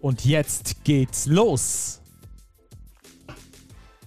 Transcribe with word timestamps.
Und 0.00 0.24
jetzt 0.24 0.84
geht's 0.84 1.26
los. 1.26 2.00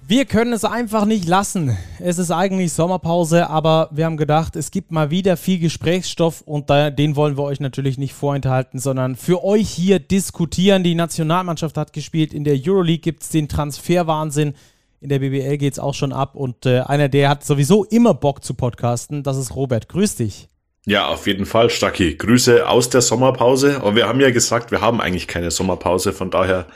Wir 0.09 0.25
können 0.25 0.53
es 0.53 0.65
einfach 0.65 1.05
nicht 1.05 1.27
lassen. 1.27 1.77
Es 1.99 2.17
ist 2.17 2.31
eigentlich 2.31 2.73
Sommerpause, 2.73 3.47
aber 3.47 3.89
wir 3.91 4.05
haben 4.05 4.17
gedacht, 4.17 4.55
es 4.55 4.71
gibt 4.71 4.91
mal 4.91 5.11
wieder 5.11 5.37
viel 5.37 5.59
Gesprächsstoff 5.59 6.41
und 6.41 6.71
den 6.71 7.15
wollen 7.15 7.37
wir 7.37 7.43
euch 7.43 7.59
natürlich 7.59 7.99
nicht 7.99 8.15
vorenthalten, 8.15 8.79
sondern 8.79 9.15
für 9.15 9.43
euch 9.43 9.69
hier 9.69 9.99
diskutieren. 9.99 10.83
Die 10.83 10.95
Nationalmannschaft 10.95 11.77
hat 11.77 11.93
gespielt, 11.93 12.33
in 12.33 12.43
der 12.43 12.55
Euroleague 12.59 13.01
gibt 13.01 13.21
es 13.21 13.29
den 13.29 13.47
Transferwahnsinn, 13.47 14.55
in 14.99 15.09
der 15.09 15.19
BBL 15.19 15.57
geht 15.57 15.73
es 15.73 15.79
auch 15.79 15.93
schon 15.93 16.11
ab 16.11 16.35
und 16.35 16.65
äh, 16.65 16.79
einer, 16.79 17.07
der 17.07 17.29
hat 17.29 17.45
sowieso 17.45 17.83
immer 17.83 18.15
Bock 18.15 18.43
zu 18.43 18.55
podcasten, 18.55 19.21
das 19.21 19.37
ist 19.37 19.55
Robert. 19.55 19.89
Grüß 19.89 20.15
dich. 20.15 20.49
Ja, 20.85 21.07
auf 21.07 21.27
jeden 21.27 21.45
Fall, 21.45 21.69
Stacki. 21.69 22.15
Grüße 22.15 22.67
aus 22.67 22.89
der 22.89 23.01
Sommerpause. 23.01 23.77
Aber 23.77 23.95
wir 23.95 24.07
haben 24.07 24.19
ja 24.19 24.31
gesagt, 24.31 24.71
wir 24.71 24.81
haben 24.81 25.01
eigentlich 25.01 25.27
keine 25.27 25.51
Sommerpause. 25.51 26.13
Von 26.13 26.31
daher 26.31 26.67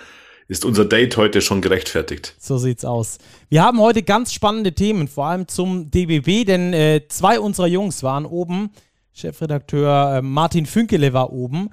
ist 0.47 0.65
unser 0.65 0.85
Date 0.85 1.17
heute 1.17 1.41
schon 1.41 1.61
gerechtfertigt. 1.61 2.35
So 2.37 2.57
sieht's 2.57 2.85
aus. 2.85 3.17
Wir 3.49 3.63
haben 3.63 3.79
heute 3.79 4.03
ganz 4.03 4.33
spannende 4.33 4.73
Themen, 4.73 5.07
vor 5.07 5.27
allem 5.27 5.47
zum 5.47 5.89
DBB, 5.89 6.45
denn 6.45 6.73
äh, 6.73 7.01
zwei 7.07 7.39
unserer 7.39 7.67
Jungs 7.67 8.03
waren 8.03 8.25
oben. 8.25 8.71
Chefredakteur 9.13 10.17
äh, 10.17 10.21
Martin 10.21 10.65
Fünkele 10.65 11.13
war 11.13 11.31
oben 11.31 11.69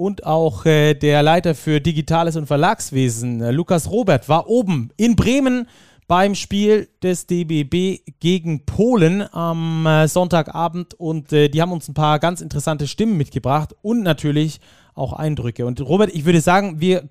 und 0.00 0.24
auch 0.24 0.64
äh, 0.64 0.94
der 0.94 1.22
Leiter 1.22 1.54
für 1.54 1.80
Digitales 1.80 2.36
und 2.36 2.46
Verlagswesen, 2.46 3.42
äh, 3.42 3.50
Lukas 3.50 3.90
Robert, 3.90 4.28
war 4.28 4.48
oben 4.48 4.90
in 4.96 5.14
Bremen 5.14 5.68
beim 6.10 6.34
Spiel 6.34 6.88
des 7.04 7.28
DBB 7.28 8.00
gegen 8.18 8.66
Polen 8.66 9.32
am 9.32 9.86
äh, 9.86 10.08
Sonntagabend 10.08 10.94
und 10.94 11.32
äh, 11.32 11.48
die 11.48 11.62
haben 11.62 11.70
uns 11.70 11.86
ein 11.86 11.94
paar 11.94 12.18
ganz 12.18 12.40
interessante 12.40 12.88
Stimmen 12.88 13.16
mitgebracht 13.16 13.76
und 13.80 14.02
natürlich 14.02 14.58
auch 14.96 15.12
Eindrücke. 15.12 15.64
Und 15.64 15.80
Robert, 15.80 16.10
ich 16.12 16.24
würde 16.24 16.40
sagen, 16.40 16.80
wir 16.80 17.08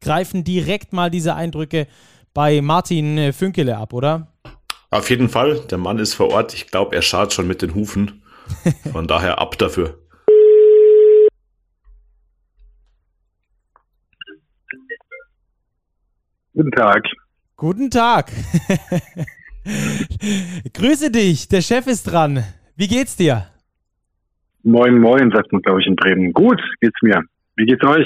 greifen 0.00 0.44
direkt 0.44 0.92
mal 0.92 1.10
diese 1.10 1.34
Eindrücke 1.34 1.88
bei 2.32 2.60
Martin 2.60 3.18
äh, 3.18 3.32
Fünkele 3.32 3.76
ab, 3.76 3.92
oder? 3.92 4.28
Auf 4.92 5.10
jeden 5.10 5.28
Fall, 5.28 5.58
der 5.58 5.78
Mann 5.78 5.98
ist 5.98 6.14
vor 6.14 6.30
Ort. 6.30 6.54
Ich 6.54 6.68
glaube, 6.68 6.94
er 6.94 7.02
schaut 7.02 7.32
schon 7.32 7.48
mit 7.48 7.60
den 7.60 7.74
Hufen. 7.74 8.22
Von 8.92 9.08
daher 9.08 9.40
ab 9.40 9.58
dafür. 9.58 9.98
Guten 16.54 16.70
Tag. 16.70 17.02
Guten 17.62 17.90
Tag. 17.90 18.32
Grüße 20.72 21.12
dich, 21.12 21.46
der 21.46 21.62
Chef 21.62 21.86
ist 21.86 22.02
dran. 22.10 22.42
Wie 22.74 22.88
geht's 22.88 23.14
dir? 23.14 23.46
Moin, 24.64 24.98
moin, 24.98 25.30
sagt 25.30 25.52
man, 25.52 25.62
glaube 25.62 25.80
ich, 25.80 25.86
in 25.86 25.94
Bremen. 25.94 26.32
Gut 26.32 26.60
geht's 26.80 27.00
mir. 27.02 27.22
Wie 27.54 27.64
geht's 27.64 27.84
euch? 27.86 28.04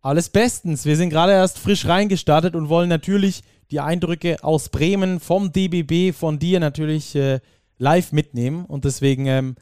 Alles 0.00 0.30
bestens. 0.30 0.86
Wir 0.86 0.96
sind 0.96 1.10
gerade 1.10 1.32
erst 1.32 1.58
frisch 1.58 1.86
reingestartet 1.86 2.54
und 2.54 2.70
wollen 2.70 2.88
natürlich 2.88 3.42
die 3.70 3.80
Eindrücke 3.80 4.42
aus 4.42 4.70
Bremen 4.70 5.20
vom 5.20 5.52
DBB, 5.52 6.16
von 6.16 6.38
dir 6.38 6.58
natürlich 6.58 7.14
äh, 7.14 7.40
live 7.76 8.12
mitnehmen. 8.12 8.64
Und 8.64 8.86
deswegen 8.86 9.26
ähm, 9.26 9.56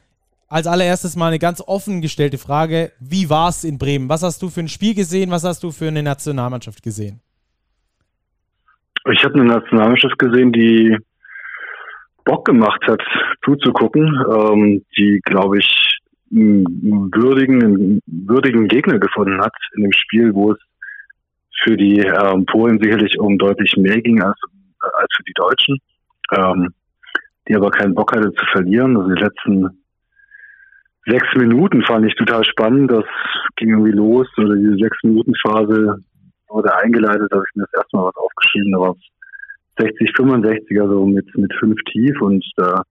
als 0.47 0.65
allererstes 0.65 1.17
mal 1.17 1.27
eine 1.27 1.39
ganz 1.39 1.59
offen 1.59 1.99
gestellte 1.99 2.37
Frage. 2.37 2.93
Wie 3.01 3.29
war's 3.29 3.65
in 3.65 3.79
Bremen? 3.79 4.07
Was 4.07 4.23
hast 4.23 4.41
du 4.41 4.49
für 4.49 4.61
ein 4.61 4.69
Spiel 4.69 4.95
gesehen? 4.95 5.29
Was 5.29 5.43
hast 5.43 5.61
du 5.63 5.71
für 5.71 5.89
eine 5.89 6.03
Nationalmannschaft 6.03 6.81
gesehen? 6.81 7.19
Ich 9.11 9.23
habe 9.23 9.35
eine 9.35 9.45
Nationalmannschaft 9.45 10.19
gesehen, 10.19 10.51
die 10.51 10.97
Bock 12.25 12.45
gemacht 12.45 12.81
hat, 12.87 13.01
zuzugucken, 13.43 14.05
ähm, 14.05 14.85
die, 14.97 15.19
glaube 15.23 15.59
ich, 15.59 15.99
einen 16.31 16.65
würdigen, 17.11 17.63
einen 17.63 18.01
würdigen 18.05 18.67
Gegner 18.67 18.99
gefunden 18.99 19.41
hat 19.41 19.53
in 19.75 19.83
dem 19.83 19.93
Spiel, 19.93 20.33
wo 20.33 20.51
es 20.51 20.59
für 21.63 21.75
die 21.75 21.99
ähm, 21.99 22.45
Polen 22.45 22.79
sicherlich 22.79 23.19
um 23.19 23.37
deutlich 23.37 23.73
mehr 23.77 23.99
ging 24.01 24.21
als, 24.21 24.39
als 24.79 25.09
für 25.15 25.23
die 25.23 25.33
Deutschen, 25.33 25.79
ähm, 26.35 26.69
die 27.47 27.55
aber 27.55 27.71
keinen 27.71 27.95
Bock 27.95 28.11
hatte 28.15 28.31
zu 28.33 28.45
verlieren. 28.51 28.95
Also 28.95 29.09
die 29.13 29.21
letzten 29.21 29.83
sechs 31.05 31.27
Minuten 31.35 31.83
fand 31.83 32.05
ich 32.05 32.15
total 32.15 32.43
spannend. 32.45 32.91
Das 32.91 33.05
ging 33.55 33.69
irgendwie 33.69 33.91
los, 33.91 34.27
oder 34.37 34.55
diese 34.55 34.75
sechs 34.75 34.97
Minuten 35.03 35.33
Phase 35.41 36.03
wurde 36.49 36.75
eingeleitet, 36.75 37.31
habe 37.31 37.43
ich 37.47 37.55
mir 37.55 37.65
das 37.71 37.81
erste 37.81 37.97
Mal 37.97 38.05
was 38.05 38.15
aufgeschrieben, 38.15 38.71
da 38.71 38.79
war 38.79 38.91
es 38.91 39.85
60, 39.85 40.11
65, 40.15 40.81
also 40.81 41.05
mit, 41.05 41.25
mit 41.37 41.53
fünf 41.59 41.79
tief 41.91 42.19
und 42.21 42.45
da 42.57 42.83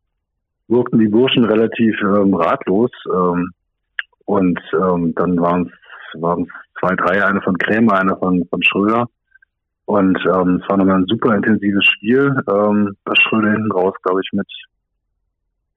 wirkten 0.68 0.98
die 0.98 1.08
Burschen 1.08 1.44
relativ 1.44 2.00
ähm, 2.02 2.34
ratlos. 2.34 2.90
Ähm, 3.12 3.50
und 4.24 4.60
ähm, 4.74 5.14
dann 5.14 5.40
waren 5.40 5.72
es 6.14 6.22
waren 6.22 6.46
zwei, 6.80 6.94
drei, 6.96 7.24
einer 7.24 7.42
von 7.42 7.56
Krämer, 7.58 8.00
einer 8.00 8.16
von, 8.16 8.46
von 8.48 8.62
Schröder. 8.62 9.06
Und 9.84 10.18
ähm, 10.26 10.60
es 10.62 10.68
war 10.68 10.76
nochmal 10.76 11.00
ein 11.00 11.06
super 11.06 11.34
intensives 11.34 11.84
Spiel. 11.84 12.34
Ähm, 12.48 12.96
bei 13.04 13.14
Schröder 13.14 13.52
hinten 13.52 13.72
raus, 13.72 13.94
glaube 14.02 14.20
ich, 14.22 14.30
mit 14.32 14.46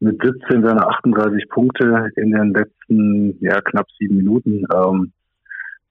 mit 0.02 0.20
17 0.22 0.64
seiner 0.64 0.88
38 0.88 1.48
Punkte 1.50 2.10
in 2.16 2.32
den 2.32 2.54
letzten 2.54 3.38
ja, 3.40 3.62
knapp 3.62 3.86
sieben 4.00 4.18
Minuten. 4.18 4.66
Ähm, 4.74 5.12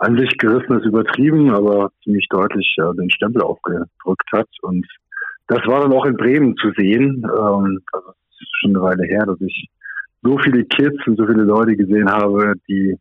an 0.00 0.16
sich 0.16 0.30
gerissen 0.38 0.78
ist 0.78 0.86
übertrieben, 0.86 1.50
aber 1.50 1.90
ziemlich 2.02 2.26
deutlich 2.30 2.74
äh, 2.78 2.96
den 2.96 3.10
Stempel 3.10 3.42
aufgedrückt 3.42 4.28
hat. 4.32 4.48
Und 4.62 4.86
das 5.46 5.60
war 5.66 5.82
dann 5.82 5.92
auch 5.92 6.06
in 6.06 6.16
Bremen 6.16 6.56
zu 6.56 6.72
sehen. 6.76 7.22
Ähm, 7.22 7.80
also 7.92 8.08
es 8.08 8.40
ist 8.40 8.50
schon 8.60 8.70
eine 8.70 8.82
Weile 8.82 9.04
her, 9.04 9.26
dass 9.26 9.40
ich 9.42 9.68
so 10.22 10.38
viele 10.38 10.64
Kids 10.64 11.06
und 11.06 11.16
so 11.16 11.26
viele 11.26 11.42
Leute 11.42 11.76
gesehen 11.76 12.10
habe, 12.10 12.54
die 12.66 12.96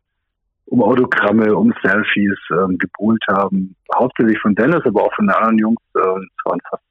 um 0.66 0.82
Autogramme, 0.82 1.54
um 1.56 1.72
Selfies 1.82 2.38
ähm, 2.52 2.76
gebuhlt 2.76 3.22
haben. 3.28 3.74
Hauptsächlich 3.94 4.38
von 4.40 4.54
Dennis, 4.54 4.82
aber 4.84 5.04
auch 5.04 5.14
von 5.14 5.26
den 5.26 5.34
anderen 5.34 5.58
Jungs. 5.58 5.80
Ähm, 5.96 6.28
es 6.36 6.44
waren 6.44 6.60
fast 6.68 6.84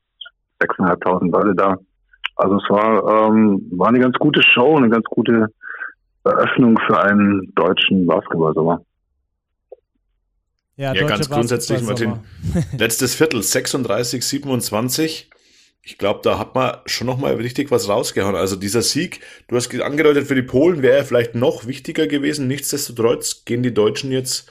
6.500 0.61 1.31
Leute 1.31 1.55
da. 1.55 1.77
Also 2.35 2.55
es 2.55 2.69
war, 2.69 3.29
ähm, 3.29 3.61
war 3.71 3.89
eine 3.89 3.99
ganz 3.99 4.17
gute 4.17 4.41
Show, 4.41 4.75
eine 4.75 4.89
ganz 4.89 5.05
gute 5.05 5.49
Eröffnung 6.23 6.77
für 6.87 6.99
einen 6.99 7.53
deutschen 7.55 8.07
Basketball-Sommer. 8.07 8.81
Ja, 10.79 10.93
ja 10.93 11.05
ganz 11.05 11.29
grundsätzlich, 11.29 11.81
Martin. 11.81 12.21
Letztes 12.77 13.13
Viertel, 13.13 13.43
36, 13.43 14.23
27. 14.23 15.29
Ich 15.81 15.97
glaube, 15.97 16.21
da 16.23 16.39
hat 16.39 16.55
man 16.55 16.77
schon 16.85 17.05
nochmal 17.05 17.33
richtig 17.33 17.69
was 17.69 17.89
rausgehauen. 17.89 18.37
Also 18.37 18.55
dieser 18.55 18.81
Sieg, 18.81 19.19
du 19.49 19.57
hast 19.57 19.77
angedeutet, 19.81 20.27
für 20.27 20.35
die 20.35 20.41
Polen 20.41 20.81
wäre 20.81 20.95
er 20.95 21.03
vielleicht 21.03 21.35
noch 21.35 21.67
wichtiger 21.67 22.07
gewesen. 22.07 22.47
Nichtsdestotrotz 22.47 23.43
gehen 23.43 23.61
die 23.61 23.73
Deutschen 23.73 24.09
jetzt 24.13 24.49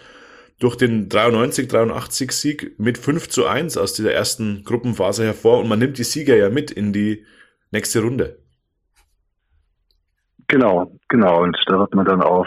durch 0.59 0.77
den 0.77 1.09
93, 1.09 1.67
83 1.67 2.33
Sieg 2.33 2.79
mit 2.79 2.99
5 2.99 3.31
zu 3.31 3.47
1 3.47 3.79
aus 3.79 3.95
dieser 3.95 4.13
ersten 4.13 4.65
Gruppenphase 4.65 5.25
hervor 5.25 5.61
und 5.61 5.69
man 5.69 5.79
nimmt 5.79 5.97
die 5.97 6.05
Sieger 6.05 6.37
ja 6.37 6.51
mit 6.51 6.71
in 6.71 6.93
die 6.93 7.25
nächste 7.71 8.03
Runde. 8.03 8.39
Genau, 10.49 10.93
genau. 11.09 11.43
Und 11.45 11.57
da 11.67 11.79
wird 11.79 11.95
man 11.95 12.05
dann 12.05 12.21
auf 12.21 12.47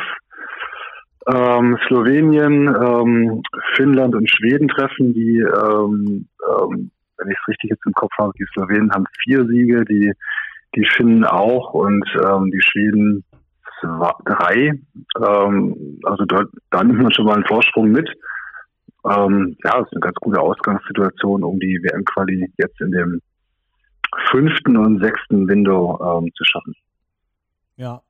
ähm, 1.28 1.78
Slowenien, 1.88 2.68
ähm, 2.68 3.44
Finnland 3.76 4.16
und 4.16 4.30
Schweden 4.30 4.68
treffen, 4.68 5.14
die, 5.14 5.40
ähm, 5.40 6.28
ähm, 6.50 6.92
wenn 7.18 7.30
ich 7.30 7.38
es 7.40 7.48
richtig 7.48 7.70
jetzt 7.70 7.86
im 7.86 7.94
Kopf 7.94 8.12
habe, 8.18 8.34
die 8.40 8.46
Slowenen 8.54 8.92
haben 8.92 9.06
vier 9.24 9.46
Siege, 9.46 9.86
die, 9.86 10.12
die 10.76 10.88
Finnen 10.96 11.24
auch 11.24 11.74
und 11.74 12.06
ähm, 12.26 12.50
die 12.52 12.62
Schweden 12.62 13.24
zwei, 13.80 14.12
drei. 14.26 14.80
Ähm, 15.24 16.00
also 16.04 16.26
dort, 16.26 16.50
da 16.72 16.84
nimmt 16.84 17.02
man 17.02 17.12
schon 17.12 17.26
mal 17.26 17.36
einen 17.36 17.46
Vorsprung 17.46 17.92
mit. 17.92 18.10
Ähm, 19.06 19.58
ja, 19.64 19.80
das 19.80 19.88
ist 19.88 19.94
eine 19.94 20.02
ganz 20.02 20.16
gute 20.16 20.40
Ausgangssituation, 20.40 21.44
um 21.44 21.60
die 21.60 21.80
WM-Quali 21.84 22.52
jetzt 22.58 22.80
in 22.82 22.92
dem 22.92 23.22
fünften 24.30 24.78
und 24.78 25.02
sechsten 25.02 25.48
Window 25.48 26.00
ähm, 26.02 26.32
zu 26.36 26.44
schaffen. 26.44 26.76
Ja, 27.78 28.02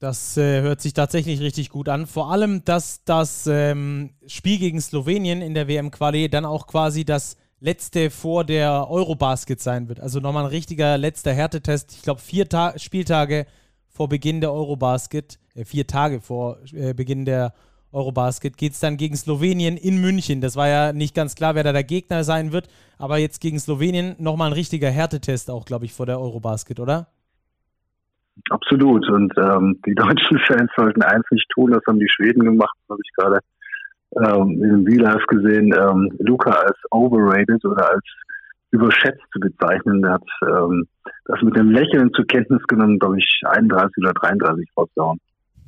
das 0.00 0.36
äh, 0.38 0.62
hört 0.62 0.80
sich 0.80 0.94
tatsächlich 0.94 1.40
richtig 1.40 1.68
gut 1.68 1.88
an. 1.88 2.06
Vor 2.06 2.32
allem, 2.32 2.64
dass 2.64 3.04
das 3.04 3.46
ähm, 3.46 4.14
Spiel 4.26 4.58
gegen 4.58 4.80
Slowenien 4.80 5.42
in 5.42 5.54
der 5.54 5.68
WM-Quali 5.68 6.30
dann 6.30 6.46
auch 6.46 6.66
quasi 6.66 7.04
das 7.04 7.36
letzte 7.60 8.08
vor 8.10 8.44
der 8.44 8.90
Eurobasket 8.90 9.60
sein 9.60 9.90
wird. 9.90 10.00
Also 10.00 10.18
nochmal 10.18 10.44
ein 10.44 10.50
richtiger 10.50 10.96
letzter 10.96 11.34
Härtetest. 11.34 11.92
Ich 11.92 12.02
glaube, 12.02 12.22
vier 12.22 12.48
Ta 12.48 12.78
Spieltage 12.78 13.46
vor 13.88 14.08
Beginn 14.08 14.40
der 14.40 14.52
Eurobasket, 14.54 15.38
äh, 15.54 15.66
vier 15.66 15.86
Tage 15.86 16.22
vor 16.22 16.58
äh, 16.72 16.94
Beginn 16.94 17.26
der 17.26 17.52
Eurobasket 17.92 18.56
geht 18.56 18.72
es 18.72 18.80
dann 18.80 18.96
gegen 18.96 19.16
Slowenien 19.16 19.76
in 19.76 20.00
München. 20.00 20.40
Das 20.40 20.56
war 20.56 20.68
ja 20.68 20.94
nicht 20.94 21.14
ganz 21.14 21.34
klar, 21.34 21.54
wer 21.54 21.64
da 21.64 21.72
der 21.72 21.84
Gegner 21.84 22.24
sein 22.24 22.52
wird, 22.52 22.68
aber 22.96 23.18
jetzt 23.18 23.40
gegen 23.40 23.60
Slowenien 23.60 24.14
nochmal 24.18 24.48
ein 24.48 24.54
richtiger 24.54 24.90
Härtetest 24.90 25.50
auch, 25.50 25.66
glaube 25.66 25.84
ich, 25.84 25.92
vor 25.92 26.06
der 26.06 26.20
Eurobasket, 26.20 26.80
oder? 26.80 27.08
Absolut. 28.50 29.08
Und 29.08 29.32
ähm, 29.38 29.78
die 29.86 29.94
deutschen 29.96 30.38
Fans 30.46 30.70
sollten 30.76 31.02
eins 31.02 31.24
nicht 31.30 31.48
tun, 31.50 31.70
das 31.70 31.82
haben 31.86 31.98
die 31.98 32.08
Schweden 32.08 32.44
gemacht, 32.44 32.76
habe 32.88 33.00
ich 33.04 33.12
gerade 33.16 33.38
ähm, 34.16 34.62
in 34.62 34.86
V-Live 34.86 35.26
gesehen, 35.26 35.72
ähm, 35.72 36.10
Luca 36.18 36.50
als 36.50 36.78
overrated 36.90 37.64
oder 37.64 37.90
als 37.90 38.04
überschätzt 38.72 39.22
zu 39.32 39.40
bezeichnen. 39.40 40.02
Der 40.02 40.12
hat 40.12 40.24
ähm, 40.48 40.86
das 41.26 41.42
mit 41.42 41.56
dem 41.56 41.70
Lächeln 41.70 42.12
zur 42.14 42.26
Kenntnis 42.26 42.62
genommen, 42.68 42.98
glaube 42.98 43.18
ich, 43.18 43.42
31 43.44 43.96
oder 43.98 44.12
33 44.14 44.68
rausgehauen. 44.76 45.20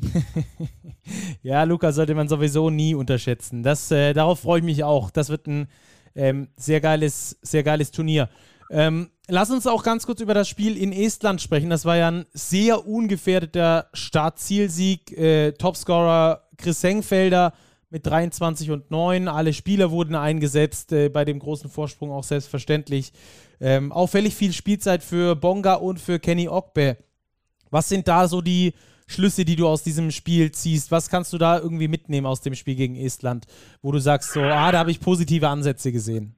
ja, 1.42 1.62
Luca 1.64 1.92
sollte 1.92 2.14
man 2.14 2.28
sowieso 2.28 2.70
nie 2.70 2.94
unterschätzen. 2.94 3.62
Das, 3.62 3.90
äh, 3.90 4.12
darauf 4.12 4.40
freue 4.40 4.58
ich 4.58 4.64
mich 4.64 4.84
auch. 4.84 5.10
Das 5.10 5.30
wird 5.30 5.46
ein 5.46 5.68
ähm, 6.14 6.48
sehr, 6.56 6.80
geiles, 6.80 7.38
sehr 7.42 7.62
geiles 7.62 7.92
Turnier. 7.92 8.28
Ähm, 8.72 9.10
lass 9.28 9.50
uns 9.50 9.66
auch 9.66 9.82
ganz 9.82 10.06
kurz 10.06 10.22
über 10.22 10.32
das 10.32 10.48
Spiel 10.48 10.78
in 10.78 10.92
Estland 10.92 11.42
sprechen. 11.42 11.69
Das 11.69 11.84
war 11.84 11.98
ja 11.98 12.10
ein 12.10 12.24
sehr 12.32 12.86
ungefährdeter 12.86 13.88
Startzielsieg. 13.92 15.12
Äh, 15.12 15.52
Topscorer 15.52 16.48
Chris 16.56 16.80
Sengfelder 16.80 17.52
mit 17.90 18.06
23 18.06 18.70
und 18.70 18.90
9. 18.90 19.28
Alle 19.28 19.52
Spieler 19.52 19.90
wurden 19.90 20.14
eingesetzt, 20.14 20.90
äh, 20.92 21.10
bei 21.10 21.26
dem 21.26 21.38
großen 21.38 21.69
Vorsprung 21.69 22.10
auch 22.10 22.24
selbstverständlich. 22.24 23.12
Ähm, 23.60 23.92
auffällig 23.92 24.34
viel 24.34 24.54
Spielzeit 24.54 25.02
für 25.02 25.36
Bonga 25.36 25.74
und 25.74 26.00
für 26.00 26.19
Kenny 26.19 26.48
Ogbe. 26.48 26.96
Was 27.70 27.90
sind 27.90 28.08
da 28.08 28.26
so 28.26 28.40
die 28.40 28.72
Schlüsse, 29.06 29.44
die 29.44 29.56
du 29.56 29.69
aus 29.69 29.82
diesem 29.82 30.10
Spiel 30.10 30.50
ziehst? 30.50 30.90
Was 30.90 31.10
kannst 31.10 31.34
du 31.34 31.36
da 31.36 31.58
irgendwie 31.58 31.88
mitnehmen 31.88 32.26
aus 32.26 32.40
dem 32.40 32.54
Spiel 32.54 32.76
gegen 32.76 32.96
Estland, 32.96 33.44
wo 33.82 33.92
du 33.92 33.98
sagst, 33.98 34.32
so, 34.32 34.40
ah, 34.40 34.72
da 34.72 34.78
habe 34.78 34.90
ich 34.90 34.98
positive 34.98 35.46
Ansätze 35.46 35.92
gesehen? 35.92 36.36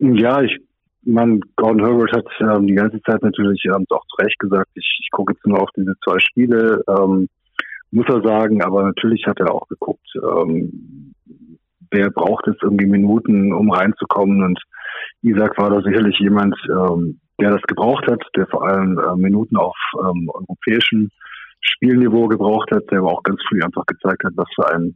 Ja, 0.00 0.42
ich 0.42 0.61
man, 1.04 1.40
Gordon 1.56 1.84
Herbert 1.84 2.12
hat 2.12 2.26
ähm, 2.40 2.66
die 2.66 2.74
ganze 2.74 3.00
Zeit 3.02 3.22
natürlich 3.22 3.64
ähm, 3.66 3.84
auch 3.90 4.04
zu 4.06 4.16
Recht 4.22 4.38
gesagt, 4.38 4.70
ich, 4.74 4.98
ich 5.02 5.10
gucke 5.10 5.32
jetzt 5.32 5.46
nur 5.46 5.60
auf 5.60 5.70
diese 5.76 5.94
zwei 6.04 6.18
Spiele, 6.18 6.82
ähm, 6.88 7.28
muss 7.90 8.06
er 8.08 8.22
sagen, 8.22 8.62
aber 8.62 8.84
natürlich 8.84 9.26
hat 9.26 9.38
er 9.40 9.52
auch 9.52 9.68
geguckt, 9.68 10.06
ähm, 10.16 11.14
wer 11.90 12.10
braucht 12.10 12.46
jetzt 12.46 12.62
irgendwie 12.62 12.86
Minuten, 12.86 13.52
um 13.52 13.70
reinzukommen? 13.70 14.42
Und 14.42 14.60
Isaac 15.22 15.58
war 15.58 15.70
da 15.70 15.82
sicherlich 15.82 16.18
jemand, 16.18 16.56
ähm, 16.70 17.20
der 17.40 17.50
das 17.50 17.62
gebraucht 17.62 18.06
hat, 18.10 18.22
der 18.36 18.46
vor 18.46 18.66
allem 18.66 18.98
äh, 18.98 19.16
Minuten 19.16 19.56
auf 19.56 19.76
ähm, 20.00 20.30
europäischem 20.32 21.10
Spielniveau 21.60 22.28
gebraucht 22.28 22.70
hat, 22.70 22.90
der 22.90 23.00
aber 23.00 23.12
auch 23.12 23.22
ganz 23.22 23.40
früh 23.48 23.62
einfach 23.62 23.84
gezeigt 23.86 24.24
hat, 24.24 24.32
was 24.36 24.48
für 24.54 24.68
ein 24.72 24.94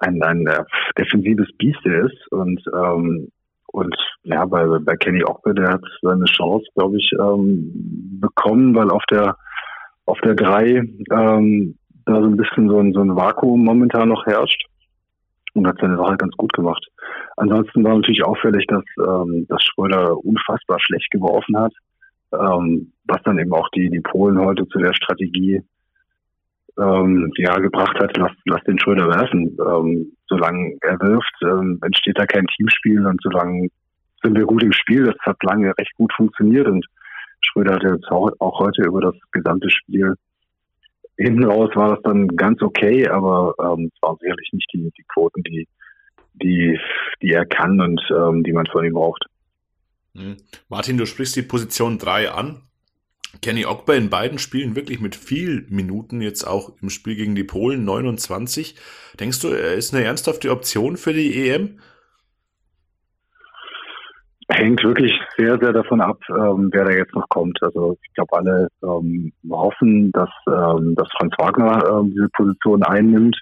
ein, 0.00 0.22
ein 0.22 0.46
äh, 0.46 0.64
defensives 0.98 1.48
Biest 1.58 1.84
ist. 1.84 2.32
Und 2.32 2.60
ähm, 2.74 3.28
und 3.74 3.96
ja, 4.22 4.44
bei, 4.44 4.64
bei 4.78 4.96
Kenny 4.96 5.24
Ogbe, 5.24 5.52
der 5.52 5.72
hat 5.72 5.82
seine 6.00 6.26
Chance, 6.26 6.64
glaube 6.76 6.96
ich, 6.96 7.10
ähm, 7.18 8.20
bekommen, 8.20 8.72
weil 8.76 8.88
auf 8.88 9.02
der 9.10 9.36
auf 10.06 10.20
der 10.20 10.36
drei 10.36 10.84
ähm, 11.10 11.76
da 12.06 12.20
so 12.20 12.28
ein 12.28 12.36
bisschen 12.36 12.68
so 12.68 12.78
ein, 12.78 12.92
so 12.92 13.00
ein 13.00 13.16
Vakuum 13.16 13.64
momentan 13.64 14.10
noch 14.10 14.26
herrscht 14.26 14.64
und 15.54 15.66
hat 15.66 15.78
seine 15.80 15.96
Sache 15.96 16.16
ganz 16.18 16.36
gut 16.36 16.52
gemacht. 16.52 16.86
Ansonsten 17.36 17.82
war 17.82 17.96
natürlich 17.96 18.24
auffällig, 18.24 18.64
dass, 18.68 18.84
ähm, 18.98 19.46
dass 19.48 19.62
Schröder 19.64 20.16
unfassbar 20.24 20.78
schlecht 20.78 21.10
geworfen 21.10 21.58
hat, 21.58 21.72
ähm, 22.32 22.92
was 23.06 23.22
dann 23.24 23.40
eben 23.40 23.52
auch 23.52 23.68
die, 23.70 23.90
die 23.90 24.02
Polen 24.02 24.38
heute 24.38 24.68
zu 24.68 24.78
der 24.78 24.94
Strategie 24.94 25.62
ähm, 26.78 27.30
ja, 27.36 27.58
gebracht 27.58 27.96
hat, 28.00 28.16
lass, 28.16 28.32
lass 28.46 28.62
den 28.64 28.78
Schröder 28.78 29.08
werfen. 29.08 29.56
Ähm, 29.60 30.12
solange 30.28 30.76
er 30.80 30.98
wirft, 31.00 31.34
ähm, 31.42 31.78
entsteht 31.82 32.18
da 32.18 32.26
kein 32.26 32.46
Teamspiel 32.46 33.06
und 33.06 33.20
solange 33.22 33.68
sind 34.22 34.36
wir 34.36 34.44
gut 34.44 34.62
im 34.62 34.72
Spiel. 34.72 35.04
Das 35.04 35.16
hat 35.20 35.36
lange 35.42 35.72
recht 35.78 35.94
gut 35.96 36.12
funktioniert 36.16 36.66
und 36.66 36.84
Schröder 37.40 37.74
hat 37.74 37.82
jetzt 37.82 38.08
auch, 38.10 38.30
auch 38.38 38.58
heute 38.60 38.82
über 38.82 39.00
das 39.00 39.14
gesamte 39.32 39.70
Spiel 39.70 40.14
hinten 41.16 41.44
raus 41.44 41.70
war 41.74 41.94
das 41.94 42.02
dann 42.02 42.28
ganz 42.28 42.60
okay, 42.62 43.08
aber 43.08 43.54
ähm, 43.60 43.90
es 43.94 44.02
waren 44.02 44.16
sicherlich 44.20 44.48
nicht 44.52 44.68
die, 44.72 44.90
die 44.96 45.04
Quoten, 45.12 45.42
die, 45.42 45.68
die, 46.34 46.78
die 47.22 47.30
er 47.30 47.46
kann 47.46 47.80
und 47.80 48.00
ähm, 48.10 48.42
die 48.42 48.52
man 48.52 48.66
von 48.66 48.84
ihm 48.84 48.94
braucht. 48.94 49.24
Hm. 50.16 50.36
Martin, 50.68 50.98
du 50.98 51.06
sprichst 51.06 51.36
die 51.36 51.42
Position 51.42 51.98
3 51.98 52.30
an. 52.30 52.62
Kenny 53.42 53.66
Ogba 53.66 53.94
in 53.94 54.10
beiden 54.10 54.38
Spielen 54.38 54.76
wirklich 54.76 55.00
mit 55.00 55.16
viel 55.16 55.66
Minuten, 55.68 56.20
jetzt 56.20 56.44
auch 56.44 56.72
im 56.80 56.90
Spiel 56.90 57.16
gegen 57.16 57.34
die 57.34 57.44
Polen 57.44 57.84
29. 57.84 58.76
Denkst 59.20 59.40
du, 59.40 59.48
er 59.48 59.74
ist 59.74 59.94
eine 59.94 60.04
ernsthafte 60.04 60.50
Option 60.50 60.96
für 60.96 61.12
die 61.12 61.48
EM? 61.48 61.78
hängt 64.48 64.82
wirklich 64.84 65.12
sehr, 65.36 65.58
sehr 65.58 65.72
davon 65.72 66.00
ab, 66.00 66.18
ähm, 66.28 66.70
wer 66.72 66.84
da 66.84 66.90
jetzt 66.90 67.14
noch 67.14 67.28
kommt. 67.28 67.58
Also 67.62 67.96
ich 68.02 68.14
glaube, 68.14 68.36
alle 68.36 68.68
ähm, 68.82 69.32
hoffen, 69.50 70.12
dass, 70.12 70.30
ähm, 70.46 70.94
dass 70.94 71.08
Franz 71.18 71.34
Wagner 71.38 71.82
ähm, 71.90 72.10
diese 72.10 72.28
Position 72.30 72.82
einnimmt. 72.82 73.38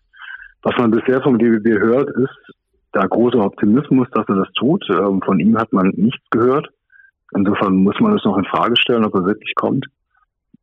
Was 0.63 0.77
man 0.79 0.91
bisher 0.91 1.21
vom 1.23 1.39
DBB 1.39 1.81
hört, 1.81 2.09
ist 2.11 2.55
der 2.95 3.09
große 3.09 3.39
Optimismus, 3.39 4.07
dass 4.13 4.29
er 4.29 4.37
das 4.37 4.53
tut. 4.55 4.85
Ähm, 4.91 5.21
von 5.25 5.41
ihm 5.41 5.59
hat 5.59 5.73
man 5.73 5.89
nichts 5.97 6.25
gehört. 6.31 6.69
Insofern 7.35 7.77
muss 7.77 7.99
man 8.01 8.17
es 8.17 8.25
noch 8.25 8.37
in 8.37 8.45
Frage 8.45 8.75
stellen, 8.79 9.05
ob 9.05 9.15
er 9.15 9.25
wirklich 9.25 9.55
kommt. 9.55 9.87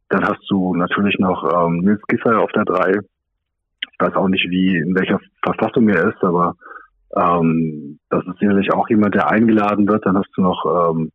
Dann 0.09 0.23
hast 0.23 0.41
du 0.49 0.75
natürlich 0.75 1.17
noch 1.19 1.43
ähm, 1.43 1.79
Nils 1.79 2.01
Gisser 2.07 2.39
auf 2.39 2.51
der 2.51 2.65
3. 2.65 2.99
Ich 3.91 3.99
weiß 3.99 4.13
auch 4.15 4.27
nicht, 4.27 4.49
wie, 4.49 4.77
in 4.77 4.95
welcher 4.95 5.19
Verfassung 5.43 5.89
er 5.89 6.09
ist, 6.09 6.23
aber 6.23 6.55
ähm, 7.15 7.99
das 8.09 8.25
ist 8.25 8.39
sicherlich 8.39 8.71
auch 8.73 8.89
jemand, 8.89 9.15
der 9.15 9.29
eingeladen 9.29 9.87
wird. 9.87 10.05
Dann 10.05 10.17
hast 10.17 10.29
du 10.35 10.41
noch 10.41 10.65
ähm, 10.65 11.11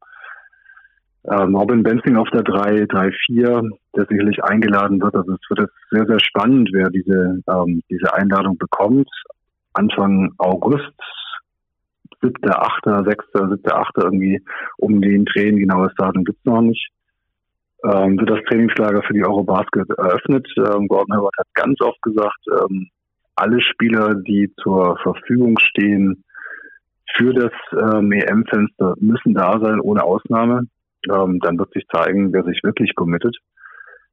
ähm, 1.30 1.54
Robin 1.54 1.82
Benzing 1.82 2.16
auf 2.16 2.28
der 2.30 2.42
3, 2.42 2.86
3, 2.86 3.10
4, 3.26 3.62
der 3.96 4.06
sicherlich 4.06 4.42
eingeladen 4.44 5.00
wird. 5.00 5.14
Also 5.14 5.32
es 5.32 5.50
wird 5.50 5.60
jetzt 5.60 5.90
sehr, 5.90 6.06
sehr 6.06 6.20
spannend, 6.20 6.68
wer 6.72 6.90
diese, 6.90 7.40
ähm, 7.48 7.82
diese 7.88 8.12
Einladung 8.12 8.58
bekommt. 8.58 9.08
Anfang 9.72 10.32
August, 10.38 10.92
7., 12.24 12.50
8., 12.50 13.06
6., 13.06 13.24
7., 13.32 13.60
8. 13.70 13.90
irgendwie 13.98 14.42
um 14.78 15.00
den 15.00 15.24
Drehen, 15.24 15.58
genaues 15.58 15.92
Datum 15.96 16.24
gibt's 16.24 16.44
noch 16.44 16.62
nicht. 16.62 16.90
Ähm, 17.84 18.18
wird 18.18 18.30
das 18.30 18.44
Trainingslager 18.48 19.02
für 19.02 19.12
die 19.12 19.24
Eurobasket 19.24 19.90
eröffnet. 19.90 20.46
Ähm, 20.56 20.88
Gordon 20.88 21.12
Herbert 21.12 21.34
hat 21.38 21.46
ganz 21.54 21.80
oft 21.82 22.00
gesagt, 22.02 22.40
ähm, 22.50 22.88
alle 23.36 23.60
Spieler, 23.60 24.14
die 24.14 24.50
zur 24.62 24.96
Verfügung 25.02 25.58
stehen 25.58 26.24
für 27.16 27.34
das 27.34 27.52
ähm, 27.72 28.10
EM-Fenster, 28.12 28.94
müssen 28.98 29.34
da 29.34 29.58
sein, 29.60 29.80
ohne 29.80 30.02
Ausnahme. 30.02 30.66
Ähm, 31.10 31.38
dann 31.40 31.58
wird 31.58 31.72
sich 31.72 31.84
zeigen, 31.92 32.32
wer 32.32 32.44
sich 32.44 32.60
wirklich 32.62 32.94
committet. 32.94 33.36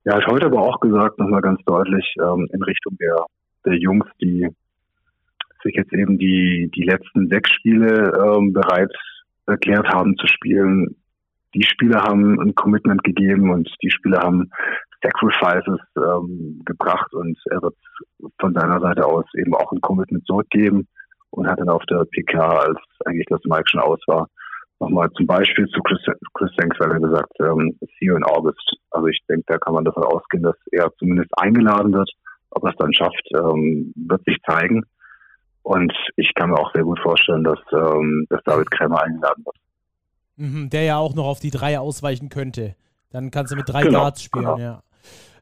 Er 0.03 0.15
hat 0.15 0.27
heute 0.27 0.47
aber 0.47 0.61
auch 0.61 0.79
gesagt, 0.79 1.19
nochmal 1.19 1.41
ganz 1.41 1.61
deutlich, 1.65 2.15
ähm, 2.19 2.47
in 2.51 2.63
Richtung 2.63 2.97
der, 2.99 3.25
der 3.65 3.77
Jungs, 3.77 4.05
die 4.19 4.49
sich 5.63 5.75
jetzt 5.75 5.93
eben 5.93 6.17
die, 6.17 6.69
die 6.75 6.83
letzten 6.83 7.27
sechs 7.29 7.51
Spiele 7.51 8.11
ähm, 8.17 8.53
bereit 8.53 8.91
erklärt 9.47 9.87
haben 9.89 10.15
zu 10.17 10.27
spielen. 10.27 10.95
Die 11.53 11.63
Spieler 11.63 12.03
haben 12.03 12.39
ein 12.39 12.55
Commitment 12.55 13.03
gegeben 13.03 13.51
und 13.51 13.69
die 13.81 13.91
Spieler 13.91 14.19
haben 14.19 14.49
Sacrifices 15.03 15.79
ähm, 15.97 16.61
gebracht 16.65 17.13
und 17.13 17.37
er 17.49 17.61
wird 17.61 17.75
von 18.39 18.53
seiner 18.53 18.79
Seite 18.79 19.05
aus 19.05 19.25
eben 19.35 19.53
auch 19.55 19.71
ein 19.71 19.81
Commitment 19.81 20.25
zurückgeben 20.25 20.87
und 21.31 21.47
hat 21.47 21.59
dann 21.59 21.69
auf 21.69 21.83
der 21.89 22.05
PK, 22.05 22.39
als 22.39 22.79
eigentlich 23.05 23.25
das 23.29 23.41
Mike 23.45 23.67
schon 23.67 23.81
aus 23.81 23.99
war, 24.07 24.27
nochmal 24.79 25.11
zum 25.11 25.25
Beispiel 25.25 25.67
zu 25.67 25.81
Chris, 25.81 25.99
Chris 26.33 26.51
gesagt, 26.57 27.33
ähm, 27.39 27.77
see 27.79 28.05
you 28.05 28.15
in 28.15 28.23
August. 28.23 28.77
Also 28.91 29.07
ich 29.07 29.19
denke, 29.29 29.43
da 29.47 29.57
kann 29.57 29.73
man 29.73 29.85
davon 29.85 30.03
ausgehen, 30.03 30.43
dass 30.43 30.57
er 30.71 30.91
zumindest 30.97 31.31
eingeladen 31.37 31.93
wird. 31.93 32.11
Ob 32.51 32.63
er 32.63 32.71
es 32.71 32.77
dann 32.77 32.93
schafft, 32.93 33.27
ähm, 33.33 33.93
wird 33.95 34.23
sich 34.25 34.37
zeigen. 34.45 34.83
Und 35.63 35.93
ich 36.15 36.33
kann 36.35 36.49
mir 36.49 36.57
auch 36.57 36.73
sehr 36.73 36.83
gut 36.83 36.99
vorstellen, 36.99 37.43
dass, 37.43 37.59
ähm, 37.71 38.25
dass 38.29 38.41
David 38.43 38.71
Krämer 38.71 39.01
eingeladen 39.03 39.45
wird. 39.45 39.55
Mhm, 40.37 40.69
der 40.69 40.83
ja 40.83 40.97
auch 40.97 41.13
noch 41.13 41.25
auf 41.25 41.39
die 41.39 41.51
drei 41.51 41.79
ausweichen 41.79 42.29
könnte. 42.29 42.75
Dann 43.11 43.29
kannst 43.29 43.51
du 43.51 43.57
mit 43.57 43.69
drei 43.69 43.83
genau, 43.83 43.99
Guards 43.99 44.23
spielen, 44.23 44.45
genau. 44.45 44.57
ja. 44.57 44.83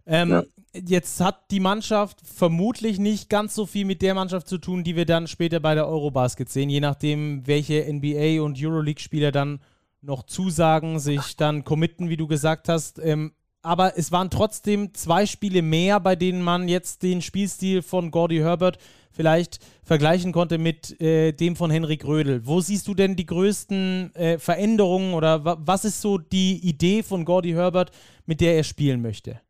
Ähm, 0.06 0.32
ja. 0.32 0.44
Jetzt 0.74 1.22
hat 1.22 1.52
die 1.52 1.60
Mannschaft 1.60 2.20
vermutlich 2.22 3.00
nicht 3.00 3.30
ganz 3.30 3.56
so 3.56 3.66
viel 3.66 3.86
mit 3.86 4.02
der 4.02 4.14
Mannschaft 4.14 4.48
zu 4.48 4.58
tun, 4.58 4.84
die 4.84 4.96
wir 4.96 5.06
dann 5.06 5.28
später 5.28 5.60
bei 5.60 5.74
der 5.74 5.88
Eurobasket 5.88 6.50
sehen, 6.50 6.70
je 6.70 6.80
nachdem, 6.80 7.48
welche 7.48 7.84
NBA- 7.86 8.42
und 8.42 8.58
Euroleague-Spieler 8.60 9.32
dann 9.32 9.62
noch 10.02 10.24
zusagen, 10.24 11.00
sich 11.00 11.36
dann 11.38 11.64
committen, 11.64 12.10
wie 12.10 12.18
du 12.18 12.28
gesagt 12.28 12.70
hast. 12.70 13.00
Ähm, 13.00 13.34
aber 13.62 13.94
es 13.98 14.12
waren 14.12 14.30
trotzdem 14.30 14.94
zwei 14.94 15.26
Spiele 15.26 15.62
mehr, 15.62 16.00
bei 16.00 16.16
denen 16.16 16.42
man 16.42 16.68
jetzt 16.68 17.04
den 17.04 17.22
Spielstil 17.22 17.82
von 17.82 18.12
Gordy 18.12 18.38
Herbert 18.38 18.78
vielleicht 19.12 19.60
vergleichen 19.84 20.32
konnte 20.32 20.58
mit 20.58 21.00
äh, 21.02 21.34
dem 21.34 21.56
von 21.56 21.72
Henrik 21.72 22.06
Rödel. 22.06 22.46
Wo 22.46 22.62
siehst 22.62 22.88
du 22.88 22.94
denn 22.94 23.16
die 23.16 23.26
größten 23.26 24.16
äh, 24.16 24.38
Veränderungen 24.38 25.14
oder 25.14 25.44
was 25.44 25.84
ist 25.84 26.02
so 26.02 26.18
die 26.18 26.60
Idee 26.64 27.04
von 27.04 27.26
Gordy 27.26 27.52
Herbert, 27.52 27.92
mit 28.26 28.40
der 28.40 28.56
er 28.56 28.64
spielen 28.64 29.02
möchte? 29.02 29.42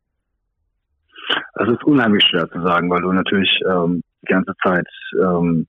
Das 1.54 1.68
ist 1.68 1.84
unheimlich 1.84 2.24
schwer 2.24 2.48
zu 2.50 2.60
sagen, 2.62 2.90
weil 2.90 3.02
du 3.02 3.12
natürlich 3.12 3.60
ähm, 3.68 4.02
die 4.22 4.32
ganze 4.32 4.54
Zeit 4.62 4.88
ähm, 5.20 5.66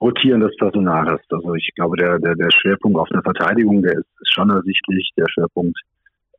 rotierendes 0.00 0.54
Personal 0.58 1.06
hast. 1.06 1.24
Also 1.32 1.54
ich 1.54 1.70
glaube, 1.74 1.96
der, 1.96 2.18
der, 2.18 2.34
der 2.34 2.50
Schwerpunkt 2.60 2.98
auf 2.98 3.08
der 3.08 3.22
Verteidigung, 3.22 3.82
der 3.82 3.92
ist, 3.92 4.06
ist 4.20 4.32
schon 4.32 4.50
ersichtlich. 4.50 5.10
Der 5.16 5.26
Schwerpunkt, 5.32 5.78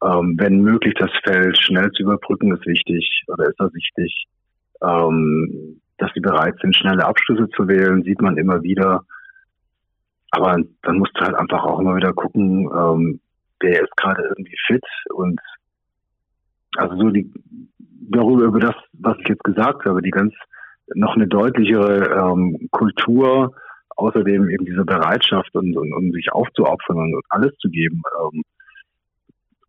ähm, 0.04 0.36
wenn 0.38 0.62
möglich, 0.62 0.94
das 0.98 1.12
Feld 1.24 1.58
schnell 1.62 1.92
zu 1.92 2.04
überbrücken, 2.04 2.56
ist 2.56 2.66
wichtig 2.66 3.24
oder 3.28 3.48
ist 3.48 3.60
ersichtlich. 3.60 4.28
Ähm, 4.82 5.82
dass 5.98 6.12
sie 6.14 6.20
bereit 6.20 6.56
sind, 6.62 6.76
schnelle 6.76 7.06
Abschlüsse 7.06 7.50
zu 7.56 7.68
wählen, 7.68 8.04
sieht 8.04 8.22
man 8.22 8.38
immer 8.38 8.62
wieder. 8.62 9.04
Aber 10.32 10.58
dann 10.84 10.98
musst 11.00 11.14
du 11.16 11.22
halt 11.22 11.36
einfach 11.36 11.64
auch 11.64 11.80
immer 11.80 11.96
wieder 11.96 12.14
gucken, 12.14 12.70
ähm, 12.72 13.20
wer 13.60 13.82
ist 13.82 13.96
gerade 13.98 14.24
irgendwie 14.24 14.58
fit 14.68 14.86
und 15.10 15.40
also 16.76 16.96
so 16.96 17.10
die 17.10 17.32
darüber 18.10 18.44
über 18.44 18.60
das, 18.60 18.76
was 18.94 19.18
ich 19.20 19.28
jetzt 19.30 19.44
gesagt 19.44 19.86
habe, 19.86 20.02
die 20.02 20.12
ganz 20.12 20.34
noch 20.94 21.16
eine 21.16 21.28
deutlichere 21.28 22.32
ähm, 22.32 22.68
Kultur, 22.72 23.56
außerdem 23.96 24.50
eben 24.50 24.66
diese 24.66 24.86
Bereitschaft 24.86 25.54
und, 25.56 25.76
und, 25.76 25.94
und 25.94 26.14
sich 26.14 26.32
aufzuopfern 26.32 26.98
und, 26.98 27.16
und 27.16 27.26
alles 27.30 27.58
zu 27.58 27.70
geben 27.70 28.02
ähm, 28.22 28.44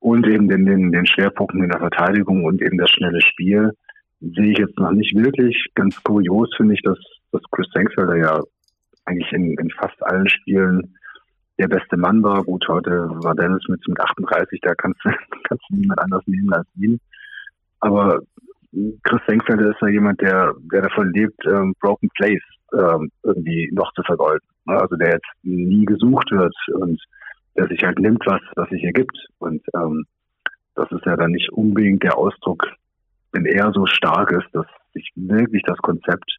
und 0.00 0.26
eben 0.26 0.49
den, 0.49 0.64
den, 0.64 0.93
den 0.93 1.07
Schwerpunkten 1.07 1.62
in 1.62 1.71
der 1.71 1.81
Verteidigung 1.81 2.45
und 2.45 2.62
eben 2.62 2.78
das 2.78 2.90
schnelle 2.90 3.21
Spiel 3.21 3.73
sehe 4.21 4.52
ich 4.52 4.59
jetzt 4.59 4.78
noch 4.78 4.93
nicht 4.93 5.14
wirklich. 5.17 5.67
Ganz 5.75 6.02
kurios 6.02 6.50
finde 6.57 6.75
ich, 6.75 6.83
dass, 6.83 6.99
dass 7.33 7.43
Chris 7.50 7.69
Senkfelder 7.73 8.17
ja 8.17 8.40
eigentlich 9.05 9.33
in, 9.33 9.57
in 9.59 9.71
fast 9.71 10.00
allen 10.02 10.28
Spielen 10.28 10.95
der 11.59 11.69
beste 11.69 11.97
Mann 11.97 12.23
war. 12.23 12.45
Gut, 12.45 12.64
heute 12.69 13.09
war 13.23 13.35
Dennis 13.35 13.64
mit, 13.69 13.81
mit 13.88 14.00
38, 14.00 14.61
da 14.62 14.75
kannst 14.75 15.00
du, 15.05 15.11
kannst 15.45 15.64
du 15.69 15.76
niemand 15.76 16.00
anders 16.00 16.23
nehmen 16.26 16.52
als 16.52 16.69
ihn. 16.76 17.00
Aber 17.81 18.21
Chris 19.02 19.21
Senkfelder 19.26 19.71
ist 19.71 19.81
ja 19.81 19.88
jemand, 19.88 20.21
der, 20.21 20.55
der 20.73 20.83
davon 20.83 21.12
lebt, 21.12 21.40
ähm, 21.47 21.75
Broken 21.81 22.11
Place 22.17 22.43
ähm, 22.75 23.11
irgendwie 23.23 23.71
noch 23.73 23.93
zu 23.95 24.02
vergolden. 24.02 24.47
Also 24.67 24.97
der 24.97 25.12
jetzt 25.12 25.26
nie 25.43 25.85
gesucht 25.87 26.31
wird 26.31 26.55
und 26.75 27.00
der 27.58 27.66
sich 27.66 27.82
halt 27.82 27.98
nimmt, 27.98 28.24
was, 28.24 28.40
was 28.54 28.68
sich 28.70 28.84
ergibt. 28.84 29.18
Und 29.38 29.62
ähm, 29.74 30.06
das 30.74 30.90
ist 30.92 31.04
ja 31.04 31.16
dann 31.16 31.32
nicht 31.32 31.50
unbedingt 31.50 32.04
der 32.04 32.16
Ausdruck, 32.16 32.64
wenn 33.32 33.46
er 33.46 33.72
so 33.72 33.84
stark 33.86 34.30
ist, 34.30 34.46
dass 34.52 34.66
sich 34.94 35.10
wirklich 35.16 35.62
das 35.66 35.78
Konzept 35.78 36.38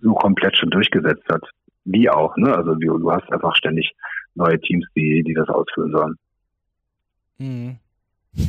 so 0.00 0.14
komplett 0.14 0.56
schon 0.56 0.70
durchgesetzt 0.70 1.28
hat. 1.28 1.42
Wie 1.84 2.08
auch, 2.08 2.36
ne? 2.36 2.54
Also 2.54 2.74
du, 2.74 2.98
du 2.98 3.10
hast 3.10 3.30
einfach 3.32 3.56
ständig 3.56 3.92
neue 4.34 4.60
Teams, 4.60 4.86
die, 4.94 5.24
die 5.24 5.34
das 5.34 5.48
ausführen 5.48 5.90
sollen. 5.90 6.14
Mhm. 7.38 7.78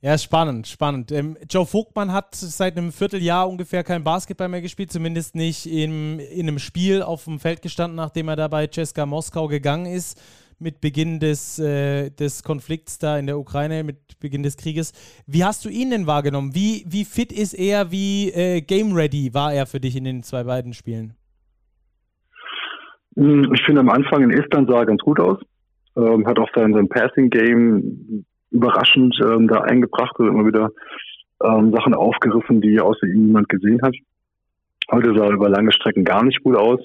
Ja, 0.00 0.16
spannend, 0.16 0.68
spannend. 0.68 1.10
Ähm, 1.10 1.36
Joe 1.50 1.66
Vogtmann 1.66 2.12
hat 2.12 2.32
seit 2.36 2.78
einem 2.78 2.92
Vierteljahr 2.92 3.48
ungefähr 3.48 3.82
kein 3.82 4.04
Basketball 4.04 4.46
mehr 4.46 4.62
gespielt, 4.62 4.92
zumindest 4.92 5.34
nicht 5.34 5.66
im, 5.66 6.20
in 6.20 6.46
einem 6.46 6.60
Spiel 6.60 7.02
auf 7.02 7.24
dem 7.24 7.40
Feld 7.40 7.62
gestanden, 7.62 7.96
nachdem 7.96 8.28
er 8.28 8.36
da 8.36 8.46
bei 8.46 8.68
Ceska 8.68 9.06
Moskau 9.06 9.48
gegangen 9.48 9.86
ist, 9.86 10.22
mit 10.60 10.80
Beginn 10.80 11.20
des, 11.20 11.58
äh, 11.58 12.10
des 12.10 12.42
Konflikts 12.42 12.98
da 12.98 13.18
in 13.18 13.26
der 13.26 13.38
Ukraine, 13.38 13.84
mit 13.84 14.18
Beginn 14.20 14.42
des 14.42 14.56
Krieges. 14.56 14.92
Wie 15.26 15.44
hast 15.44 15.64
du 15.64 15.68
ihn 15.68 15.90
denn 15.90 16.06
wahrgenommen? 16.06 16.54
Wie, 16.54 16.84
wie 16.88 17.04
fit 17.04 17.32
ist 17.32 17.54
er, 17.54 17.90
wie 17.90 18.30
äh, 18.30 18.60
game 18.60 18.92
ready 18.92 19.32
war 19.34 19.52
er 19.52 19.66
für 19.66 19.80
dich 19.80 19.96
in 19.96 20.04
den 20.04 20.22
zwei 20.22 20.44
beiden 20.44 20.72
Spielen? 20.72 21.14
Hm, 23.16 23.52
ich 23.54 23.62
finde 23.64 23.80
am 23.80 23.90
Anfang 23.90 24.22
in 24.22 24.30
Estland 24.30 24.68
sah 24.68 24.80
er 24.80 24.86
ganz 24.86 25.02
gut 25.02 25.20
aus. 25.20 25.38
Ähm, 25.96 26.26
hat 26.26 26.38
auch 26.38 26.50
sein, 26.54 26.72
sein 26.72 26.88
Passing-Game 26.88 28.24
überraschend 28.50 29.16
ähm, 29.22 29.48
da 29.48 29.60
eingebracht 29.62 30.18
und 30.18 30.28
immer 30.28 30.46
wieder 30.46 30.70
ähm, 31.44 31.72
Sachen 31.72 31.94
aufgerissen, 31.94 32.60
die 32.60 32.80
außer 32.80 33.06
ihm 33.06 33.26
niemand 33.26 33.48
gesehen 33.48 33.80
hat. 33.82 33.94
Heute 34.90 35.14
sah 35.14 35.26
er 35.26 35.32
über 35.32 35.48
lange 35.48 35.72
Strecken 35.72 36.04
gar 36.04 36.24
nicht 36.24 36.42
gut 36.42 36.56
aus. 36.56 36.80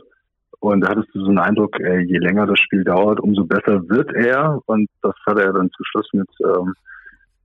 Und 0.63 0.79
da 0.79 0.91
hattest 0.91 1.13
du 1.13 1.19
so 1.19 1.27
einen 1.27 1.39
Eindruck, 1.39 1.77
äh, 1.81 1.99
je 1.99 2.19
länger 2.19 2.45
das 2.45 2.57
Spiel 2.57 2.85
dauert, 2.85 3.19
umso 3.19 3.43
besser 3.43 3.81
wird 3.89 4.13
er. 4.13 4.61
Und 4.65 4.89
das 5.01 5.13
hat 5.25 5.37
er 5.37 5.51
dann 5.51 5.69
zum 5.69 5.85
Schluss 5.85 6.07
mit, 6.13 6.29
ähm, 6.39 6.73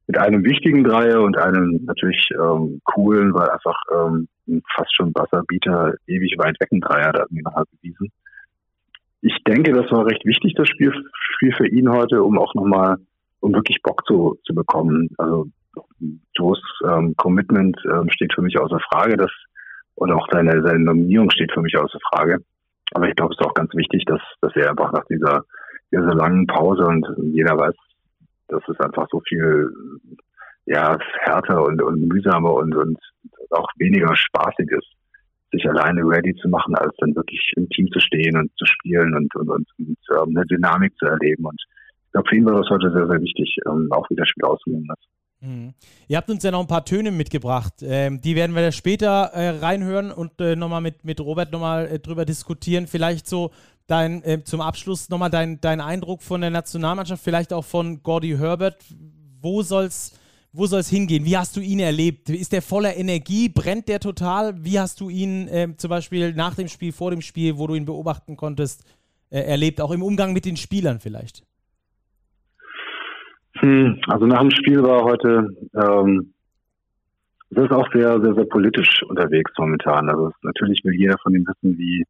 mit 0.06 0.16
einem 0.16 0.44
wichtigen 0.44 0.84
Dreier 0.84 1.22
und 1.22 1.37
einem 1.37 1.84
natürlich 1.84 2.28
ähm, 2.40 2.80
coolen, 2.84 3.34
weil 3.34 3.48
einfach 3.50 3.76
ähm, 3.92 4.28
fast 4.72 4.94
schon 4.94 5.12
Wasserbieter 5.16 5.94
ewig 6.06 6.37
weit 6.38 6.60
weg 6.60 6.70
ein 6.70 6.80
Dreier 6.80 7.10
da 7.10 7.22
irgendwie 7.22 7.42
nochmal 7.42 7.64
bewiesen. 7.72 8.12
Ich 9.22 9.37
denke, 9.44 9.72
das 9.72 9.90
war 9.90 10.06
recht 10.06 10.25
wichtig, 10.25 10.54
das 10.54 10.68
Spiel, 10.68 10.92
Spiel 11.34 11.52
für 11.56 11.66
ihn 11.66 11.90
heute, 11.90 12.22
um 12.22 12.38
auch 12.38 12.54
nochmal 12.54 12.98
um 13.40 13.52
wirklich 13.52 13.82
Bock 13.82 14.06
zu, 14.06 14.38
zu 14.44 14.54
bekommen. 14.54 15.08
Also 15.18 15.48
Joes 16.37 16.62
ähm, 16.88 17.16
Commitment 17.16 17.76
ähm, 17.92 18.10
steht 18.10 18.32
für 18.32 18.42
mich 18.42 18.56
außer 18.60 18.78
Frage, 18.92 19.16
das 19.16 19.32
und 19.96 20.12
auch 20.12 20.28
seine, 20.30 20.62
seine 20.62 20.84
Nominierung 20.84 21.32
steht 21.32 21.50
für 21.52 21.62
mich 21.62 21.76
außer 21.76 21.98
Frage. 22.12 22.38
Aber 22.92 23.09
ich 23.09 23.16
glaube, 23.16 23.35
es 23.35 23.40
ist 23.40 23.47
auch 23.47 23.54
ganz 23.54 23.75
wichtig, 23.75 24.04
dass, 24.07 24.21
dass 24.40 24.54
er 24.57 24.71
einfach 24.71 24.92
nach 24.92 25.04
dieser, 25.07 25.45
dieser 25.92 26.14
langen 26.14 26.47
Pause 26.47 26.87
und 26.87 27.07
jeder 27.33 27.57
weiß, 27.57 27.75
dass 28.49 28.62
es 28.68 28.80
einfach 28.80 29.07
so 29.11 29.21
viel 29.28 29.71
ja, 30.66 30.99
härter 31.21 31.64
und, 31.64 31.83
und 31.83 32.09
mühsamer 32.09 32.52
und, 32.54 32.75
und 32.76 32.99
auch 33.50 33.68
weniger 33.78 34.14
spaßig 34.14 34.71
ist, 34.71 34.92
sich 35.50 35.66
alleine 35.68 36.02
ready 36.02 36.35
zu 36.37 36.49
machen, 36.49 36.75
als 36.75 36.95
dann 36.99 37.16
wirklich 37.16 37.52
im 37.57 37.68
Team 37.71 37.88
zu 37.90 38.00
stehen 38.00 38.37
und 38.37 38.50
zu 38.57 38.66
spielen 38.66 39.14
und, 39.14 39.35
und, 39.35 39.49
und, 39.49 39.66
und 39.78 39.99
ähm, 40.11 40.37
eine 40.37 40.45
Dynamik 40.47 40.92
zu 40.99 41.07
erleben. 41.07 41.47
Und 41.47 41.61
ich 42.07 42.12
glaube, 42.12 42.28
für 42.28 42.37
ihn 42.37 42.45
war 42.45 42.59
das 42.61 42.68
heute 42.71 42.92
sehr, 42.92 43.07
sehr 43.07 43.21
wichtig, 43.21 43.57
ähm, 43.66 43.88
auch 43.90 44.09
wie 44.11 44.16
das 44.16 44.28
Spiel 44.28 44.45
ausgegangen. 44.45 44.88
Mhm. 45.40 45.75
Ihr 46.09 46.16
habt 46.16 46.30
uns 46.30 46.42
ja 46.42 46.50
noch 46.50 46.61
ein 46.61 46.66
paar 46.66 46.85
Töne 46.85 47.11
mitgebracht. 47.11 47.75
Ähm, 47.83 48.21
die 48.21 48.35
werden 48.35 48.57
wir 48.57 48.73
später 48.73 49.30
äh, 49.33 49.50
reinhören 49.50 50.11
und 50.11 50.40
äh, 50.40 50.57
nochmal 50.57 50.80
mit, 50.80 51.04
mit 51.04 51.21
Robert 51.21 51.52
nochmal 51.52 51.87
äh, 51.87 51.99
drüber 51.99 52.25
diskutieren. 52.25 52.87
Vielleicht 52.87 53.28
so 53.28 53.52
dein, 53.87 54.23
äh, 54.25 54.42
zum 54.42 54.61
Abschluss 54.61 55.09
nochmal 55.09 55.30
dein, 55.30 55.61
dein 55.61 55.80
Eindruck 55.80 56.23
von 56.23 56.40
der 56.40 56.50
Nationalmannschaft, 56.50 57.23
vielleicht 57.23 57.52
auch 57.52 57.64
von 57.64 58.02
Gordy 58.02 58.37
Herbert. 58.37 58.85
Wo 59.40 59.62
soll's, 59.62 60.12
wo 60.52 60.66
soll's 60.66 60.88
hingehen? 60.88 61.25
Wie 61.25 61.37
hast 61.37 61.57
du 61.57 61.61
ihn 61.61 61.78
erlebt? 61.78 62.30
Ist 62.30 62.52
der 62.52 62.62
voller 62.62 62.97
Energie? 62.97 63.49
Brennt 63.49 63.88
der 63.88 64.00
total? 64.00 64.64
Wie 64.64 64.80
hast 64.80 65.00
du 65.00 65.09
ihn 65.09 65.47
äh, 65.47 65.68
zum 65.76 65.90
Beispiel 65.90 66.33
nach 66.33 66.57
dem 66.57 66.68
Spiel, 66.68 66.90
vor 66.92 67.12
dem 67.12 67.23
Spiel, 67.23 67.59
wo 67.59 67.68
du 67.68 67.76
ihn 67.76 67.85
beobachten 67.85 68.37
konntest, 68.37 68.83
äh, 69.30 69.40
erlebt? 69.40 69.80
Auch 69.80 69.92
im 69.92 70.02
Umgang 70.02 70.33
mit 70.33 70.45
den 70.45 70.57
Spielern 70.57 70.99
vielleicht? 70.99 71.45
Hm, 73.60 74.00
also 74.06 74.26
nach 74.26 74.40
dem 74.40 74.50
Spiel 74.50 74.82
war 74.82 75.02
heute, 75.02 75.48
ähm, 75.74 76.32
das 77.50 77.64
ist 77.64 77.72
auch 77.72 77.90
sehr, 77.92 78.20
sehr, 78.20 78.34
sehr 78.34 78.44
politisch 78.44 79.02
unterwegs 79.04 79.52
momentan. 79.58 80.08
Also 80.08 80.32
natürlich 80.42 80.84
will 80.84 80.94
jeder 80.94 81.16
von 81.18 81.34
ihm 81.34 81.46
wissen, 81.46 81.78
wie, 81.78 82.04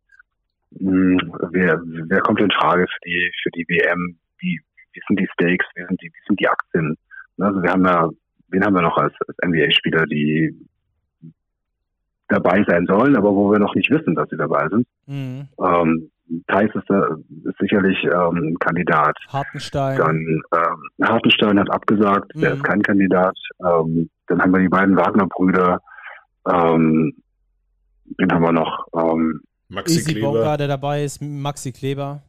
mh, 0.79 1.23
hm, 1.23 1.33
wer, 1.53 1.81
wer 1.85 2.21
kommt 2.21 2.41
in 2.41 2.51
Frage 2.51 2.87
für 2.87 3.09
die, 3.09 3.33
für 3.43 3.51
die 3.51 3.67
WM, 3.69 4.19
wie, 4.39 4.61
wie 4.93 5.01
sind 5.07 5.21
die 5.21 5.29
Stakes, 5.33 5.67
wie 5.75 5.87
sind 5.87 6.03
die, 6.03 6.09
wie 6.09 6.27
sind 6.27 6.41
die 6.41 6.49
Aktien. 6.49 6.97
Also 7.39 7.63
wir 7.63 7.71
haben 7.71 7.85
ja, 7.85 8.11
wen 8.49 8.65
haben 8.65 8.75
wir 8.75 8.83
noch 8.83 8.97
als, 8.97 9.15
als 9.27 9.37
NBA-Spieler, 9.45 10.05
die 10.07 10.55
dabei 12.29 12.63
sein 12.69 12.87
sollen, 12.87 13.17
aber 13.17 13.35
wo 13.35 13.51
wir 13.51 13.59
noch 13.59 13.75
nicht 13.75 13.91
wissen, 13.91 14.15
dass 14.15 14.29
sie 14.29 14.37
dabei 14.37 14.69
sind. 14.69 14.87
Mhm. 15.07 15.49
Ähm, 15.59 16.11
Thais 16.47 16.71
ist, 16.75 16.91
ist 17.45 17.59
sicherlich 17.59 17.97
ähm, 18.05 18.57
Kandidat. 18.61 19.17
Hartenstein. 19.29 19.99
Dann 19.99 20.43
ähm, 20.55 21.07
Hartenstein 21.07 21.59
hat 21.59 21.71
abgesagt, 21.71 22.35
mhm. 22.35 22.41
der 22.41 22.55
ist 22.55 22.65
kein 22.65 22.83
Kandidat. 22.83 23.37
Ähm, 23.61 24.11
dann 24.27 24.41
haben 24.41 24.53
wir 24.53 24.61
die 24.61 24.69
beiden 24.69 24.97
Wagner-Brüder. 24.97 25.81
Ähm, 26.51 27.15
den 28.21 28.33
haben 28.33 28.43
wir 28.43 28.53
noch. 28.53 28.87
Ähm, 28.95 29.41
Maxi 29.69 29.99
Easy 29.99 30.13
Kleber. 30.13 30.33
Bonga, 30.33 30.57
der 30.57 30.69
dabei 30.69 31.05
ist, 31.05 31.21
Maxi 31.21 31.73
Kleber. 31.73 32.23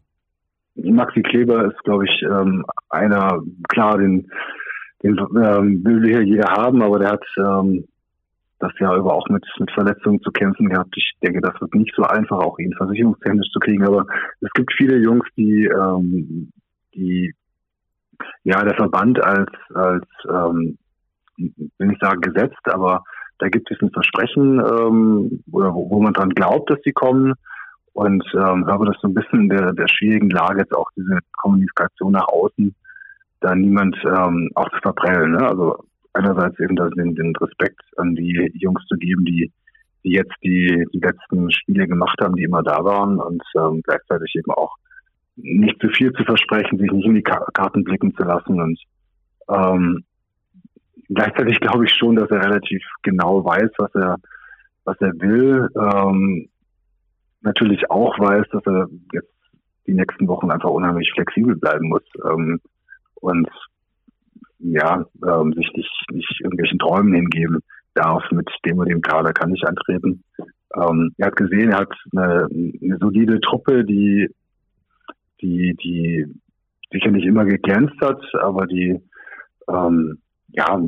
Maxi 0.76 1.22
Kleber 1.22 1.66
ist, 1.66 1.84
glaube 1.84 2.06
ich, 2.06 2.22
ähm, 2.24 2.66
einer, 2.90 3.42
klar, 3.70 3.98
den, 3.98 4.30
den 5.04 5.18
ähm, 5.18 5.84
will 5.84 6.06
hier 6.06 6.24
jeder 6.24 6.50
haben, 6.52 6.82
aber 6.82 7.00
der 7.00 7.12
hat 7.12 7.24
ähm, 7.38 7.86
das 8.60 8.72
Jahr 8.80 8.96
über 8.98 9.14
auch 9.14 9.28
mit, 9.30 9.46
mit 9.60 9.72
Verletzungen 9.72 10.22
zu 10.22 10.32
kämpfen 10.32 10.70
gehabt. 10.70 10.94
Ich 10.96 11.14
denke, 11.24 11.42
das 11.42 11.60
wird 11.62 11.74
nicht 11.76 11.94
so 11.96 12.04
einfach, 12.04 12.38
auch 12.38 12.60
ihn 12.60 12.74
versicherungstechnisch 12.74 13.50
zu 13.52 13.60
kriegen. 13.60 13.86
Aber 13.86 14.06
es 14.42 14.52
gibt 14.54 14.74
viele 14.78 14.98
Jungs, 14.98 15.26
die, 15.38 15.66
ähm, 15.66 16.52
die 16.94 17.34
ja 18.44 18.62
der 18.64 18.76
Verband 18.76 19.24
als, 19.24 19.52
als 19.74 20.06
ähm, 20.30 20.78
will 21.38 21.92
ich 21.92 22.00
sagen, 22.00 22.22
gesetzt, 22.22 22.60
aber 22.66 23.04
da 23.40 23.48
gibt 23.48 23.72
es 23.72 23.82
ein 23.82 23.92
Versprechen, 23.92 24.60
ähm, 24.60 25.44
oder 25.52 25.74
wo, 25.74 25.90
wo 25.90 26.02
man 26.02 26.14
dran 26.14 26.30
glaubt, 26.30 26.70
dass 26.70 26.80
sie 26.84 26.92
kommen. 26.92 27.34
Und 27.94 28.24
ähm, 28.34 28.68
habe 28.68 28.86
das 28.86 28.98
so 29.02 29.08
ein 29.08 29.14
bisschen 29.14 29.44
in 29.44 29.50
der, 29.50 29.74
der 29.74 29.88
schwierigen 29.88 30.30
Lage, 30.30 30.60
jetzt 30.60 30.76
auch 30.76 30.90
diese 30.96 31.20
Kommunikation 31.42 32.12
nach 32.12 32.28
außen, 32.28 32.76
da 33.42 33.56
niemand 33.56 33.98
ähm, 34.06 34.52
auch 34.56 34.70
zu 34.70 34.78
verprellen. 34.82 35.32
Ne? 35.32 35.48
Also 35.48 35.84
einerseits 36.14 36.60
eben 36.60 36.76
den, 36.76 37.16
den 37.16 37.36
Respekt 37.36 37.82
an 37.98 38.16
die 38.16 38.52
Jungs 38.56 38.86
zu 38.88 38.96
geben, 38.98 39.26
die, 39.26 39.52
die 40.04 40.12
jetzt 40.12 40.34
die, 40.44 40.86
die 40.94 41.00
letzten 41.00 41.52
Spiele 41.52 41.88
gemacht 41.88 42.20
haben, 42.22 42.36
die 42.36 42.44
immer 42.44 42.64
da 42.64 42.84
waren 42.84 43.20
und 43.20 43.44
ähm, 43.56 43.82
gleichzeitig 43.84 44.34
eben 44.36 44.52
auch 44.52 44.76
nicht 45.36 45.80
zu 45.80 45.90
viel 45.90 46.12
zu 46.14 46.24
versprechen, 46.24 46.78
sich 46.78 46.92
nicht 46.92 47.06
in 47.06 47.16
die 47.16 47.24
Karten 47.24 47.84
blicken 47.84 48.14
zu 48.16 48.24
lassen 48.24 48.62
und 48.62 48.80
ähm, 49.50 50.04
gleichzeitig 51.08 51.60
glaube 51.60 51.86
ich 51.86 51.94
schon, 51.94 52.16
dass 52.16 52.30
er 52.30 52.44
relativ 52.44 52.84
genau 53.04 53.44
weiß, 53.46 53.72
was 53.78 53.96
er 53.96 54.18
was 54.86 55.00
er 55.02 55.14
will, 55.20 55.70
ähm, 55.76 56.50
natürlich 57.42 57.90
auch 57.90 58.18
weiß, 58.20 58.46
dass 58.52 58.66
er 58.66 58.88
jetzt 59.14 59.34
die 59.88 59.94
nächsten 59.94 60.28
Wochen 60.28 60.52
einfach 60.52 60.70
unheimlich 60.70 61.12
flexibel 61.14 61.56
bleiben 61.56 61.90
muss 61.90 62.04
ähm, 62.26 62.60
und 63.16 63.50
ja, 64.60 65.06
ähm, 65.26 65.54
sich 65.54 65.72
nicht, 65.74 66.06
nicht 66.12 66.42
irgendwelchen 66.42 66.80
Träumen 66.80 67.14
hingeben 67.14 67.60
darf, 67.94 68.24
mit 68.32 68.50
dem 68.66 68.78
und 68.78 68.90
dem 68.90 69.02
Kader 69.02 69.34
kann 69.34 69.54
ich 69.54 69.64
antreten. 69.66 70.24
Ähm, 70.76 71.14
er 71.18 71.28
hat 71.28 71.36
gesehen, 71.36 71.72
er 71.72 71.80
hat 71.80 71.94
eine, 72.16 72.48
eine 72.52 72.98
solide 73.00 73.40
Truppe, 73.42 73.84
die, 73.84 74.30
die, 75.42 75.76
die 75.84 76.26
sicher 76.92 77.12
nicht 77.12 77.26
immer 77.26 77.46
geglänzt 77.46 78.00
hat, 78.02 78.22
aber 78.42 78.68
die 78.68 79.00
ähm, 79.68 80.20
ja, 80.50 80.82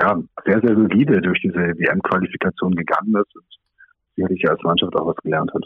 ja, 0.00 0.22
sehr, 0.44 0.60
sehr 0.60 0.74
solide 0.74 1.20
durch 1.20 1.40
diese 1.40 1.58
WM-Qualifikation 1.58 2.74
gegangen 2.74 3.14
ist 3.14 3.36
und 3.36 3.44
sicherlich 4.16 4.48
als 4.48 4.62
Mannschaft 4.62 4.94
auch 4.96 5.06
was 5.06 5.16
gelernt 5.22 5.52
hat. 5.54 5.64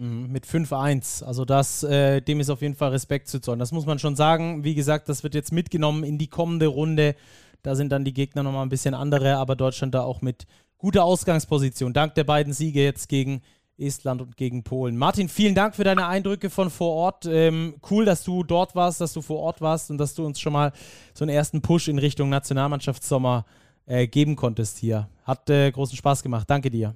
Mhm, 0.00 0.32
mit 0.32 0.46
5-1. 0.46 1.22
Also 1.22 1.44
das, 1.44 1.82
äh, 1.82 2.22
dem 2.22 2.40
ist 2.40 2.48
auf 2.48 2.62
jeden 2.62 2.74
Fall 2.74 2.90
Respekt 2.90 3.28
zu 3.28 3.38
zollen. 3.38 3.58
Das 3.58 3.70
muss 3.70 3.84
man 3.84 3.98
schon 3.98 4.16
sagen. 4.16 4.64
Wie 4.64 4.74
gesagt, 4.74 5.10
das 5.10 5.22
wird 5.22 5.34
jetzt 5.34 5.52
mitgenommen 5.52 6.04
in 6.04 6.16
die 6.16 6.28
kommende 6.28 6.68
Runde. 6.68 7.14
Da 7.62 7.74
sind 7.74 7.92
dann 7.92 8.06
die 8.06 8.14
Gegner 8.14 8.42
nochmal 8.42 8.64
ein 8.64 8.70
bisschen 8.70 8.94
andere, 8.94 9.36
aber 9.36 9.56
Deutschland 9.56 9.94
da 9.94 10.00
auch 10.00 10.22
mit 10.22 10.46
guter 10.78 11.04
Ausgangsposition. 11.04 11.92
Dank 11.92 12.14
der 12.14 12.24
beiden 12.24 12.54
Siege 12.54 12.82
jetzt 12.82 13.10
gegen 13.10 13.42
Estland 13.76 14.22
und 14.22 14.38
gegen 14.38 14.62
Polen. 14.64 14.96
Martin, 14.96 15.28
vielen 15.28 15.54
Dank 15.54 15.76
für 15.76 15.84
deine 15.84 16.06
Eindrücke 16.06 16.48
von 16.48 16.70
vor 16.70 16.94
Ort. 16.94 17.26
Ähm, 17.26 17.74
cool, 17.90 18.06
dass 18.06 18.24
du 18.24 18.42
dort 18.42 18.74
warst, 18.74 19.02
dass 19.02 19.12
du 19.12 19.20
vor 19.20 19.40
Ort 19.40 19.60
warst 19.60 19.90
und 19.90 19.98
dass 19.98 20.14
du 20.14 20.24
uns 20.24 20.40
schon 20.40 20.54
mal 20.54 20.72
so 21.12 21.26
einen 21.26 21.34
ersten 21.34 21.60
Push 21.60 21.88
in 21.88 21.98
Richtung 21.98 22.30
Nationalmannschaftssommer 22.30 23.44
äh, 23.84 24.06
geben 24.06 24.34
konntest 24.34 24.78
hier. 24.78 25.10
Hat 25.24 25.50
äh, 25.50 25.70
großen 25.70 25.98
Spaß 25.98 26.22
gemacht. 26.22 26.48
Danke 26.48 26.70
dir. 26.70 26.94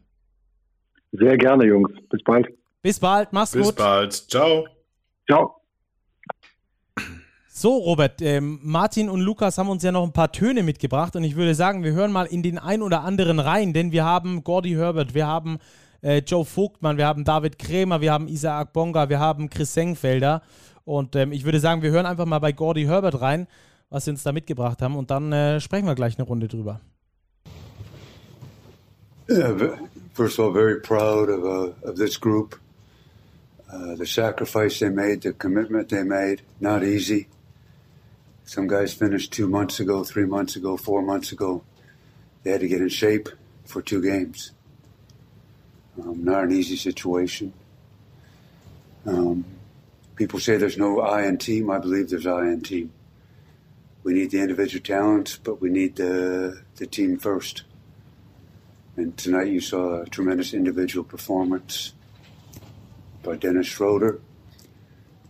Sehr 1.13 1.37
gerne, 1.37 1.67
Jungs. 1.67 1.93
Bis 2.09 2.23
bald. 2.23 2.49
Bis 2.85 3.01
bald. 3.01 3.33
Mach's 3.33 3.53
Bis 3.53 3.63
gut. 3.63 3.77
Bis 3.77 3.85
bald. 3.85 4.13
Ciao. 4.13 4.67
Ciao. 5.27 5.57
So, 7.49 7.79
Robert, 7.79 8.21
ähm, 8.21 8.61
Martin 8.63 9.09
und 9.09 9.23
Lukas 9.23 9.57
haben 9.57 9.71
uns 9.71 9.83
ja 9.83 9.91
noch 9.91 10.03
ein 10.03 10.13
paar 10.13 10.31
Töne 10.31 10.63
mitgebracht 10.63 11.17
und 11.17 11.25
ich 11.25 11.35
würde 11.35 11.55
sagen, 11.55 11.83
wir 11.83 11.93
hören 11.93 12.13
mal 12.13 12.27
in 12.27 12.43
den 12.43 12.59
ein 12.59 12.83
oder 12.83 13.01
anderen 13.01 13.39
rein, 13.39 13.73
denn 13.73 13.91
wir 13.91 14.05
haben 14.05 14.45
Gordy 14.45 14.73
Herbert, 14.73 15.15
wir 15.15 15.27
haben 15.27 15.61
äh, 16.03 16.19
Joe 16.19 16.45
Vogtmann, 16.45 16.99
wir 16.99 17.07
haben 17.07 17.25
David 17.25 17.59
Krämer, 17.59 18.03
wir 18.03 18.13
haben 18.13 18.29
Isaac 18.29 18.75
Bonga, 18.75 19.09
wir 19.09 19.19
haben 19.19 19.49
Chris 19.49 19.73
Sengfelder. 19.73 20.43
Und 20.85 21.17
ähm, 21.17 21.33
ich 21.33 21.47
würde 21.47 21.61
sagen, 21.61 21.81
wir 21.81 21.91
hören 21.91 22.05
einfach 22.05 22.27
mal 22.27 22.39
bei 22.39 22.53
Gordy 22.53 22.85
Herbert 22.85 23.19
rein, 23.23 23.47
was 23.89 24.05
sie 24.05 24.11
uns 24.11 24.23
da 24.25 24.33
mitgebracht 24.33 24.83
haben. 24.83 24.95
Und 24.95 25.11
dann 25.11 25.33
äh, 25.33 25.59
sprechen 25.59 25.87
wir 25.87 25.95
gleich 25.95 26.19
eine 26.19 26.27
Runde 26.27 26.49
drüber. 26.49 26.83
Yeah, 29.31 29.55
first 30.13 30.39
of 30.39 30.49
all, 30.49 30.53
very 30.53 30.79
proud 30.79 31.31
of, 31.31 31.45
uh, 31.45 31.89
of 31.89 31.95
this 31.95 32.21
group. 32.21 32.61
Uh, 33.75 33.97
the 33.97 34.07
sacrifice 34.07 34.79
they 34.79 34.89
made, 34.89 35.23
the 35.23 35.33
commitment 35.33 35.89
they 35.89 36.05
made, 36.05 36.43
not 36.61 36.85
easy. 36.85 37.27
Some 38.45 38.69
guys 38.69 38.95
finished 38.95 39.33
two 39.33 39.49
months 39.49 39.81
ago, 39.81 40.05
three 40.05 40.27
months 40.27 40.55
ago, 40.55 40.77
four 40.77 41.03
months 41.03 41.33
ago. 41.33 41.65
They 42.45 42.53
had 42.53 42.61
to 42.61 42.69
get 42.69 42.81
in 42.81 42.89
shape 42.89 43.29
for 43.65 43.83
two 43.83 44.01
games. 44.01 44.53
Um, 46.01 46.23
not 46.25 46.45
an 46.45 46.53
easy 46.53 46.77
situation. 46.77 47.53
Um, 49.07 49.45
people 50.15 50.39
say 50.39 50.57
there's 50.57 50.79
no 50.79 51.01
I 51.01 51.25
in 51.27 51.39
team. 51.39 51.69
I 51.69 51.79
believe 51.79 52.11
there's 52.11 52.29
I 52.29 52.43
in 52.43 52.61
team. 52.61 52.93
We 54.05 54.13
need 54.13 54.31
the 54.31 54.39
individual 54.39 54.85
talent, 54.85 55.41
but 55.43 55.61
we 55.61 55.69
need 55.71 55.97
the 55.97 56.63
the 56.77 56.87
team 56.87 57.19
first. 57.19 57.65
And 58.97 59.17
tonight 59.17 59.49
you 59.49 59.61
saw 59.61 60.03
a 60.03 60.07
tremendous 60.07 60.55
individual 60.55 61.05
performance 61.05 61.93
by 63.25 63.37
Dennis 63.37 63.67
Schroeder, 63.67 64.19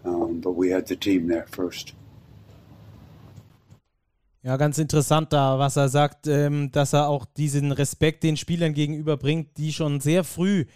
um, 0.04 0.40
but 0.40 0.56
we 0.56 0.74
had 0.74 0.86
the 0.88 0.96
team 0.96 1.28
there 1.28 1.46
first. 1.50 1.94
Ja, 4.42 4.58
ganz 4.58 4.76
interessant 4.76 5.32
da, 5.32 5.58
was 5.58 5.76
er 5.76 5.88
sagt, 5.88 6.26
ähm, 6.26 6.70
dass 6.70 6.92
er 6.92 7.08
auch 7.08 7.24
diesen 7.24 7.72
Respekt 7.72 8.22
den 8.22 8.36
Spielern 8.36 8.74
gegenüberbringt, 8.74 9.56
die 9.56 9.72
schon 9.72 10.00
sehr 10.00 10.22
früh 10.22 10.66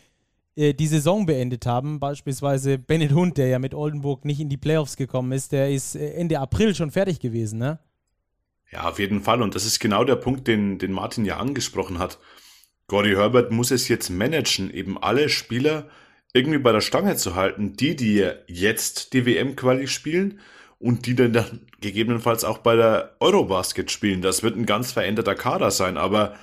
äh, 0.57 0.73
die 0.73 0.87
Saison 0.87 1.27
beendet 1.27 1.67
haben. 1.67 2.01
Beispielsweise 2.01 2.79
Bennett 2.79 3.13
Hund, 3.13 3.37
der 3.37 3.49
ja 3.49 3.59
mit 3.59 3.75
Oldenburg 3.75 4.25
nicht 4.25 4.41
in 4.41 4.49
die 4.49 4.57
Playoffs 4.57 4.97
gekommen 4.97 5.33
ist, 5.33 5.53
der 5.53 5.71
ist 5.71 5.97
äh, 5.97 6.13
Ende 6.13 6.41
April 6.41 6.75
schon 6.75 6.91
fertig 6.91 7.21
gewesen, 7.21 7.59
ne? 7.59 7.79
Ja, 8.73 8.89
auf 8.89 8.99
jeden 8.99 9.21
Fall. 9.21 9.43
Und 9.43 9.55
das 9.55 9.67
ist 9.67 9.81
genau 9.81 10.03
der 10.05 10.17
Punkt, 10.17 10.49
den, 10.49 10.79
den 10.79 10.93
Martin 10.93 11.27
ja 11.27 11.37
angesprochen 11.37 11.99
hat. 11.99 12.19
Gordy 12.87 13.11
Herbert 13.11 13.53
muss 13.53 13.71
es 13.71 13.89
jetzt 13.89 14.09
managen, 14.09 14.71
eben 14.73 14.97
alle 14.97 15.29
Spieler 15.29 15.89
irgendwie 16.33 16.59
bei 16.59 16.73
der 16.73 16.81
Stange 16.81 17.17
zu 17.17 17.35
halten, 17.35 17.75
die, 17.75 17.97
die 17.97 18.29
jetzt 18.47 19.13
die 19.13 19.27
WM-Quali 19.27 19.89
spielen 19.89 20.41
und 20.79 21.07
die 21.07 21.15
dann, 21.15 21.33
dann 21.33 21.67
gegebenenfalls 21.81 22.45
auch 22.45 22.59
bei 22.59 22.77
der 22.77 23.17
Eurobasket 23.21 23.91
spielen. 23.91 24.23
Das 24.23 24.43
wird 24.43 24.57
ein 24.57 24.67
ganz 24.67 24.93
veränderter 24.93 25.35
Kader 25.35 25.71
sein, 25.71 25.97
aber 25.97 26.35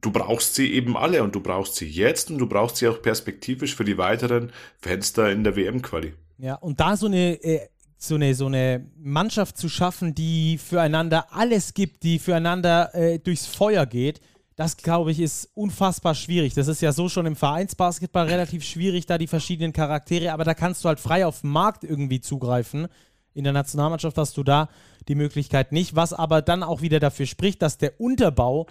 du 0.00 0.10
brauchst 0.10 0.54
sie 0.54 0.72
eben 0.72 0.96
alle 0.96 1.22
und 1.22 1.34
du 1.34 1.40
brauchst 1.40 1.76
sie 1.76 1.86
jetzt 1.86 2.30
und 2.30 2.38
du 2.38 2.46
brauchst 2.46 2.76
sie 2.76 2.88
auch 2.88 3.00
perspektivisch 3.02 3.74
für 3.74 3.84
die 3.84 3.98
weiteren 3.98 4.52
Fenster 4.78 5.30
in 5.30 5.44
der 5.44 5.56
WM-Quali. 5.56 6.14
Ja, 6.38 6.56
und 6.56 6.80
da 6.80 6.96
so 6.96 7.06
eine, 7.06 7.42
äh, 7.42 7.68
so, 7.96 8.16
eine, 8.16 8.34
so 8.34 8.46
eine 8.46 8.86
Mannschaft 8.96 9.56
zu 9.56 9.68
schaffen, 9.68 10.14
die 10.14 10.58
füreinander 10.58 11.32
alles 11.32 11.74
gibt, 11.74 12.02
die 12.02 12.18
füreinander 12.18 12.94
äh, 12.94 13.18
durchs 13.18 13.46
Feuer 13.46 13.86
geht, 13.86 14.20
das 14.56 14.76
glaube 14.76 15.10
ich 15.10 15.20
ist 15.20 15.48
unfassbar 15.54 16.14
schwierig. 16.14 16.54
Das 16.54 16.68
ist 16.68 16.80
ja 16.80 16.92
so 16.92 17.08
schon 17.08 17.26
im 17.26 17.36
Vereinsbasketball 17.36 18.26
relativ 18.26 18.64
schwierig, 18.64 19.06
da 19.06 19.18
die 19.18 19.26
verschiedenen 19.26 19.72
Charaktere, 19.72 20.32
aber 20.32 20.44
da 20.44 20.54
kannst 20.54 20.84
du 20.84 20.88
halt 20.88 21.00
frei 21.00 21.26
auf 21.26 21.40
den 21.40 21.50
Markt 21.50 21.82
irgendwie 21.82 22.20
zugreifen. 22.20 22.88
In 23.34 23.44
der 23.44 23.52
Nationalmannschaft 23.52 24.16
hast 24.16 24.36
du 24.36 24.44
da 24.44 24.68
die 25.08 25.16
Möglichkeit 25.16 25.72
nicht, 25.72 25.96
was 25.96 26.12
aber 26.12 26.40
dann 26.40 26.62
auch 26.62 26.82
wieder 26.82 27.00
dafür 27.00 27.26
spricht, 27.26 27.62
dass 27.62 27.78
der 27.78 28.00
Unterbau 28.00 28.66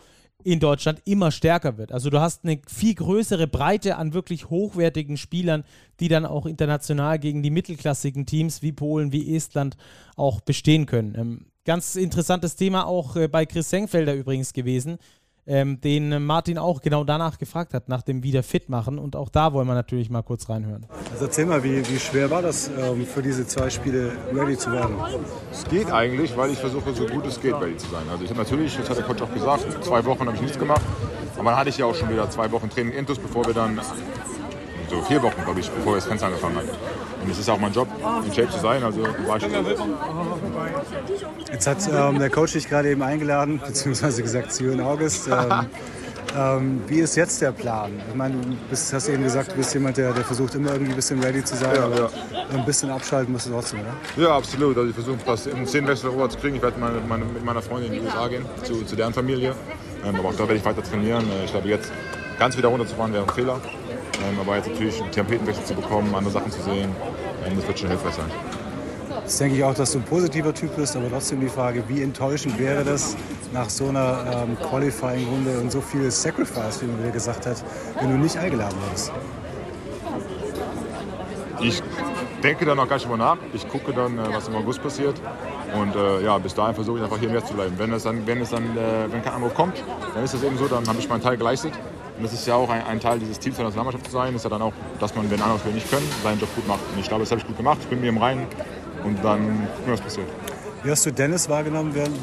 in 0.45 0.59
Deutschland 0.59 1.01
immer 1.05 1.31
stärker 1.31 1.77
wird. 1.77 1.91
Also 1.91 2.09
du 2.09 2.19
hast 2.19 2.43
eine 2.43 2.61
viel 2.67 2.95
größere 2.95 3.47
Breite 3.47 3.97
an 3.97 4.13
wirklich 4.13 4.49
hochwertigen 4.49 5.17
Spielern, 5.17 5.63
die 5.99 6.07
dann 6.07 6.25
auch 6.25 6.45
international 6.45 7.19
gegen 7.19 7.43
die 7.43 7.49
mittelklassigen 7.49 8.25
Teams 8.25 8.61
wie 8.61 8.71
Polen, 8.71 9.11
wie 9.11 9.35
Estland 9.35 9.77
auch 10.15 10.41
bestehen 10.41 10.85
können. 10.85 11.15
Ähm, 11.17 11.45
ganz 11.65 11.95
interessantes 11.95 12.55
Thema 12.55 12.85
auch 12.85 13.15
äh, 13.15 13.27
bei 13.27 13.45
Chris 13.45 13.69
Sengfelder 13.69 14.15
übrigens 14.15 14.53
gewesen 14.53 14.97
ähm, 15.45 15.81
den 15.81 16.23
Martin 16.25 16.57
auch 16.57 16.81
genau 16.81 17.03
danach 17.03 17.37
gefragt 17.37 17.73
hat, 17.73 17.89
nach 17.89 18.01
dem 18.01 18.23
Wiederfitmachen. 18.23 18.97
Und 18.97 19.15
auch 19.15 19.29
da 19.29 19.53
wollen 19.53 19.67
wir 19.67 19.73
natürlich 19.73 20.09
mal 20.09 20.21
kurz 20.21 20.49
reinhören. 20.49 20.85
Also 21.11 21.25
erzähl 21.25 21.45
mal, 21.45 21.63
wie, 21.63 21.87
wie 21.87 21.99
schwer 21.99 22.29
war 22.29 22.41
das 22.41 22.69
ähm, 22.69 23.05
für 23.05 23.21
diese 23.21 23.45
zwei 23.45 23.69
Spiele 23.69 24.11
ready 24.33 24.57
zu 24.57 24.71
werden? 24.71 24.95
Es 25.51 25.65
geht 25.65 25.91
eigentlich, 25.91 26.35
weil 26.37 26.51
ich 26.51 26.59
versuche, 26.59 26.93
so 26.93 27.05
gut 27.05 27.25
es 27.25 27.39
geht, 27.41 27.55
ready 27.55 27.77
zu 27.77 27.89
sein. 27.89 28.03
Also 28.11 28.23
ich 28.23 28.29
habe 28.29 28.39
natürlich, 28.39 28.77
das 28.77 28.89
hat 28.89 28.97
der 28.97 29.05
Coach 29.05 29.21
auch 29.21 29.33
gesagt, 29.33 29.83
zwei 29.83 30.05
Wochen 30.05 30.25
habe 30.25 30.35
ich 30.35 30.41
nichts 30.41 30.59
gemacht. 30.59 30.81
Aber 31.37 31.49
dann 31.49 31.59
hatte 31.59 31.69
ich 31.69 31.77
ja 31.77 31.85
auch 31.85 31.95
schon 31.95 32.09
wieder 32.09 32.29
zwei 32.29 32.51
Wochen 32.51 32.69
Training 32.69 32.93
intus, 32.93 33.19
bevor 33.19 33.45
wir 33.45 33.53
dann, 33.53 33.79
so 34.93 35.01
vier 35.01 35.21
Wochen, 35.23 35.43
glaube 35.43 35.59
ich, 35.59 35.69
bevor 35.69 35.93
wir 35.93 35.95
das 35.97 36.05
Fenster 36.05 36.27
angefangen 36.27 36.57
haben. 36.57 36.69
Und 37.23 37.31
es 37.31 37.39
ist 37.39 37.49
auch 37.49 37.59
mein 37.59 37.73
Job, 37.73 37.87
in 38.25 38.33
Shape 38.33 38.49
zu 38.49 38.59
sein, 38.59 38.83
also 38.83 39.01
war 39.25 39.37
ich 39.37 39.43
Jetzt 41.51 41.67
hat 41.67 41.77
ähm, 41.91 42.19
der 42.19 42.29
Coach 42.29 42.53
dich 42.53 42.67
gerade 42.67 42.89
eben 42.91 43.01
eingeladen, 43.01 43.61
beziehungsweise 43.65 44.21
gesagt, 44.21 44.51
see 44.51 44.65
you 44.65 44.71
in 44.71 44.81
August. 44.81 45.27
Ähm, 45.27 45.65
ähm, 46.35 46.81
wie 46.87 46.99
ist 46.99 47.15
jetzt 47.15 47.41
der 47.41 47.51
Plan? 47.51 47.91
Ich 48.09 48.15
meine, 48.15 48.35
du 48.35 48.55
bist, 48.69 48.91
hast 48.91 49.07
eben 49.07 49.23
gesagt, 49.23 49.51
du 49.51 49.55
bist 49.55 49.73
jemand, 49.73 49.97
der, 49.97 50.13
der 50.13 50.23
versucht 50.23 50.55
immer 50.55 50.71
irgendwie 50.71 50.91
ein 50.93 50.95
bisschen 50.95 51.21
ready 51.21 51.43
zu 51.43 51.55
sein, 51.55 51.75
Ja, 51.75 51.83
aber 51.85 51.95
ja. 51.95 52.09
ein 52.53 52.65
bisschen 52.65 52.89
abschalten 52.89 53.31
musst 53.31 53.45
du 53.45 53.51
trotzdem, 53.51 53.81
oder? 53.81 54.23
Ja, 54.23 54.35
absolut. 54.37 54.75
Also 54.75 54.89
ich 54.89 54.95
versuche 54.95 55.17
das 55.25 55.45
im 55.45 55.65
Zehnwechsel 55.67 56.09
rüber 56.09 56.27
zu 56.29 56.39
kriegen. 56.39 56.55
Ich 56.55 56.61
werde 56.61 56.79
meine, 56.79 56.99
meine, 57.07 57.25
mit 57.25 57.45
meiner 57.45 57.61
Freundin 57.61 57.93
in 57.93 57.99
die 58.01 58.05
USA 58.05 58.27
gehen, 58.27 58.45
zu, 58.63 58.83
zu 58.83 58.95
deren 58.95 59.13
Familie. 59.13 59.53
Ähm, 60.03 60.15
aber 60.15 60.29
auch 60.29 60.33
da 60.33 60.39
werde 60.39 60.55
ich 60.55 60.65
weiter 60.65 60.83
trainieren. 60.83 61.23
Äh, 61.39 61.45
Ich 61.45 61.51
glaube, 61.51 61.67
jetzt 61.69 61.91
ganz 62.39 62.57
wieder 62.57 62.69
runterzufahren 62.69 63.13
wäre 63.13 63.23
ein 63.23 63.29
Fehler. 63.29 63.59
Ähm, 64.21 64.39
aber 64.39 64.57
jetzt 64.57 64.69
natürlich 64.69 65.01
einen 65.01 65.11
Tapetenwechsel 65.11 65.65
zu 65.65 65.73
bekommen, 65.75 66.13
andere 66.13 66.33
Sachen 66.33 66.51
zu 66.51 66.61
sehen, 66.61 66.89
ähm, 67.45 67.55
das 67.55 67.67
wird 67.67 67.79
schon 67.79 67.89
hilfreich 67.89 68.15
sein. 68.15 68.31
Jetzt 69.23 69.39
denke 69.39 69.55
ich 69.55 69.63
auch, 69.63 69.73
dass 69.73 69.93
du 69.93 69.99
ein 69.99 70.03
positiver 70.03 70.53
Typ 70.53 70.75
bist, 70.75 70.95
aber 70.97 71.09
trotzdem 71.09 71.39
die 71.39 71.47
Frage, 71.47 71.83
wie 71.87 72.01
enttäuschend 72.01 72.59
wäre 72.59 72.83
das 72.83 73.15
nach 73.53 73.69
so 73.69 73.87
einer 73.87 74.45
ähm, 74.45 74.57
Qualifying-Runde 74.69 75.59
und 75.59 75.71
so 75.71 75.79
viel 75.79 76.11
Sacrifice, 76.11 76.81
wie 76.81 76.87
man 76.87 77.03
dir 77.03 77.11
gesagt 77.11 77.45
hat, 77.45 77.63
wenn 78.01 78.11
du 78.11 78.17
nicht 78.17 78.37
eingeladen 78.37 78.75
wurdest? 78.85 79.11
Ich 81.61 81.81
denke 82.43 82.65
da 82.65 82.75
noch 82.75 82.89
gar 82.89 82.97
nicht 82.97 83.05
drüber 83.05 83.17
nach. 83.17 83.37
Ich 83.53 83.67
gucke 83.69 83.93
dann, 83.93 84.17
äh, 84.17 84.33
was 84.33 84.49
im 84.49 84.55
August 84.55 84.83
passiert. 84.83 85.21
Und 85.73 85.95
äh, 85.95 86.23
ja, 86.23 86.37
bis 86.37 86.53
dahin 86.53 86.75
versuche 86.75 86.97
ich 86.97 87.03
einfach 87.03 87.17
hier 87.19 87.29
mehr 87.29 87.45
zu 87.45 87.53
bleiben. 87.53 87.73
Wenn 87.77 87.93
es 87.93 88.03
dann, 88.03 88.27
wenn 88.27 88.41
es 88.41 88.49
dann, 88.49 88.63
äh, 88.75 89.09
wenn 89.09 89.23
kein 89.23 89.33
Anruf 89.33 89.53
kommt, 89.53 89.81
dann 90.13 90.23
ist 90.23 90.33
das 90.33 90.43
eben 90.43 90.57
so, 90.57 90.67
dann 90.67 90.85
habe 90.87 90.99
ich 90.99 91.07
meinen 91.07 91.21
Teil 91.21 91.37
geleistet. 91.37 91.73
Und 92.17 92.23
das 92.23 92.33
ist 92.33 92.45
ja 92.45 92.55
auch 92.55 92.69
ein, 92.69 92.83
ein 92.83 92.99
Teil 92.99 93.19
dieses 93.19 93.39
Teams 93.39 93.55
der 93.55 93.65
Nationalmannschaft 93.65 94.05
zu 94.05 94.11
sein, 94.11 94.35
ist 94.35 94.43
ja 94.43 94.49
dann 94.49 94.61
auch, 94.61 94.73
dass 94.99 95.15
man, 95.15 95.29
wenn 95.31 95.41
andere 95.41 95.59
Spieler 95.59 95.75
nicht 95.75 95.89
können, 95.89 96.07
seinen 96.21 96.39
Job 96.39 96.49
gut 96.55 96.67
macht. 96.67 96.81
Und 96.93 96.99
ich 96.99 97.07
glaube, 97.07 97.23
das 97.23 97.31
habe 97.31 97.41
ich 97.41 97.47
gut 97.47 97.57
gemacht. 97.57 97.79
Ich 97.81 97.87
bin 97.87 98.01
mir 98.01 98.09
im 98.09 98.17
Reinen 98.17 98.45
und 99.03 99.23
dann 99.23 99.39
gucken 99.39 99.85
wir, 99.85 99.93
was 99.93 100.01
passiert. 100.01 100.27
Wie 100.83 100.91
hast 100.91 101.05
du 101.05 101.11
Dennis 101.11 101.47
wahrgenommen 101.49 101.95
während, 101.95 102.15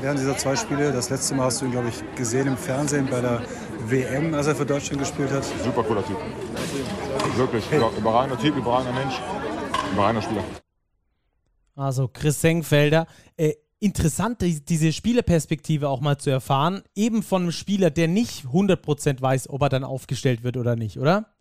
während 0.00 0.18
dieser 0.18 0.36
zwei 0.38 0.56
Spiele? 0.56 0.90
Das 0.90 1.10
letzte 1.10 1.34
Mal 1.34 1.44
hast 1.44 1.60
du 1.60 1.66
ihn, 1.66 1.72
glaube 1.72 1.88
ich, 1.88 2.02
gesehen 2.16 2.46
im 2.46 2.56
Fernsehen 2.56 3.06
bei 3.10 3.20
der 3.20 3.42
WM, 3.86 4.34
als 4.34 4.46
er 4.46 4.56
für 4.56 4.66
Deutschland 4.66 5.00
gespielt 5.00 5.30
hat? 5.30 5.44
Super 5.62 5.82
cooler 5.82 6.04
Typ. 6.04 6.16
Wirklich, 7.36 7.64
überragender 7.70 8.38
Typ, 8.40 8.56
überragender 8.56 8.98
Mensch, 8.98 9.20
überragender 9.92 10.22
Spieler. 10.22 10.44
Also 11.74 12.08
Chris 12.08 12.40
Senkfelder. 12.40 13.06
Äh, 13.36 13.52
interessant, 13.80 14.40
diese 14.40 14.92
Spielerperspektive 14.92 15.88
auch 15.88 16.00
mal 16.00 16.18
zu 16.18 16.30
erfahren, 16.30 16.82
eben 16.94 17.22
von 17.22 17.42
einem 17.42 17.52
Spieler, 17.52 17.90
der 17.90 18.08
nicht 18.08 18.46
100% 18.46 19.20
weiß, 19.20 19.48
ob 19.50 19.62
er 19.62 19.68
dann 19.68 19.84
aufgestellt 19.84 20.42
wird 20.42 20.56
oder 20.56 20.76
nicht, 20.76 20.98
oder? 20.98 21.32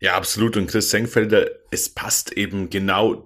Ja, 0.00 0.14
absolut. 0.14 0.56
Und 0.56 0.68
Chris 0.68 0.90
Senkfelder, 0.90 1.46
es 1.70 1.88
passt 1.88 2.32
eben 2.32 2.70
genau 2.70 3.24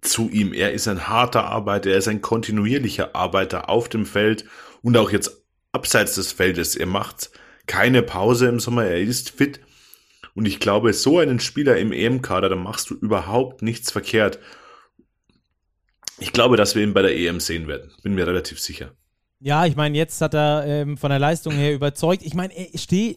zu 0.00 0.28
ihm. 0.28 0.52
Er 0.52 0.72
ist 0.72 0.86
ein 0.86 1.08
harter 1.08 1.44
Arbeiter, 1.44 1.90
er 1.90 1.98
ist 1.98 2.08
ein 2.08 2.20
kontinuierlicher 2.20 3.14
Arbeiter 3.14 3.70
auf 3.70 3.88
dem 3.88 4.04
Feld 4.04 4.44
und 4.82 4.96
auch 4.96 5.10
jetzt 5.10 5.44
abseits 5.72 6.16
des 6.16 6.32
Feldes. 6.32 6.76
Er 6.76 6.86
macht 6.86 7.30
keine 7.66 8.02
Pause 8.02 8.48
im 8.48 8.60
Sommer, 8.60 8.84
er 8.84 9.00
ist 9.00 9.30
fit. 9.30 9.60
Und 10.34 10.46
ich 10.46 10.60
glaube, 10.60 10.92
so 10.92 11.18
einen 11.18 11.40
Spieler 11.40 11.78
im 11.78 11.92
EM-Kader, 11.92 12.48
da 12.48 12.56
machst 12.56 12.90
du 12.90 12.94
überhaupt 12.94 13.62
nichts 13.62 13.90
verkehrt. 13.90 14.38
Ich 16.18 16.32
glaube, 16.32 16.56
dass 16.56 16.74
wir 16.74 16.82
ihn 16.82 16.94
bei 16.94 17.02
der 17.02 17.16
EM 17.16 17.40
sehen 17.40 17.66
werden. 17.66 17.90
Bin 18.02 18.14
mir 18.14 18.26
relativ 18.26 18.60
sicher. 18.60 18.92
Ja, 19.40 19.66
ich 19.66 19.76
meine, 19.76 19.96
jetzt 19.98 20.20
hat 20.20 20.34
er 20.34 20.64
ähm, 20.66 20.96
von 20.96 21.10
der 21.10 21.18
Leistung 21.18 21.52
her 21.54 21.74
überzeugt. 21.74 22.22
Ich 22.24 22.34
meine, 22.34 22.54
er, 22.54 22.68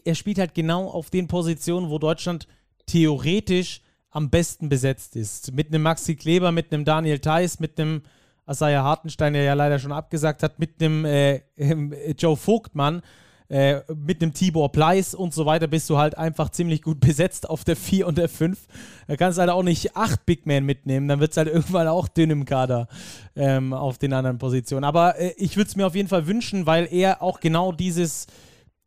er 0.03 0.15
spielt 0.15 0.39
halt 0.39 0.53
genau 0.53 0.89
auf 0.89 1.10
den 1.10 1.27
Positionen, 1.27 1.89
wo 1.89 1.99
Deutschland 1.99 2.47
theoretisch 2.86 3.81
am 4.10 4.29
besten 4.29 4.67
besetzt 4.67 5.15
ist. 5.15 5.53
Mit 5.53 5.67
einem 5.67 5.83
Maxi 5.83 6.15
Kleber, 6.15 6.51
mit 6.51 6.73
einem 6.73 6.86
Daniel 6.86 7.19
Theiss, 7.19 7.60
mit 7.60 7.79
einem 7.79 8.01
Asaya 8.45 8.83
Hartenstein, 8.83 9.33
der 9.33 9.43
ja 9.43 9.53
leider 9.53 9.77
schon 9.77 9.91
abgesagt 9.91 10.41
hat, 10.41 10.57
mit 10.57 10.81
einem 10.81 11.05
äh, 11.05 11.41
äh, 11.55 12.12
Joe 12.17 12.36
Vogtmann, 12.36 13.01
äh, 13.49 13.81
mit 13.95 14.21
einem 14.21 14.33
Tibor 14.33 14.71
Pleiss 14.71 15.13
und 15.15 15.33
so 15.33 15.45
weiter 15.45 15.67
bist 15.67 15.89
du 15.89 15.97
halt 15.97 16.17
einfach 16.17 16.49
ziemlich 16.49 16.81
gut 16.81 16.99
besetzt 17.01 17.49
auf 17.49 17.63
der 17.63 17.75
4 17.75 18.07
und 18.07 18.17
der 18.17 18.29
5. 18.29 18.60
Da 19.07 19.15
kannst 19.15 19.38
du 19.38 19.41
halt 19.41 19.51
auch 19.51 19.63
nicht 19.63 19.95
8 19.95 20.25
Big 20.25 20.45
Men 20.45 20.65
mitnehmen, 20.65 21.07
dann 21.07 21.19
wird 21.19 21.31
es 21.31 21.38
halt 21.38 21.47
irgendwann 21.53 21.88
auch 21.88 22.07
dünn 22.07 22.29
im 22.29 22.45
Kader 22.45 22.88
ähm, 23.36 23.73
auf 23.73 23.97
den 23.97 24.13
anderen 24.13 24.38
Positionen. 24.38 24.83
Aber 24.83 25.17
äh, 25.17 25.33
ich 25.38 25.55
würde 25.55 25.69
es 25.69 25.75
mir 25.75 25.88
auf 25.88 25.95
jeden 25.95 26.10
Fall 26.10 26.27
wünschen, 26.27 26.65
weil 26.65 26.88
er 26.91 27.21
auch 27.21 27.39
genau 27.39 27.71
dieses, 27.71 28.27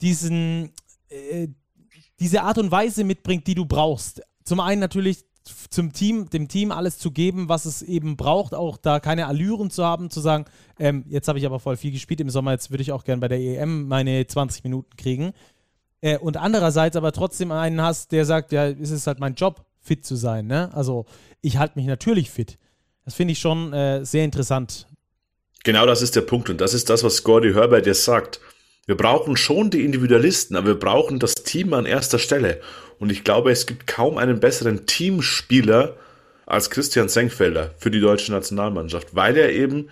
diesen, 0.01 0.73
äh, 1.09 1.49
diese 2.19 2.43
Art 2.43 2.59
und 2.59 2.71
Weise 2.71 3.05
mitbringt, 3.05 3.47
die 3.47 3.55
du 3.55 3.65
brauchst. 3.65 4.23
Zum 4.45 4.61
einen 4.61 4.81
natürlich 4.81 5.25
zum 5.71 5.93
Team, 5.93 6.29
dem 6.31 6.49
Team 6.49 6.73
alles 6.73 6.99
zu 6.99 7.11
geben, 7.11 7.49
was 7.49 7.65
es 7.65 7.83
eben 7.83 8.17
braucht, 8.17 8.55
auch 8.55 8.77
da 8.77 9.01
keine 9.01 9.27
Allüren 9.27 9.71
zu 9.71 9.85
haben, 9.85 10.11
zu 10.11 10.21
sagen, 10.21 10.45
ähm, 10.79 11.05
jetzt 11.09 11.29
habe 11.29 11.39
ich 11.39 11.47
aber 11.47 11.61
voll 11.61 11.77
viel 11.77 11.93
gespielt 11.93 12.21
im 12.21 12.31
Sommer, 12.31 12.53
jetzt 12.53 12.71
würde 12.71 12.83
ich 12.83 12.93
auch 12.93 13.05
gerne 13.05 13.21
bei 13.21 13.29
der 13.29 13.39
EM 13.39 13.89
meine 13.89 14.27
20 14.27 14.65
Minuten 14.65 14.97
kriegen. 14.97 15.33
Äh, 16.01 16.19
und 16.19 16.37
andererseits 16.37 16.97
aber 16.97 17.13
trotzdem 17.13 17.53
einen 17.53 17.81
hast, 17.81 18.13
der 18.13 18.25
sagt, 18.25 18.53
ja, 18.53 18.69
es 18.69 18.91
ist 18.91 19.07
halt 19.07 19.21
mein 19.21 19.35
Job, 19.35 19.65
fit 19.81 20.05
zu 20.05 20.17
sein. 20.17 20.47
Ne? 20.47 20.71
Also 20.75 21.07
ich 21.41 21.57
halte 21.57 21.79
mich 21.79 21.87
natürlich 21.87 22.31
fit. 22.31 22.59
Das 23.05 23.15
finde 23.15 23.33
ich 23.33 23.39
schon 23.39 23.73
äh, 23.73 24.05
sehr 24.05 24.25
interessant. 24.25 24.87
Genau 25.65 25.87
das 25.87 26.03
ist 26.03 26.17
der 26.17 26.23
Punkt 26.23 26.49
und 26.51 26.61
das 26.61 26.75
ist 26.75 26.91
das, 26.91 27.03
was 27.03 27.23
Gordy 27.25 27.53
Herbert 27.53 27.87
jetzt 27.87 28.05
sagt. 28.05 28.41
Wir 28.87 28.97
brauchen 28.97 29.37
schon 29.37 29.71
die 29.71 29.85
Individualisten, 29.85 30.57
aber 30.57 30.69
wir 30.69 30.79
brauchen 30.79 31.19
das 31.19 31.35
Team 31.35 31.75
an 31.75 31.87
erster 31.87 32.19
Stelle. 32.19 32.61
Und 33.01 33.11
ich 33.11 33.25
glaube, 33.25 33.51
es 33.51 33.67
gibt 33.67 33.89
kaum 33.89 34.19
einen 34.19 34.39
besseren 34.39 34.87
Teamspieler 34.87 35.97
als 36.47 36.71
Christian 36.71 37.09
Senkfelder 37.09 37.75
für 37.79 37.91
die 37.91 38.01
deutsche 38.01 38.31
Nationalmannschaft, 38.31 39.17
weil 39.17 39.37
er 39.37 39.53
eben 39.53 39.89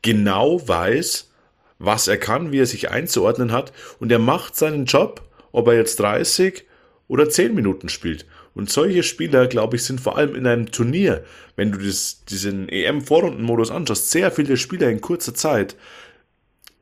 genau 0.00 0.66
weiß, 0.66 1.30
was 1.78 2.06
er 2.06 2.16
kann, 2.16 2.52
wie 2.52 2.60
er 2.60 2.66
sich 2.66 2.90
einzuordnen 2.90 3.52
hat. 3.52 3.72
Und 3.98 4.12
er 4.12 4.20
macht 4.20 4.56
seinen 4.56 4.86
Job, 4.86 5.22
ob 5.50 5.66
er 5.66 5.74
jetzt 5.74 5.98
30 5.98 6.64
oder 7.08 7.28
10 7.28 7.54
Minuten 7.54 7.88
spielt. 7.88 8.26
Und 8.54 8.70
solche 8.70 9.02
Spieler, 9.02 9.48
glaube 9.48 9.76
ich, 9.76 9.84
sind 9.84 10.00
vor 10.00 10.16
allem 10.16 10.34
in 10.34 10.46
einem 10.46 10.70
Turnier, 10.70 11.24
wenn 11.56 11.72
du 11.72 11.78
das, 11.78 12.24
diesen 12.26 12.68
EM-Vorrundenmodus 12.68 13.70
anschaust, 13.70 14.10
sehr 14.10 14.30
viele 14.30 14.56
Spieler 14.56 14.88
in 14.88 15.00
kurzer 15.00 15.34
Zeit, 15.34 15.76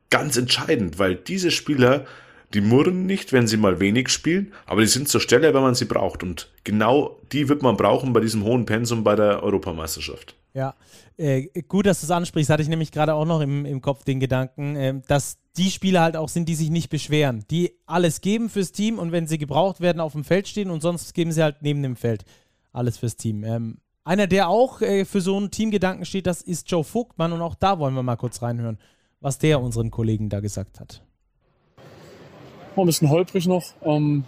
ganz 0.09 0.37
entscheidend, 0.37 0.99
weil 0.99 1.15
diese 1.15 1.49
Spieler, 1.49 2.05
die 2.53 2.61
murren 2.61 3.05
nicht, 3.05 3.33
wenn 3.33 3.47
sie 3.47 3.57
mal 3.57 3.79
wenig 3.79 4.09
spielen, 4.09 4.53
aber 4.65 4.81
die 4.81 4.87
sind 4.87 5.07
zur 5.07 5.21
Stelle, 5.21 5.53
wenn 5.53 5.61
man 5.61 5.75
sie 5.75 5.85
braucht. 5.85 6.23
Und 6.23 6.51
genau 6.63 7.19
die 7.31 7.49
wird 7.49 7.61
man 7.61 7.77
brauchen 7.77 8.13
bei 8.13 8.19
diesem 8.19 8.43
hohen 8.43 8.65
Pensum 8.65 9.03
bei 9.03 9.15
der 9.15 9.43
Europameisterschaft. 9.43 10.35
Ja, 10.53 10.75
äh, 11.17 11.47
gut, 11.67 11.85
dass 11.85 12.01
du 12.01 12.05
es 12.07 12.11
ansprichst, 12.11 12.49
hatte 12.49 12.63
ich 12.63 12.69
nämlich 12.69 12.91
gerade 12.91 13.13
auch 13.13 13.25
noch 13.25 13.41
im, 13.41 13.65
im 13.65 13.81
Kopf 13.81 14.03
den 14.03 14.19
Gedanken, 14.19 14.75
äh, 14.75 15.01
dass 15.07 15.37
die 15.57 15.71
Spieler 15.71 16.01
halt 16.01 16.17
auch 16.17 16.29
sind, 16.29 16.47
die 16.47 16.55
sich 16.55 16.69
nicht 16.69 16.89
beschweren, 16.89 17.45
die 17.49 17.73
alles 17.85 18.21
geben 18.21 18.49
fürs 18.49 18.71
Team 18.71 18.99
und 18.99 19.11
wenn 19.11 19.27
sie 19.27 19.37
gebraucht 19.37 19.81
werden, 19.81 19.99
auf 19.99 20.13
dem 20.13 20.23
Feld 20.23 20.47
stehen 20.47 20.69
und 20.69 20.81
sonst 20.81 21.13
geben 21.13 21.31
sie 21.31 21.43
halt 21.43 21.57
neben 21.61 21.83
dem 21.83 21.95
Feld 21.95 22.25
alles 22.73 22.97
fürs 22.97 23.15
Team. 23.15 23.43
Ähm, 23.43 23.77
einer, 24.03 24.27
der 24.27 24.49
auch 24.49 24.81
äh, 24.81 25.05
für 25.05 25.21
so 25.21 25.37
einen 25.37 25.51
Teamgedanken 25.51 26.05
steht, 26.05 26.27
das 26.27 26.41
ist 26.41 26.69
Joe 26.69 26.83
Vogtmann 26.83 27.33
und 27.33 27.41
auch 27.41 27.55
da 27.55 27.79
wollen 27.79 27.93
wir 27.93 28.03
mal 28.03 28.17
kurz 28.17 28.41
reinhören 28.41 28.77
was 29.21 29.37
der 29.37 29.61
unseren 29.61 29.91
Kollegen 29.91 30.29
da 30.29 30.41
gesagt 30.41 30.79
hat. 30.79 31.03
War 32.75 32.83
ein 32.83 32.87
bisschen 32.87 33.09
holprig 33.09 33.47
noch, 33.47 33.63
ähm, 33.83 34.23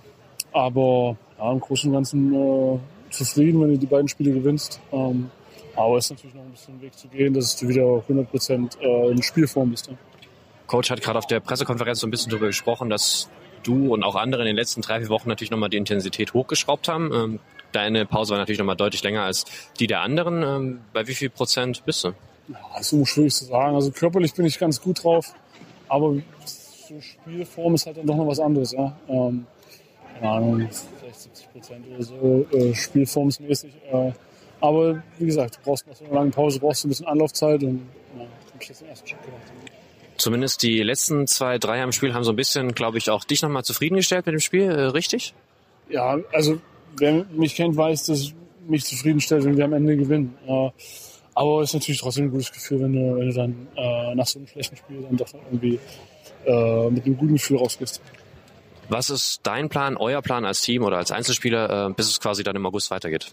aber 0.51 1.15
ja, 1.37 1.51
im 1.51 1.59
Großen 1.59 1.89
und 1.89 1.95
Ganzen 1.95 2.33
äh, 2.33 2.79
zufrieden, 3.09 3.61
wenn 3.61 3.69
du 3.69 3.77
die 3.77 3.85
beiden 3.85 4.07
Spiele 4.07 4.31
gewinnst. 4.31 4.81
Ähm, 4.91 5.29
aber 5.75 5.97
es 5.97 6.05
ist 6.05 6.11
natürlich 6.11 6.35
noch 6.35 6.43
ein 6.43 6.51
bisschen 6.51 6.81
Weg 6.81 6.93
zu 6.93 7.07
gehen, 7.07 7.33
dass 7.33 7.55
du 7.55 7.67
wieder 7.67 7.83
100% 7.83 8.79
äh, 8.79 9.11
in 9.11 9.23
Spielform 9.23 9.71
bist. 9.71 9.87
Ja. 9.87 9.93
Coach 10.67 10.89
hat 10.89 11.01
gerade 11.01 11.19
auf 11.19 11.27
der 11.27 11.39
Pressekonferenz 11.39 11.99
so 11.99 12.07
ein 12.07 12.11
bisschen 12.11 12.29
darüber 12.29 12.47
gesprochen, 12.47 12.89
dass 12.89 13.29
du 13.63 13.93
und 13.93 14.03
auch 14.03 14.15
andere 14.15 14.41
in 14.41 14.47
den 14.47 14.55
letzten 14.55 14.81
drei, 14.81 14.99
vier 14.99 15.09
Wochen 15.09 15.29
natürlich 15.29 15.51
nochmal 15.51 15.69
die 15.69 15.77
Intensität 15.77 16.33
hochgeschraubt 16.33 16.87
haben. 16.87 17.11
Ähm, 17.13 17.39
deine 17.71 18.05
Pause 18.05 18.31
war 18.31 18.39
natürlich 18.39 18.59
nochmal 18.59 18.75
deutlich 18.75 19.03
länger 19.03 19.23
als 19.23 19.45
die 19.79 19.87
der 19.87 20.01
anderen. 20.01 20.43
Ähm, 20.43 20.81
bei 20.93 21.07
wie 21.07 21.13
viel 21.13 21.29
Prozent 21.29 21.83
bist 21.85 22.03
du? 22.03 22.13
Ja, 22.49 22.79
ist 22.79 22.91
immer 22.93 23.05
schwierig 23.05 23.33
zu 23.33 23.45
sagen. 23.45 23.75
Also 23.75 23.91
körperlich 23.91 24.33
bin 24.33 24.45
ich 24.45 24.59
ganz 24.59 24.81
gut 24.81 25.03
drauf, 25.03 25.33
aber 25.87 26.15
so 26.93 27.01
Spielform 27.01 27.75
ist 27.75 27.85
halt 27.85 27.97
dann 27.97 28.05
doch 28.05 28.15
noch 28.15 28.27
was 28.27 28.39
anderes. 28.39 28.71
Ja? 28.71 28.95
Ähm, 29.07 29.45
keine 30.19 30.31
Ahnung, 30.31 30.69
vielleicht 30.99 31.19
70 31.19 31.51
Prozent 31.51 31.85
oder 31.87 32.03
so 32.03 32.45
äh, 32.51 32.73
spielformsmäßig. 32.73 33.71
Äh, 33.91 34.11
aber 34.61 35.03
wie 35.17 35.25
gesagt, 35.25 35.55
du 35.55 35.59
brauchst 35.63 35.87
nach 35.87 35.95
so 35.95 36.05
einer 36.05 36.13
langen 36.13 36.31
Pause 36.31 36.59
brauchst 36.59 36.83
du 36.83 36.87
ein 36.87 36.89
bisschen 36.89 37.07
Anlaufzeit 37.07 37.63
und 37.63 37.81
ja, 38.17 38.25
hab 38.53 38.61
ich 38.61 38.69
jetzt 38.69 38.81
den 38.81 38.89
ersten 38.89 39.07
Schritt 39.07 39.23
gemacht. 39.23 39.41
Zumindest 40.17 40.61
die 40.61 40.81
letzten 40.83 41.27
zwei, 41.27 41.57
drei 41.57 41.81
im 41.81 41.91
Spiel 41.91 42.13
haben 42.13 42.23
so 42.23 42.31
ein 42.31 42.35
bisschen, 42.35 42.73
glaube 42.73 42.97
ich, 42.97 43.09
auch 43.09 43.23
dich 43.23 43.41
nochmal 43.41 43.63
zufriedengestellt 43.63 44.25
mit 44.25 44.33
dem 44.33 44.39
Spiel, 44.39 44.69
äh, 44.69 44.83
richtig? 44.85 45.33
Ja, 45.89 46.17
also 46.31 46.61
wer 46.97 47.25
mich 47.31 47.55
kennt, 47.55 47.75
weiß, 47.75 48.05
dass 48.05 48.33
mich 48.67 48.85
zufriedenstellt, 48.85 49.43
wenn 49.43 49.57
wir 49.57 49.65
am 49.65 49.73
Ende 49.73 49.97
gewinnen. 49.97 50.37
Äh, 50.47 50.69
aber 51.35 51.61
es 51.61 51.71
ist 51.71 51.73
natürlich 51.73 51.99
trotzdem 51.99 52.25
ein 52.25 52.31
gutes 52.31 52.51
Gefühl, 52.51 52.81
wenn 52.81 52.93
du, 52.93 53.15
wenn 53.15 53.27
du 53.27 53.33
dann 53.33 53.67
äh, 53.75 54.15
nach 54.15 54.27
so 54.27 54.39
einem 54.39 54.47
schlechten 54.47 54.77
Spiel 54.77 55.01
dann 55.01 55.17
doch 55.17 55.33
irgendwie 55.33 55.79
äh, 56.45 56.89
mit 56.89 57.05
einem 57.05 57.17
guten 57.17 57.33
Gefühl 57.33 57.57
rausgehst. 57.57 58.01
Was 58.89 59.09
ist 59.09 59.39
dein 59.43 59.69
Plan, 59.69 59.97
euer 59.97 60.21
Plan 60.21 60.45
als 60.45 60.61
Team 60.61 60.83
oder 60.83 60.97
als 60.97 61.11
Einzelspieler, 61.11 61.87
äh, 61.87 61.93
bis 61.93 62.09
es 62.09 62.19
quasi 62.19 62.43
dann 62.43 62.55
im 62.55 62.65
August 62.65 62.91
weitergeht? 62.91 63.31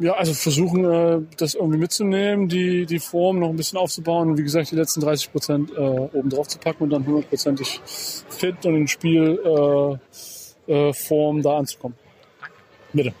Ja, 0.00 0.12
also 0.12 0.32
versuchen, 0.34 0.84
äh, 0.84 1.20
das 1.36 1.54
irgendwie 1.54 1.78
mitzunehmen, 1.78 2.48
die, 2.48 2.86
die 2.86 2.98
Form 2.98 3.38
noch 3.40 3.48
ein 3.48 3.56
bisschen 3.56 3.78
aufzubauen 3.78 4.30
und 4.30 4.38
wie 4.38 4.42
gesagt, 4.42 4.70
die 4.70 4.76
letzten 4.76 5.00
30 5.00 5.32
Prozent 5.32 5.70
äh, 5.72 5.80
oben 5.80 6.30
drauf 6.30 6.48
zu 6.48 6.58
packen 6.58 6.84
und 6.84 6.90
dann 6.90 7.04
hundertprozentig 7.04 7.80
fit 7.84 8.64
und 8.64 8.76
in 8.76 8.88
Spielform 8.88 9.98
äh, 10.66 10.88
äh, 10.88 10.92
Form 10.92 11.42
da 11.42 11.58
anzukommen. 11.58 11.96
Bitte. 12.92 13.12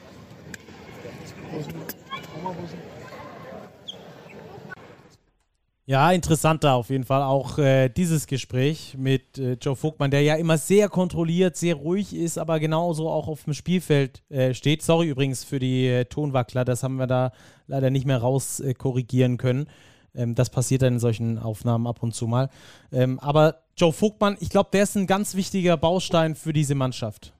Ja, 5.88 6.12
interessanter 6.12 6.74
auf 6.74 6.90
jeden 6.90 7.04
Fall 7.04 7.22
auch 7.22 7.56
äh, 7.56 7.88
dieses 7.88 8.26
Gespräch 8.26 8.94
mit 8.98 9.38
äh, 9.38 9.54
Joe 9.54 9.74
Vogtmann, 9.74 10.10
der 10.10 10.20
ja 10.20 10.34
immer 10.34 10.58
sehr 10.58 10.90
kontrolliert, 10.90 11.56
sehr 11.56 11.76
ruhig 11.76 12.14
ist, 12.14 12.36
aber 12.36 12.60
genauso 12.60 13.08
auch 13.08 13.26
auf 13.26 13.44
dem 13.44 13.54
Spielfeld 13.54 14.22
äh, 14.28 14.52
steht. 14.52 14.82
Sorry 14.82 15.08
übrigens 15.08 15.44
für 15.44 15.58
die 15.58 15.86
äh, 15.86 16.04
Tonwackler, 16.04 16.66
das 16.66 16.82
haben 16.82 16.96
wir 16.96 17.06
da 17.06 17.32
leider 17.68 17.88
nicht 17.88 18.04
mehr 18.04 18.18
raus 18.18 18.60
äh, 18.60 18.74
korrigieren 18.74 19.38
können. 19.38 19.66
Ähm, 20.14 20.34
das 20.34 20.50
passiert 20.50 20.82
dann 20.82 20.92
in 20.92 20.98
solchen 20.98 21.38
Aufnahmen 21.38 21.86
ab 21.86 22.02
und 22.02 22.14
zu 22.14 22.26
mal. 22.26 22.50
Ähm, 22.92 23.18
aber 23.20 23.62
Joe 23.74 23.94
Vogtmann, 23.94 24.36
ich 24.40 24.50
glaube, 24.50 24.68
der 24.74 24.82
ist 24.82 24.94
ein 24.94 25.06
ganz 25.06 25.36
wichtiger 25.36 25.78
Baustein 25.78 26.34
für 26.34 26.52
diese 26.52 26.74
Mannschaft. 26.74 27.32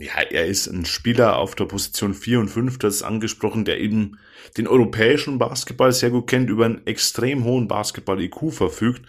Ja, 0.00 0.22
er 0.30 0.46
ist 0.46 0.66
ein 0.66 0.86
Spieler 0.86 1.36
auf 1.36 1.54
der 1.54 1.66
Position 1.66 2.14
4 2.14 2.40
und 2.40 2.48
5, 2.48 2.78
das 2.78 2.96
ist 2.96 3.02
angesprochen, 3.02 3.66
der 3.66 3.80
eben 3.80 4.16
den 4.56 4.66
europäischen 4.66 5.38
Basketball 5.38 5.92
sehr 5.92 6.08
gut 6.08 6.26
kennt, 6.26 6.48
über 6.48 6.64
einen 6.64 6.86
extrem 6.86 7.44
hohen 7.44 7.68
Basketball-IQ 7.68 8.50
verfügt. 8.50 9.02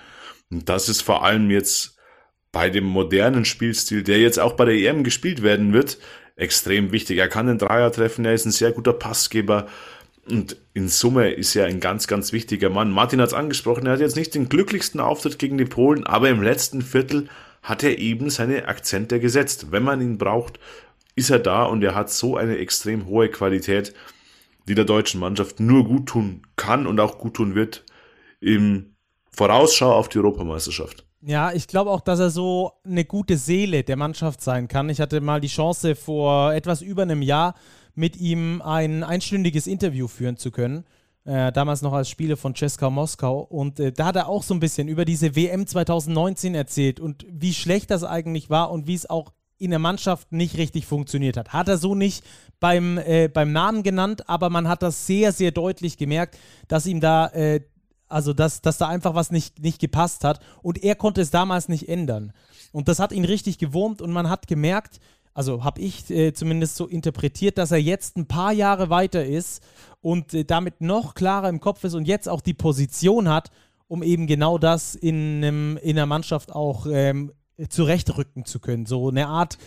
Und 0.49 0.67
das 0.67 0.89
ist 0.89 1.01
vor 1.01 1.23
allem 1.23 1.49
jetzt 1.49 1.97
bei 2.51 2.69
dem 2.69 2.83
modernen 2.83 3.45
Spielstil, 3.45 4.03
der 4.03 4.19
jetzt 4.19 4.37
auch 4.37 4.57
bei 4.57 4.65
der 4.65 4.73
EM 4.73 5.05
gespielt 5.05 5.41
werden 5.43 5.71
wird, 5.71 5.97
extrem 6.35 6.91
wichtig. 6.91 7.19
Er 7.19 7.29
kann 7.29 7.47
den 7.47 7.57
Dreier 7.57 7.93
treffen, 7.93 8.25
er 8.25 8.33
ist 8.33 8.45
ein 8.45 8.51
sehr 8.51 8.73
guter 8.73 8.91
Passgeber. 8.91 9.67
Und 10.27 10.57
in 10.73 10.89
Summe 10.89 11.31
ist 11.31 11.55
er 11.55 11.67
ein 11.67 11.79
ganz, 11.79 12.07
ganz 12.07 12.33
wichtiger 12.33 12.69
Mann. 12.69 12.91
Martin 12.91 13.21
hat 13.21 13.29
es 13.29 13.33
angesprochen, 13.33 13.85
er 13.85 13.93
hat 13.93 14.01
jetzt 14.01 14.17
nicht 14.17 14.35
den 14.35 14.49
glücklichsten 14.49 14.99
Auftritt 14.99 15.39
gegen 15.39 15.57
die 15.57 15.63
Polen, 15.63 16.05
aber 16.05 16.27
im 16.27 16.41
letzten 16.41 16.81
Viertel 16.81 17.29
hat 17.61 17.83
er 17.83 17.99
eben 17.99 18.29
seine 18.29 18.67
Akzente 18.67 19.19
gesetzt. 19.19 19.71
Wenn 19.71 19.83
man 19.83 20.01
ihn 20.01 20.17
braucht, 20.17 20.59
ist 21.15 21.29
er 21.29 21.39
da 21.39 21.63
und 21.63 21.83
er 21.83 21.95
hat 21.95 22.09
so 22.09 22.37
eine 22.37 22.57
extrem 22.57 23.05
hohe 23.05 23.29
Qualität, 23.29 23.93
die 24.67 24.75
der 24.75 24.85
deutschen 24.85 25.19
Mannschaft 25.19 25.59
nur 25.59 25.85
gut 25.85 26.07
tun 26.07 26.41
kann 26.55 26.87
und 26.87 26.99
auch 26.99 27.17
gut 27.17 27.35
tun 27.35 27.55
wird 27.55 27.85
im 28.39 28.95
Vorausschau 29.31 29.93
auf 29.93 30.09
die 30.09 30.17
Europameisterschaft. 30.17 31.05
Ja, 31.21 31.51
ich 31.51 31.67
glaube 31.67 31.91
auch, 31.91 32.01
dass 32.01 32.19
er 32.19 32.31
so 32.31 32.73
eine 32.83 33.05
gute 33.05 33.37
Seele 33.37 33.83
der 33.83 33.95
Mannschaft 33.95 34.41
sein 34.41 34.67
kann. 34.67 34.89
Ich 34.89 34.99
hatte 34.99 35.21
mal 35.21 35.39
die 35.39 35.47
Chance, 35.47 35.95
vor 35.95 36.53
etwas 36.53 36.81
über 36.81 37.03
einem 37.03 37.21
Jahr 37.21 37.53
mit 37.93 38.17
ihm 38.17 38.61
ein 38.61 39.03
einstündiges 39.03 39.67
Interview 39.67 40.07
führen 40.07 40.37
zu 40.37 40.49
können. 40.49 40.85
Äh, 41.23 41.51
damals 41.51 41.83
noch 41.83 41.93
als 41.93 42.09
Spieler 42.09 42.35
von 42.35 42.55
Cesca 42.55 42.89
Moskau. 42.89 43.41
Und 43.41 43.79
äh, 43.79 43.91
da 43.91 44.05
hat 44.05 44.15
er 44.15 44.27
auch 44.27 44.41
so 44.41 44.55
ein 44.55 44.59
bisschen 44.59 44.87
über 44.87 45.05
diese 45.05 45.35
WM 45.35 45.67
2019 45.67 46.55
erzählt 46.55 46.99
und 46.99 47.25
wie 47.29 47.53
schlecht 47.53 47.91
das 47.91 48.03
eigentlich 48.03 48.49
war 48.49 48.71
und 48.71 48.87
wie 48.87 48.95
es 48.95 49.07
auch 49.07 49.31
in 49.59 49.69
der 49.69 49.79
Mannschaft 49.79 50.31
nicht 50.31 50.57
richtig 50.57 50.87
funktioniert 50.87 51.37
hat. 51.37 51.53
Hat 51.53 51.67
er 51.67 51.77
so 51.77 51.93
nicht 51.93 52.25
beim, 52.59 52.97
äh, 52.97 53.27
beim 53.27 53.51
Namen 53.51 53.83
genannt, 53.83 54.27
aber 54.27 54.49
man 54.49 54.67
hat 54.67 54.81
das 54.81 55.05
sehr, 55.05 55.31
sehr 55.31 55.51
deutlich 55.51 55.97
gemerkt, 55.97 56.39
dass 56.67 56.87
ihm 56.87 56.99
da, 56.99 57.27
äh, 57.27 57.61
also 58.07 58.33
dass, 58.33 58.63
dass 58.63 58.79
da 58.79 58.87
einfach 58.87 59.13
was 59.13 59.29
nicht, 59.29 59.59
nicht 59.59 59.79
gepasst 59.79 60.23
hat 60.23 60.39
und 60.63 60.83
er 60.83 60.95
konnte 60.95 61.21
es 61.21 61.29
damals 61.29 61.69
nicht 61.69 61.87
ändern. 61.87 62.33
Und 62.71 62.87
das 62.87 62.97
hat 62.97 63.11
ihn 63.11 63.25
richtig 63.25 63.59
gewurmt 63.59 64.01
und 64.01 64.11
man 64.11 64.27
hat 64.27 64.47
gemerkt, 64.47 64.99
also 65.33 65.63
habe 65.63 65.81
ich 65.81 66.09
äh, 66.09 66.33
zumindest 66.33 66.75
so 66.75 66.87
interpretiert, 66.87 67.57
dass 67.57 67.71
er 67.71 67.81
jetzt 67.81 68.17
ein 68.17 68.27
paar 68.27 68.51
Jahre 68.51 68.89
weiter 68.89 69.25
ist 69.25 69.63
und 70.01 70.33
äh, 70.33 70.43
damit 70.43 70.81
noch 70.81 71.13
klarer 71.13 71.49
im 71.49 71.59
Kopf 71.59 71.83
ist 71.83 71.93
und 71.93 72.07
jetzt 72.07 72.27
auch 72.27 72.41
die 72.41 72.53
Position 72.53 73.29
hat, 73.29 73.51
um 73.87 74.03
eben 74.03 74.27
genau 74.27 74.57
das 74.57 74.95
in, 74.95 75.43
einem, 75.43 75.77
in 75.77 75.97
einer 75.97 76.05
Mannschaft 76.05 76.51
auch 76.51 76.85
ähm, 76.91 77.31
zurechtrücken 77.69 78.45
zu 78.45 78.59
können. 78.59 78.85
So 78.85 79.09
eine 79.09 79.27
Art 79.27 79.57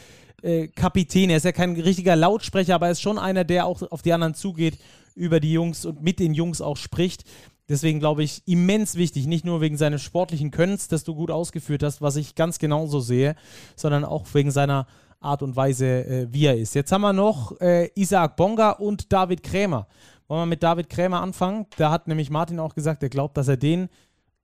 äh, 0.42 0.68
Kapitän. 0.68 1.30
Er 1.30 1.38
ist 1.38 1.44
ja 1.44 1.52
kein 1.52 1.78
richtiger 1.80 2.16
Lautsprecher, 2.16 2.74
aber 2.74 2.86
er 2.86 2.92
ist 2.92 3.00
schon 3.00 3.18
einer, 3.18 3.44
der 3.44 3.66
auch 3.66 3.82
auf 3.90 4.02
die 4.02 4.12
anderen 4.12 4.34
zugeht, 4.34 4.78
über 5.14 5.40
die 5.40 5.52
Jungs 5.52 5.84
und 5.86 6.02
mit 6.02 6.18
den 6.18 6.34
Jungs 6.34 6.60
auch 6.60 6.76
spricht. 6.76 7.24
Deswegen 7.68 7.98
glaube 7.98 8.22
ich, 8.22 8.42
immens 8.46 8.96
wichtig, 8.96 9.26
nicht 9.26 9.46
nur 9.46 9.62
wegen 9.62 9.78
seines 9.78 10.02
sportlichen 10.02 10.50
Könnens, 10.50 10.88
das 10.88 11.04
du 11.04 11.14
gut 11.14 11.30
ausgeführt 11.30 11.82
hast, 11.82 12.02
was 12.02 12.16
ich 12.16 12.34
ganz 12.34 12.58
genauso 12.58 13.00
sehe, 13.00 13.36
sondern 13.74 14.04
auch 14.04 14.26
wegen 14.34 14.50
seiner 14.50 14.86
Art 15.24 15.42
und 15.42 15.56
Weise, 15.56 15.86
äh, 15.86 16.26
wie 16.30 16.46
er 16.46 16.56
ist. 16.56 16.74
Jetzt 16.74 16.92
haben 16.92 17.02
wir 17.02 17.12
noch 17.12 17.60
äh, 17.60 17.90
Isaac 17.94 18.36
Bonga 18.36 18.70
und 18.70 19.12
David 19.12 19.42
Krämer. 19.42 19.86
Wollen 20.28 20.42
wir 20.42 20.46
mit 20.46 20.62
David 20.62 20.88
Krämer 20.88 21.20
anfangen? 21.20 21.66
Da 21.76 21.90
hat 21.90 22.08
nämlich 22.08 22.30
Martin 22.30 22.60
auch 22.60 22.74
gesagt, 22.74 23.02
er 23.02 23.08
glaubt, 23.08 23.36
dass 23.36 23.48
er 23.48 23.56
den 23.56 23.88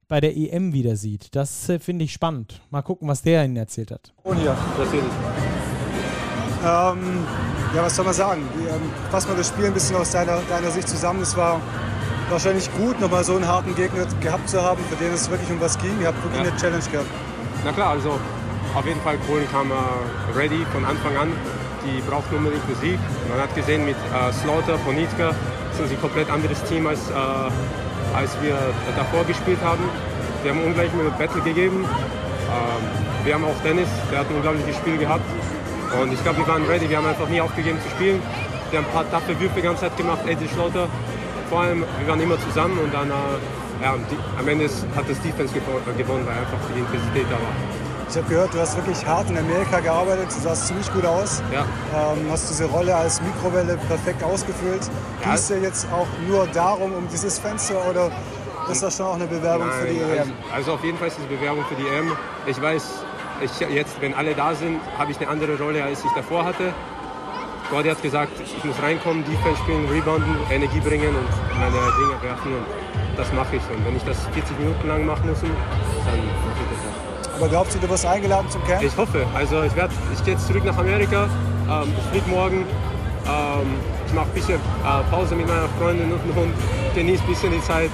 bei 0.08 0.20
der 0.20 0.36
EM 0.36 0.72
wieder 0.72 0.96
sieht. 0.96 1.34
Das 1.34 1.68
äh, 1.68 1.78
finde 1.78 2.04
ich 2.04 2.12
spannend. 2.12 2.60
Mal 2.70 2.82
gucken, 2.82 3.08
was 3.08 3.22
der 3.22 3.44
Ihnen 3.44 3.56
erzählt 3.56 3.90
hat. 3.92 4.12
Oh 4.24 4.34
ja, 4.34 4.56
natürlich. 4.76 5.04
Ähm, 6.62 7.26
ja, 7.74 7.82
was 7.84 7.96
soll 7.96 8.04
man 8.04 8.14
sagen? 8.14 8.42
Wie, 8.56 8.64
ähm, 8.64 8.90
fass 9.10 9.26
mal 9.26 9.36
das 9.36 9.48
Spiel 9.48 9.66
ein 9.66 9.72
bisschen 9.72 9.96
aus 9.96 10.10
deiner, 10.10 10.40
deiner 10.42 10.70
Sicht 10.70 10.88
zusammen. 10.88 11.22
Es 11.22 11.36
war 11.36 11.60
wahrscheinlich 12.28 12.70
gut, 12.74 13.00
nochmal 13.00 13.24
so 13.24 13.36
einen 13.36 13.46
harten 13.46 13.74
Gegner 13.74 14.04
gehabt 14.20 14.48
zu 14.48 14.60
haben, 14.60 14.82
für 14.84 14.96
den 14.96 15.14
es 15.14 15.30
wirklich 15.30 15.50
um 15.50 15.60
was 15.60 15.78
ging. 15.78 15.98
Ihr 16.00 16.08
habt 16.08 16.22
wirklich 16.22 16.42
ja. 16.42 16.50
eine 16.50 16.56
Challenge 16.60 16.84
gehabt. 16.90 17.08
Na 17.64 17.72
klar, 17.72 17.90
also 17.90 18.18
auf 18.74 18.86
jeden 18.86 19.00
Fall 19.00 19.16
Polen 19.26 19.48
kam 19.50 19.70
äh, 19.70 19.74
ready 20.38 20.64
von 20.72 20.84
Anfang 20.84 21.16
an. 21.16 21.32
Die 21.84 22.00
brauchten 22.02 22.36
unbedingt 22.36 22.68
Musik. 22.68 22.98
Man 23.28 23.40
hat 23.40 23.54
gesehen, 23.54 23.84
mit 23.84 23.96
äh, 23.96 24.32
Slaughter, 24.32 24.76
Ponitka 24.84 25.34
sind 25.72 25.88
sie 25.88 25.94
ein 25.94 26.00
komplett 26.00 26.30
anderes 26.30 26.62
Team 26.64 26.86
als, 26.86 27.00
äh, 27.10 28.16
als 28.16 28.30
wir 28.42 28.56
davor 28.96 29.24
gespielt 29.24 29.58
haben. 29.62 29.82
Wir 30.42 30.52
haben 30.52 30.62
ungleich 30.62 30.92
mit 30.92 31.16
Battle 31.18 31.42
gegeben. 31.42 31.84
Ähm, 31.84 33.24
wir 33.24 33.34
haben 33.34 33.44
auch 33.44 33.60
Dennis, 33.64 33.88
der 34.10 34.20
hat 34.20 34.30
ein 34.30 34.36
unglaubliches 34.36 34.76
Spiel 34.76 34.98
gehabt. 34.98 35.24
Und 36.00 36.12
ich 36.12 36.22
glaube, 36.22 36.38
wir 36.38 36.48
waren 36.48 36.64
ready. 36.66 36.88
Wir 36.88 36.98
haben 36.98 37.06
einfach 37.06 37.28
nie 37.28 37.40
aufgegeben 37.40 37.78
zu 37.82 37.90
spielen. 37.90 38.22
Wir 38.70 38.78
haben 38.78 38.86
ein 38.86 38.92
paar 38.92 39.10
taffe 39.10 39.38
Würfe 39.40 39.56
die 39.56 39.62
ganze 39.62 39.82
Zeit 39.82 39.96
gemacht, 39.96 40.20
Eddie 40.26 40.48
Schlauter. 40.48 40.86
Vor 41.48 41.60
allem, 41.62 41.84
wir 41.98 42.08
waren 42.08 42.20
immer 42.20 42.38
zusammen 42.40 42.78
und 42.78 42.94
dann, 42.94 43.10
äh, 43.10 43.82
ja, 43.82 43.94
die, 43.96 44.16
am 44.38 44.46
Ende 44.46 44.66
hat 44.94 45.08
das 45.08 45.20
Defense 45.20 45.52
gewonnen, 45.52 46.24
weil 46.26 46.38
einfach 46.38 46.60
die 46.72 46.78
Intensität 46.78 47.26
da 47.28 47.34
war. 47.34 47.79
Ich 48.10 48.16
habe 48.16 48.26
gehört, 48.28 48.52
du 48.52 48.58
hast 48.58 48.76
wirklich 48.76 49.06
hart 49.06 49.30
in 49.30 49.38
Amerika 49.38 49.78
gearbeitet, 49.78 50.26
du 50.34 50.40
sahst 50.40 50.66
ziemlich 50.66 50.92
gut 50.92 51.06
aus. 51.06 51.40
Ja. 51.52 51.60
Ähm, 51.94 52.26
hast 52.28 52.50
diese 52.50 52.64
Rolle 52.64 52.92
als 52.92 53.22
Mikrowelle 53.22 53.76
perfekt 53.86 54.24
ausgefüllt. 54.24 54.82
Ja. 54.82 55.26
Ging 55.26 55.32
es 55.34 55.46
dir 55.46 55.60
jetzt 55.60 55.86
auch 55.92 56.08
nur 56.26 56.48
darum, 56.48 56.92
um 56.92 57.06
dieses 57.08 57.38
Fenster 57.38 57.76
oder 57.88 58.10
ist 58.68 58.82
das 58.82 58.96
schon 58.96 59.06
auch 59.06 59.14
eine 59.14 59.28
Bewerbung 59.28 59.68
Nein, 59.68 59.80
für 59.80 59.92
die 59.92 60.00
EM? 60.00 60.18
Also, 60.18 60.32
also, 60.52 60.72
auf 60.72 60.84
jeden 60.84 60.98
Fall 60.98 61.06
ist 61.06 61.18
es 61.18 61.24
eine 61.24 61.36
Bewerbung 61.36 61.64
für 61.66 61.76
die 61.76 61.86
EM. 61.86 62.10
Ich 62.46 62.60
weiß, 62.60 62.82
ich, 63.42 63.60
jetzt, 63.60 64.00
wenn 64.00 64.12
alle 64.14 64.34
da 64.34 64.56
sind, 64.56 64.80
habe 64.98 65.12
ich 65.12 65.20
eine 65.20 65.28
andere 65.28 65.56
Rolle, 65.56 65.84
als 65.84 66.04
ich 66.04 66.10
davor 66.16 66.44
hatte. 66.44 66.74
Gordy 67.70 67.90
hat 67.90 68.02
gesagt, 68.02 68.32
ich 68.44 68.64
muss 68.64 68.82
reinkommen, 68.82 69.24
Defense 69.24 69.62
spielen, 69.62 69.88
rebounden, 69.88 70.36
Energie 70.50 70.80
bringen 70.80 71.14
und 71.14 71.60
meine 71.60 71.70
Dinge 71.70 72.22
werfen. 72.22 72.54
Und 72.54 72.66
das 73.16 73.32
mache 73.32 73.54
ich. 73.54 73.62
Und 73.70 73.86
wenn 73.86 73.94
ich 73.94 74.02
das 74.02 74.26
40 74.34 74.58
Minuten 74.58 74.88
lang 74.88 75.06
machen 75.06 75.30
muss, 75.30 75.40
dann 75.42 75.50
mache 75.52 76.58
ich 76.58 76.76
das 76.76 76.90
auch. 76.90 77.09
Aber 77.40 77.48
glaubst 77.48 77.74
du, 77.74 77.78
du 77.78 77.88
wirst 77.88 78.04
eingeladen 78.04 78.50
zum 78.50 78.62
Camp? 78.64 78.82
Ich 78.82 78.94
hoffe. 78.98 79.24
Also 79.34 79.62
ich, 79.62 79.72
ich 79.72 80.24
gehe 80.24 80.34
jetzt 80.34 80.46
zurück 80.46 80.62
nach 80.62 80.76
Amerika. 80.76 81.24
Ähm, 81.70 81.88
ich 81.96 82.04
fliege 82.10 82.28
morgen. 82.28 82.66
Ähm, 83.26 83.66
ich 84.06 84.12
mache 84.12 84.26
ein 84.26 84.34
bisschen 84.34 84.56
äh, 84.56 85.10
Pause 85.10 85.34
mit 85.34 85.48
meiner 85.48 85.66
Freundin 85.80 86.12
und 86.12 86.22
dem 86.22 86.34
Hund, 86.36 86.52
genieße 86.94 87.22
ein 87.22 87.28
bisschen 87.28 87.52
die 87.52 87.62
Zeit. 87.62 87.88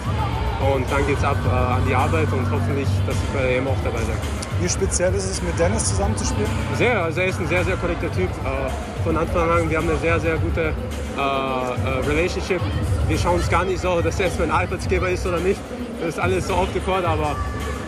Und 0.75 0.91
dann 0.91 1.07
geht 1.07 1.19
es 1.19 1.23
ab 1.23 1.37
äh, 1.47 1.49
an 1.49 1.83
die 1.89 1.95
Arbeit 1.95 2.27
und 2.33 2.51
hoffentlich, 2.51 2.89
dass 3.07 3.15
ich 3.15 3.29
bei 3.33 3.43
der 3.43 3.59
EM 3.59 3.69
auch 3.69 3.77
dabei 3.85 3.99
sein 3.99 4.17
Wie 4.61 4.69
speziell 4.69 5.15
ist 5.15 5.31
es, 5.31 5.41
mit 5.41 5.57
Dennis 5.57 5.91
zusammenzuspielen? 5.91 6.51
Sehr, 6.75 7.05
also 7.05 7.21
er 7.21 7.29
ist 7.29 7.39
ein 7.39 7.47
sehr, 7.47 7.63
sehr 7.63 7.77
korrekter 7.77 8.11
Typ. 8.11 8.31
Äh, 8.43 9.05
von 9.05 9.17
Anfang 9.17 9.49
an, 9.49 9.71
wir 9.71 9.79
haben 9.79 9.89
eine 9.89 9.99
sehr, 9.99 10.19
sehr 10.19 10.39
gute 10.39 10.61
äh, 10.61 11.21
äh, 11.21 12.09
Relationship. 12.09 12.61
Wir 13.07 13.17
schauen 13.17 13.37
uns 13.37 13.49
gar 13.49 13.65
nicht 13.65 13.81
so, 13.81 14.01
dass 14.01 14.19
er 14.19 14.27
jetzt 14.27 14.41
mein 14.41 14.51
Arbeitsgeber 14.51 15.09
ist 15.09 15.25
oder 15.25 15.39
nicht. 15.39 15.61
Das 16.01 16.09
ist 16.09 16.19
alles 16.19 16.49
so 16.49 16.55
off 16.55 16.69
the 16.75 16.81
court, 16.81 17.05
aber 17.05 17.37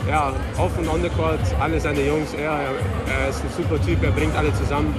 ja, 0.09 0.33
auf 0.57 0.77
und 0.79 0.89
on 0.89 1.03
the 1.03 1.09
court, 1.11 1.39
alle 1.61 1.81
seine 1.81 2.05
Jungs, 2.07 2.33
er, 2.35 2.61
er 3.07 3.29
ist 3.29 3.43
ein 3.43 3.51
super 3.57 3.81
Typ, 3.81 4.03
er 4.03 4.11
bringt 4.11 4.35
alle 4.35 4.53
zusammen. 4.55 4.95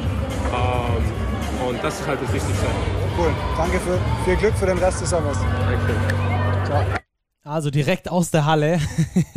Ähm, 0.54 1.68
und 1.68 1.84
das 1.84 2.00
ist 2.00 2.08
halt 2.08 2.22
das 2.22 2.32
Wichtigste. 2.32 2.66
Cool, 3.18 3.34
danke 3.58 3.80
für 3.80 4.00
viel 4.24 4.36
Glück 4.38 4.56
für 4.56 4.68
den 4.68 4.78
Rest 4.78 5.02
des 5.02 5.10
Sommers. 5.10 5.38
Danke. 5.38 5.94
Ciao. 6.66 6.84
Also 7.44 7.72
direkt 7.72 8.10
aus 8.10 8.32
der 8.32 8.46
Halle, 8.46 8.80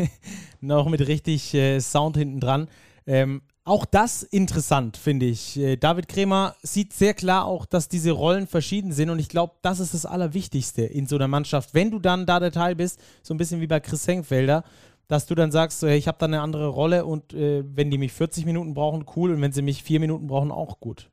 noch 0.61 0.89
mit 0.89 1.07
richtig 1.07 1.55
äh, 1.55 1.81
Sound 1.81 2.17
hinten 2.17 2.41
dran. 2.41 2.69
Ähm, 3.07 3.43
auch 3.65 3.85
das 3.85 4.25
interessant, 4.25 4.97
finde 4.97 5.27
ich. 5.27 5.57
Äh, 5.57 5.77
David 5.77 6.09
Kremer 6.09 6.57
sieht 6.63 6.93
sehr 6.93 7.15
klar 7.15 7.47
auch, 7.47 7.65
dass 7.65 7.89
diese 7.89 8.11
Rollen 8.11 8.49
verschieden 8.49 8.93
sind 8.93 9.09
und 9.09 9.19
ich 9.21 9.29
glaube, 9.29 9.55
das 9.63 9.79
ist 9.81 9.95
das 9.95 10.05
Allerwichtigste 10.05 10.83
in 10.83 11.07
so 11.07 11.17
einer 11.17 11.29
Mannschaft. 11.29 11.73
Wenn 11.73 11.91
du 11.91 12.01
dann 12.01 12.27
da 12.27 12.41
der 12.41 12.51
Teil 12.51 12.75
bist, 12.75 13.01
so 13.23 13.33
ein 13.33 13.37
bisschen 13.39 13.61
wie 13.61 13.69
bei 13.69 13.79
Chris 13.79 14.07
Henkfelder, 14.07 14.65
dass 15.13 15.27
du 15.27 15.35
dann 15.35 15.53
sagst, 15.53 15.81
so, 15.81 15.89
hey, 15.89 15.99
ich 15.99 16.09
habe 16.09 16.17
da 16.19 16.25
eine 16.25 16.41
andere 16.41 16.69
Rolle 16.69 17.05
und 17.05 17.35
äh, 17.35 17.63
wenn 17.67 17.91
die 17.91 17.99
mich 17.99 18.13
40 18.15 18.47
Minuten 18.47 18.73
brauchen, 18.73 19.05
cool 19.15 19.33
und 19.33 19.43
wenn 19.43 19.53
sie 19.53 19.61
mich 19.61 19.83
vier 19.83 20.01
Minuten 20.01 20.27
brauchen, 20.27 20.51
auch 20.51 20.81
gut. 20.81 21.11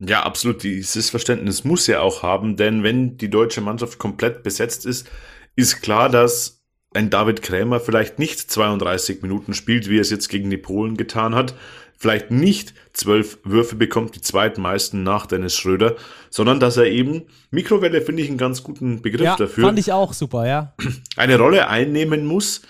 Ja, 0.00 0.24
absolut. 0.24 0.64
Dieses 0.64 1.10
Verständnis 1.10 1.62
muss 1.62 1.86
er 1.88 2.02
auch 2.02 2.24
haben, 2.24 2.56
denn 2.56 2.82
wenn 2.82 3.18
die 3.18 3.30
deutsche 3.30 3.60
Mannschaft 3.60 4.00
komplett 4.00 4.42
besetzt 4.42 4.84
ist, 4.84 5.08
ist 5.54 5.80
klar, 5.80 6.08
dass 6.08 6.64
ein 6.92 7.08
David 7.08 7.40
Krämer 7.40 7.78
vielleicht 7.78 8.18
nicht 8.18 8.50
32 8.50 9.22
Minuten 9.22 9.54
spielt, 9.54 9.88
wie 9.88 9.98
er 9.98 10.02
es 10.02 10.10
jetzt 10.10 10.28
gegen 10.28 10.50
die 10.50 10.56
Polen 10.56 10.96
getan 10.96 11.36
hat, 11.36 11.54
vielleicht 11.96 12.32
nicht 12.32 12.74
zwölf 12.94 13.38
Würfe 13.44 13.76
bekommt, 13.76 14.16
die 14.16 14.22
zweitmeisten 14.22 15.04
nach 15.04 15.26
Dennis 15.26 15.54
Schröder, 15.54 15.94
sondern 16.30 16.58
dass 16.58 16.78
er 16.78 16.86
eben, 16.86 17.26
Mikrowelle 17.52 18.00
finde 18.00 18.22
ich 18.22 18.28
einen 18.28 18.38
ganz 18.38 18.64
guten 18.64 19.02
Begriff 19.02 19.22
ja, 19.22 19.36
dafür. 19.36 19.66
Fand 19.66 19.78
ich 19.78 19.92
auch 19.92 20.14
super, 20.14 20.48
ja. 20.48 20.74
Eine 21.16 21.38
Rolle 21.38 21.68
einnehmen 21.68 22.26
muss, 22.26 22.62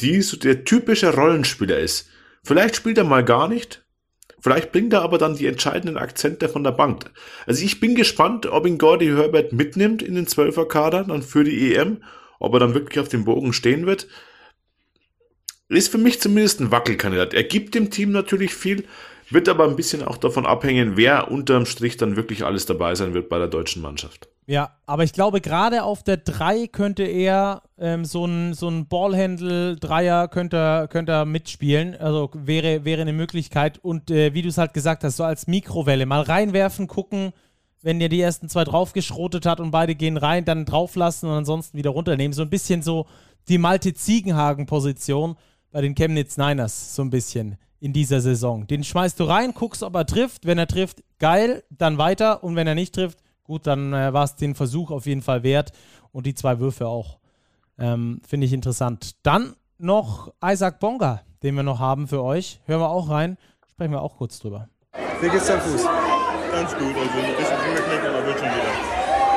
die 0.00 0.22
so 0.22 0.36
der 0.36 0.64
typische 0.64 1.14
Rollenspieler 1.14 1.78
ist. 1.78 2.08
Vielleicht 2.42 2.76
spielt 2.76 2.98
er 2.98 3.04
mal 3.04 3.24
gar 3.24 3.48
nicht, 3.48 3.84
vielleicht 4.40 4.72
bringt 4.72 4.92
er 4.92 5.02
aber 5.02 5.18
dann 5.18 5.36
die 5.36 5.46
entscheidenden 5.46 5.96
Akzente 5.96 6.48
von 6.48 6.64
der 6.64 6.72
Bank. 6.72 7.10
Also 7.46 7.64
ich 7.64 7.80
bin 7.80 7.94
gespannt, 7.94 8.46
ob 8.46 8.66
ihn 8.66 8.78
Gordy 8.78 9.06
Herbert 9.06 9.52
mitnimmt 9.52 10.02
in 10.02 10.14
den 10.14 10.26
Zwölferkader 10.26 11.04
dann 11.04 11.22
für 11.22 11.44
die 11.44 11.74
EM, 11.74 12.02
ob 12.38 12.52
er 12.54 12.60
dann 12.60 12.74
wirklich 12.74 12.98
auf 12.98 13.08
dem 13.08 13.24
Bogen 13.24 13.52
stehen 13.52 13.86
wird. 13.86 14.08
Ist 15.68 15.90
für 15.90 15.98
mich 15.98 16.20
zumindest 16.20 16.60
ein 16.60 16.70
Wackelkandidat. 16.70 17.32
Er 17.32 17.44
gibt 17.44 17.74
dem 17.74 17.90
Team 17.90 18.12
natürlich 18.12 18.54
viel, 18.54 18.84
wird 19.30 19.48
aber 19.48 19.64
ein 19.64 19.76
bisschen 19.76 20.02
auch 20.02 20.18
davon 20.18 20.44
abhängen, 20.44 20.96
wer 20.96 21.30
unterm 21.30 21.64
Strich 21.64 21.96
dann 21.96 22.16
wirklich 22.16 22.44
alles 22.44 22.66
dabei 22.66 22.94
sein 22.94 23.14
wird 23.14 23.30
bei 23.30 23.38
der 23.38 23.48
deutschen 23.48 23.80
Mannschaft. 23.80 24.28
Ja, 24.46 24.72
aber 24.84 25.04
ich 25.04 25.14
glaube, 25.14 25.40
gerade 25.40 25.84
auf 25.84 26.02
der 26.02 26.18
3 26.18 26.66
könnte 26.66 27.04
er 27.04 27.62
ähm, 27.78 28.04
so 28.04 28.26
ein, 28.26 28.52
so 28.52 28.68
ein 28.68 28.86
Ballhandle-Dreier 28.86 30.28
könnte, 30.28 30.86
könnte 30.90 31.12
er 31.12 31.24
mitspielen. 31.24 31.96
Also 31.96 32.30
wäre, 32.34 32.84
wäre 32.84 33.00
eine 33.00 33.14
Möglichkeit. 33.14 33.78
Und 33.78 34.10
äh, 34.10 34.34
wie 34.34 34.42
du 34.42 34.50
es 34.50 34.58
halt 34.58 34.74
gesagt 34.74 35.02
hast, 35.02 35.16
so 35.16 35.24
als 35.24 35.46
Mikrowelle 35.46 36.04
mal 36.04 36.20
reinwerfen, 36.20 36.88
gucken, 36.88 37.32
wenn 37.80 38.00
ihr 38.00 38.10
die 38.10 38.20
ersten 38.20 38.48
zwei 38.48 38.64
draufgeschrotet 38.64 39.46
hat 39.46 39.60
und 39.60 39.70
beide 39.70 39.94
gehen 39.94 40.16
rein, 40.18 40.44
dann 40.44 40.66
drauflassen 40.66 41.28
und 41.28 41.36
ansonsten 41.36 41.78
wieder 41.78 41.90
runternehmen. 41.90 42.32
So 42.34 42.42
ein 42.42 42.50
bisschen 42.50 42.82
so 42.82 43.06
die 43.48 43.58
Malte 43.58 43.94
Ziegenhagen-Position 43.94 45.36
bei 45.70 45.80
den 45.80 45.94
Chemnitz 45.94 46.36
Niners, 46.36 46.94
so 46.94 47.02
ein 47.02 47.10
bisschen 47.10 47.56
in 47.80 47.92
dieser 47.92 48.20
Saison. 48.20 48.66
Den 48.66 48.84
schmeißt 48.84 49.20
du 49.20 49.24
rein, 49.24 49.52
guckst, 49.52 49.82
ob 49.82 49.94
er 49.94 50.06
trifft. 50.06 50.46
Wenn 50.46 50.58
er 50.58 50.66
trifft, 50.66 51.02
geil, 51.18 51.62
dann 51.70 51.98
weiter. 51.98 52.44
Und 52.44 52.56
wenn 52.56 52.66
er 52.66 52.74
nicht 52.74 52.94
trifft, 52.94 53.23
gut, 53.44 53.66
dann 53.66 53.92
äh, 53.92 54.12
war 54.12 54.24
es 54.24 54.34
den 54.34 54.54
Versuch 54.54 54.90
auf 54.90 55.06
jeden 55.06 55.22
Fall 55.22 55.42
wert. 55.42 55.72
Und 56.12 56.26
die 56.26 56.34
zwei 56.34 56.58
Würfe 56.58 56.86
auch. 56.86 57.18
Ähm, 57.78 58.20
Finde 58.26 58.46
ich 58.46 58.52
interessant. 58.52 59.16
Dann 59.24 59.54
noch 59.78 60.32
Isaac 60.44 60.80
Bonga, 60.80 61.22
den 61.42 61.56
wir 61.56 61.62
noch 61.62 61.80
haben 61.80 62.06
für 62.06 62.22
euch. 62.22 62.60
Hören 62.66 62.80
wir 62.80 62.90
auch 62.90 63.10
rein. 63.10 63.36
Sprechen 63.70 63.92
wir 63.92 64.02
auch 64.02 64.16
kurz 64.16 64.38
drüber. 64.38 64.68
Wie 65.20 65.28
geht's 65.28 65.46
deinem 65.46 65.60
Fuß? 65.60 65.84
Ganz 66.52 66.72
gut, 66.74 66.94
also 66.94 67.18
ein 67.18 67.36
bisschen 67.36 67.56
angeknickt, 67.56 68.06
aber 68.06 68.26
wird 68.26 68.38
schon 68.38 68.48
wieder. 68.48 68.94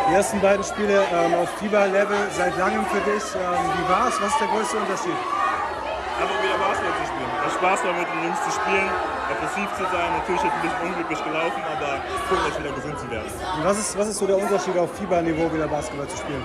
Die 0.10 0.14
ersten 0.14 0.40
beiden 0.40 0.64
Spiele 0.64 1.04
ähm, 1.12 1.34
auf 1.34 1.50
Fieber-Level 1.58 2.18
seit 2.32 2.58
langem 2.58 2.86
für 2.86 3.02
dich. 3.02 3.24
Ähm, 3.36 3.72
wie 3.76 3.90
war's? 3.90 4.14
Was 4.22 4.30
ist 4.30 4.40
der 4.40 4.48
größte 4.48 4.78
Unterschied? 4.78 5.47
Einfach 6.18 6.40
wieder 6.42 6.58
Basketball 6.58 6.98
zu 6.98 7.06
spielen. 7.14 7.32
Es 7.46 7.54
Spaß 7.54 7.80
war, 7.86 7.94
mit 7.94 8.08
den 8.10 8.22
Jungs 8.26 8.42
zu 8.42 8.52
spielen, 8.52 8.90
aggressiv 9.30 9.70
zu 9.78 9.84
sein. 9.86 10.10
Natürlich 10.18 10.44
ist 10.44 10.54
ein 10.54 10.62
bisschen 10.66 10.82
unglücklich 10.82 11.22
gelaufen, 11.24 11.62
aber 11.62 11.92
cool, 12.30 12.40
jetzt 12.50 12.60
wieder 12.60 12.74
gesund 12.74 12.98
zu 12.98 13.08
werden. 13.12 13.30
Und 13.30 13.64
was 13.64 13.78
ist, 13.78 13.98
was 13.98 14.08
ist 14.10 14.18
so 14.18 14.26
der 14.26 14.38
Unterschied 14.38 14.78
auf 14.78 14.90
Fieberniveau 14.98 15.54
wieder 15.54 15.68
Basketball 15.68 16.08
zu 16.08 16.18
spielen? 16.18 16.44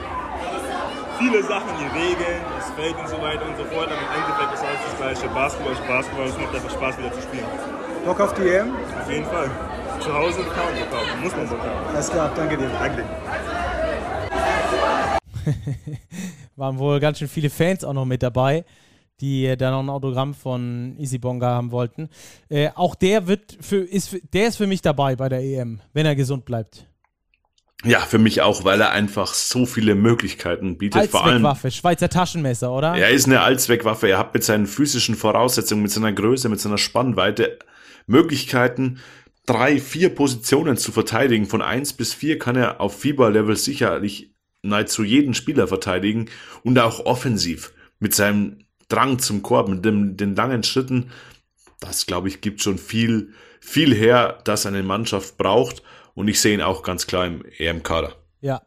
Viele 1.19 1.43
Sachen, 1.45 1.73
die 1.81 1.89
Regeln, 1.97 2.43
das 2.59 2.69
Feld 2.77 2.97
und 2.99 3.09
so 3.09 3.17
weiter 3.23 3.47
und 3.49 3.57
so 3.57 3.65
fort, 3.73 3.89
aber 3.89 4.03
im 4.03 4.13
Endeffekt 4.13 4.53
ist 4.53 4.65
alles 4.65 4.81
das 4.85 4.97
gleiche. 5.01 5.29
Basketball 5.33 5.73
ist 5.73 5.87
Basketball, 5.87 6.27
es 6.27 6.37
macht 6.37 6.55
einfach 6.55 6.71
Spaß 6.71 6.99
wieder 6.99 7.13
zu 7.13 7.23
spielen. 7.23 7.47
Bock 8.05 8.21
auf 8.21 8.35
die 8.35 8.49
EM? 8.49 8.75
Auf 8.75 9.11
jeden 9.11 9.27
Fall. 9.27 9.51
Zu 10.01 10.13
Hause 10.13 10.41
kann 10.53 10.65
man 10.69 10.75
Bock 10.91 11.07
haben, 11.07 11.23
muss 11.23 11.37
man 11.37 11.49
Bock 11.49 11.61
haben. 11.61 11.87
Alles 11.95 12.11
klar, 12.11 12.31
danke 12.35 12.57
dir. 12.59 12.69
Danke. 12.69 13.05
Waren 16.57 16.79
wohl 16.79 17.01
ganz 17.01 17.19
schön 17.19 17.29
viele 17.29 17.51
Fans 17.51 17.85
auch 17.85 17.93
noch 17.93 18.05
mit 18.05 18.23
dabei, 18.23 18.65
die 19.21 19.47
äh, 19.47 19.57
da 19.57 19.71
noch 19.71 19.81
ein 19.81 19.91
Autogramm 19.91 20.35
von 20.35 20.97
Easy 20.99 21.19
Bonga 21.19 21.49
haben 21.49 21.71
wollten. 21.71 22.09
Äh, 22.49 22.71
auch 22.75 22.95
der 22.95 23.27
wird 23.27 23.57
für, 23.61 23.79
ist, 23.79 24.17
der 24.33 24.49
ist 24.49 24.57
für 24.57 24.67
mich 24.67 24.83
dabei 24.83 25.17
bei 25.17 25.29
der 25.29 25.41
EM, 25.43 25.81
wenn 25.93 26.07
er 26.07 26.17
gesund 26.17 26.45
bleibt. 26.45 26.87
Ja, 27.85 28.01
für 28.01 28.19
mich 28.19 28.43
auch, 28.43 28.65
weil 28.65 28.81
er 28.81 28.93
einfach 28.93 29.35
so 29.35 29.67
viele 29.67 29.97
Möglichkeiten 29.97 30.79
bietet. 30.79 31.11
Vor 31.11 31.25
allem 31.25 31.43
Waffe, 31.43 31.71
Schweizer 31.71 32.09
Taschenmesser, 32.09 32.71
oder? 32.71 32.95
Er 32.95 33.11
ist 33.11 33.27
eine 33.27 33.41
Allzweckwaffe. 33.41 34.09
Er 34.09 34.19
hat 34.19 34.35
mit 34.35 34.45
seinen 34.45 34.67
physischen 34.67 35.17
Voraussetzungen, 35.17 35.83
mit 35.83 35.91
seiner 35.91 36.13
Größe, 36.13 36.49
mit 36.49 36.61
seiner 36.61 36.79
Spannweite 36.79 37.59
Möglichkeiten, 38.07 39.01
drei, 39.47 39.81
vier 39.81 40.15
Positionen 40.15 40.77
zu 40.77 40.93
verteidigen. 40.93 41.47
Von 41.47 41.61
eins 41.61 41.93
bis 41.93 42.15
vier 42.15 42.39
kann 42.39 42.55
er 42.55 42.81
auf 42.81 43.01
Fieberlevel 43.01 43.57
sicherlich 43.57 44.33
nahezu 44.63 45.03
jeden 45.03 45.35
Spieler 45.35 45.67
verteidigen 45.67 46.27
und 46.63 46.79
auch 46.79 47.05
offensiv 47.05 47.73
mit 47.99 48.15
seinem 48.15 48.62
Drang 48.93 49.19
zum 49.19 49.43
Korb, 49.43 49.69
mit 49.69 49.85
dem, 49.85 50.17
den 50.17 50.37
langen 50.37 50.63
Schritten. 50.63 51.11
Das, 51.81 52.07
glaube 52.07 52.29
ich, 52.29 52.41
gibt 52.41 52.61
schon 52.61 52.79
viel, 52.79 53.33
viel 53.61 53.95
her, 53.95 54.39
das 54.45 54.67
eine 54.67 54.83
Mannschaft 54.83 55.39
braucht. 55.39 55.83
Und 56.15 56.29
ich 56.29 56.41
sehe 56.41 56.55
ihn 56.55 56.61
auch 56.61 56.83
ganz 56.83 57.07
klar 57.07 57.27
im 57.27 57.43
EM-Kader. 57.59 58.15
Ja, 58.41 58.63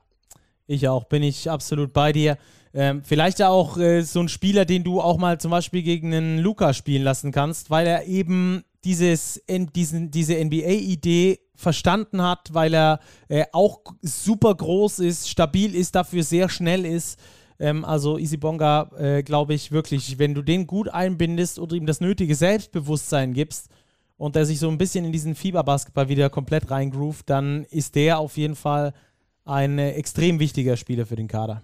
ich 0.67 0.87
auch. 0.87 1.03
Bin 1.05 1.21
ich 1.21 1.49
absolut 1.49 1.93
bei 1.93 2.11
dir. 2.11 2.37
Ähm, 2.73 3.03
vielleicht 3.03 3.41
auch 3.41 3.77
äh, 3.77 4.01
so 4.01 4.19
ein 4.19 4.27
Spieler, 4.27 4.65
den 4.65 4.83
du 4.83 4.99
auch 4.99 5.17
mal 5.17 5.39
zum 5.39 5.51
Beispiel 5.51 5.81
gegen 5.81 6.13
einen 6.13 6.39
Luca 6.39 6.73
spielen 6.73 7.03
lassen 7.03 7.31
kannst, 7.31 7.69
weil 7.69 7.87
er 7.87 8.05
eben 8.05 8.63
dieses, 8.83 9.41
diesen, 9.47 10.11
diese 10.11 10.35
NBA-Idee 10.43 11.39
verstanden 11.55 12.21
hat, 12.21 12.53
weil 12.53 12.73
er 12.73 12.99
äh, 13.29 13.45
auch 13.53 13.79
super 14.01 14.53
groß 14.53 14.99
ist, 14.99 15.29
stabil 15.29 15.73
ist, 15.73 15.95
dafür 15.95 16.23
sehr 16.23 16.49
schnell 16.49 16.85
ist. 16.85 17.17
Ähm, 17.59 17.85
also 17.85 18.17
Easy 18.17 18.37
Bonga, 18.37 18.91
äh, 18.97 19.23
glaube 19.23 19.53
ich 19.53 19.71
wirklich, 19.71 20.19
wenn 20.19 20.33
du 20.33 20.41
den 20.41 20.67
gut 20.67 20.89
einbindest 20.89 21.59
und 21.59 21.73
ihm 21.73 21.85
das 21.85 22.01
nötige 22.01 22.35
Selbstbewusstsein 22.35 23.33
gibst 23.33 23.69
und 24.17 24.35
der 24.35 24.45
sich 24.45 24.59
so 24.59 24.69
ein 24.69 24.77
bisschen 24.77 25.05
in 25.05 25.11
diesen 25.11 25.35
Fieberbasketball 25.35 26.09
wieder 26.09 26.29
komplett 26.29 26.69
reingroovt, 26.71 27.29
dann 27.29 27.65
ist 27.65 27.95
der 27.95 28.19
auf 28.19 28.37
jeden 28.37 28.55
Fall 28.55 28.93
ein 29.45 29.79
äh, 29.79 29.91
extrem 29.91 30.39
wichtiger 30.39 30.77
Spieler 30.77 31.05
für 31.05 31.15
den 31.15 31.27
Kader. 31.27 31.61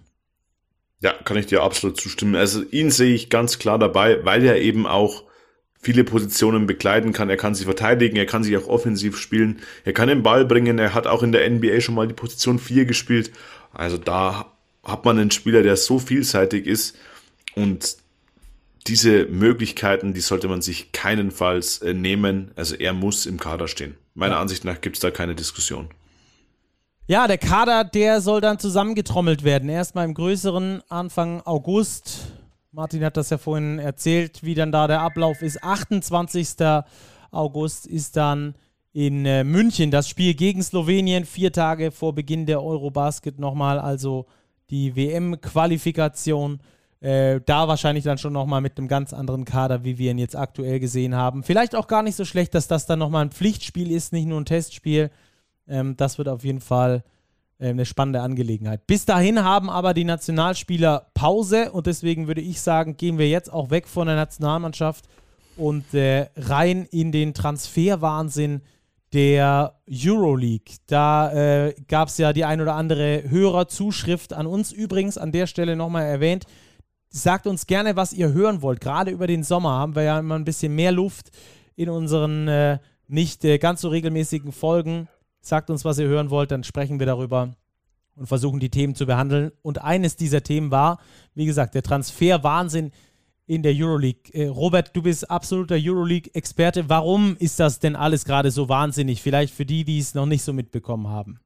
Ja, 1.00 1.12
kann 1.12 1.36
ich 1.36 1.46
dir 1.46 1.62
absolut 1.62 2.00
zustimmen. 2.00 2.36
Also 2.36 2.62
ihn 2.62 2.90
sehe 2.90 3.14
ich 3.14 3.28
ganz 3.28 3.58
klar 3.58 3.78
dabei, 3.78 4.24
weil 4.24 4.44
er 4.44 4.60
eben 4.60 4.86
auch 4.86 5.24
viele 5.80 6.04
Positionen 6.04 6.66
bekleiden 6.66 7.12
kann. 7.12 7.28
Er 7.28 7.36
kann 7.36 7.56
sich 7.56 7.64
verteidigen, 7.64 8.16
er 8.16 8.26
kann 8.26 8.44
sich 8.44 8.56
auch 8.56 8.68
offensiv 8.68 9.18
spielen, 9.18 9.60
er 9.84 9.92
kann 9.92 10.08
den 10.08 10.22
Ball 10.22 10.44
bringen, 10.44 10.78
er 10.78 10.94
hat 10.94 11.08
auch 11.08 11.24
in 11.24 11.32
der 11.32 11.48
NBA 11.50 11.80
schon 11.80 11.96
mal 11.96 12.06
die 12.06 12.14
Position 12.14 12.60
4 12.60 12.84
gespielt. 12.84 13.32
Also 13.72 13.98
da 13.98 14.51
hat 14.82 15.04
man 15.04 15.18
einen 15.18 15.30
Spieler, 15.30 15.62
der 15.62 15.76
so 15.76 15.98
vielseitig 15.98 16.66
ist 16.66 16.96
und 17.54 17.96
diese 18.86 19.26
Möglichkeiten, 19.26 20.12
die 20.12 20.20
sollte 20.20 20.48
man 20.48 20.60
sich 20.60 20.92
keinenfalls 20.92 21.78
äh, 21.82 21.94
nehmen. 21.94 22.50
Also 22.56 22.74
er 22.74 22.92
muss 22.92 23.26
im 23.26 23.38
Kader 23.38 23.68
stehen. 23.68 23.94
Meiner 24.14 24.34
ja. 24.34 24.40
Ansicht 24.40 24.64
nach 24.64 24.80
gibt 24.80 24.96
es 24.96 25.00
da 25.00 25.10
keine 25.10 25.34
Diskussion. 25.34 25.88
Ja, 27.06 27.26
der 27.26 27.38
Kader, 27.38 27.84
der 27.84 28.20
soll 28.20 28.40
dann 28.40 28.58
zusammengetrommelt 28.58 29.44
werden. 29.44 29.68
Erstmal 29.68 30.04
im 30.04 30.14
größeren 30.14 30.82
Anfang 30.88 31.42
August. 31.42 32.32
Martin 32.72 33.04
hat 33.04 33.16
das 33.16 33.30
ja 33.30 33.38
vorhin 33.38 33.78
erzählt, 33.78 34.42
wie 34.42 34.54
dann 34.54 34.72
da 34.72 34.86
der 34.86 35.00
Ablauf 35.00 35.42
ist. 35.42 35.62
28. 35.62 36.48
August 37.30 37.86
ist 37.86 38.16
dann 38.16 38.54
in 38.92 39.24
äh, 39.26 39.44
München 39.44 39.90
das 39.90 40.08
Spiel 40.08 40.34
gegen 40.34 40.62
Slowenien, 40.62 41.24
vier 41.24 41.52
Tage 41.52 41.90
vor 41.90 42.14
Beginn 42.14 42.46
der 42.46 42.62
Eurobasket 42.62 43.38
nochmal, 43.38 43.78
also 43.78 44.26
die 44.72 44.96
WM-Qualifikation. 44.96 46.60
Äh, 47.00 47.40
da 47.46 47.68
wahrscheinlich 47.68 48.04
dann 48.04 48.18
schon 48.18 48.32
nochmal 48.32 48.60
mit 48.60 48.78
einem 48.78 48.88
ganz 48.88 49.12
anderen 49.12 49.44
Kader, 49.44 49.84
wie 49.84 49.98
wir 49.98 50.12
ihn 50.12 50.18
jetzt 50.18 50.36
aktuell 50.36 50.80
gesehen 50.80 51.14
haben. 51.14 51.42
Vielleicht 51.42 51.74
auch 51.74 51.88
gar 51.88 52.02
nicht 52.02 52.16
so 52.16 52.24
schlecht, 52.24 52.54
dass 52.54 52.68
das 52.68 52.86
dann 52.86 53.00
nochmal 53.00 53.24
ein 53.24 53.32
Pflichtspiel 53.32 53.90
ist, 53.90 54.12
nicht 54.12 54.26
nur 54.26 54.40
ein 54.40 54.44
Testspiel. 54.44 55.10
Ähm, 55.68 55.96
das 55.96 56.18
wird 56.18 56.28
auf 56.28 56.44
jeden 56.44 56.60
Fall 56.60 57.02
äh, 57.58 57.70
eine 57.70 57.86
spannende 57.86 58.22
Angelegenheit. 58.22 58.86
Bis 58.86 59.04
dahin 59.04 59.42
haben 59.42 59.68
aber 59.68 59.94
die 59.94 60.04
Nationalspieler 60.04 61.06
Pause 61.12 61.72
und 61.72 61.86
deswegen 61.86 62.28
würde 62.28 62.40
ich 62.40 62.60
sagen, 62.60 62.96
gehen 62.96 63.18
wir 63.18 63.28
jetzt 63.28 63.52
auch 63.52 63.70
weg 63.70 63.88
von 63.88 64.06
der 64.06 64.16
Nationalmannschaft 64.16 65.04
und 65.56 65.92
äh, 65.94 66.28
rein 66.36 66.86
in 66.90 67.12
den 67.12 67.34
Transferwahnsinn 67.34 68.62
der 69.12 69.80
Euroleague. 69.90 70.76
Da 70.86 71.32
äh, 71.32 71.74
gab 71.88 72.08
es 72.08 72.18
ja 72.18 72.32
die 72.32 72.44
ein 72.44 72.60
oder 72.60 72.74
andere 72.74 73.24
Hörerzuschrift 73.28 74.32
an 74.32 74.46
uns. 74.46 74.72
Übrigens 74.72 75.18
an 75.18 75.32
der 75.32 75.46
Stelle 75.46 75.76
nochmal 75.76 76.04
erwähnt, 76.04 76.46
sagt 77.08 77.46
uns 77.46 77.66
gerne, 77.66 77.96
was 77.96 78.12
ihr 78.12 78.32
hören 78.32 78.62
wollt. 78.62 78.80
Gerade 78.80 79.10
über 79.10 79.26
den 79.26 79.44
Sommer 79.44 79.72
haben 79.72 79.94
wir 79.94 80.02
ja 80.02 80.18
immer 80.18 80.36
ein 80.36 80.44
bisschen 80.44 80.74
mehr 80.74 80.92
Luft 80.92 81.30
in 81.76 81.88
unseren 81.88 82.48
äh, 82.48 82.78
nicht 83.06 83.44
äh, 83.44 83.58
ganz 83.58 83.82
so 83.82 83.88
regelmäßigen 83.88 84.52
Folgen. 84.52 85.08
Sagt 85.40 85.70
uns, 85.70 85.84
was 85.84 85.98
ihr 85.98 86.06
hören 86.06 86.30
wollt, 86.30 86.50
dann 86.50 86.64
sprechen 86.64 86.98
wir 86.98 87.06
darüber 87.06 87.54
und 88.16 88.26
versuchen 88.26 88.60
die 88.60 88.70
Themen 88.70 88.94
zu 88.94 89.06
behandeln. 89.06 89.52
Und 89.62 89.82
eines 89.82 90.16
dieser 90.16 90.42
Themen 90.42 90.70
war, 90.70 90.98
wie 91.34 91.46
gesagt, 91.46 91.74
der 91.74 91.82
Transferwahnsinn 91.82 92.92
in 93.52 93.62
der 93.62 93.74
Euroleague. 93.76 94.32
Äh, 94.32 94.46
Robert, 94.46 94.96
du 94.96 95.02
bist 95.02 95.30
absoluter 95.30 95.76
Euroleague-Experte. 95.78 96.88
Warum 96.88 97.36
ist 97.38 97.60
das 97.60 97.80
denn 97.80 97.96
alles 97.96 98.24
gerade 98.24 98.50
so 98.50 98.70
wahnsinnig? 98.70 99.20
Vielleicht 99.20 99.54
für 99.54 99.66
die, 99.66 99.84
die 99.84 99.98
es 99.98 100.14
noch 100.14 100.24
nicht 100.24 100.42
so 100.42 100.54
mitbekommen 100.54 101.08
haben. 101.08 101.38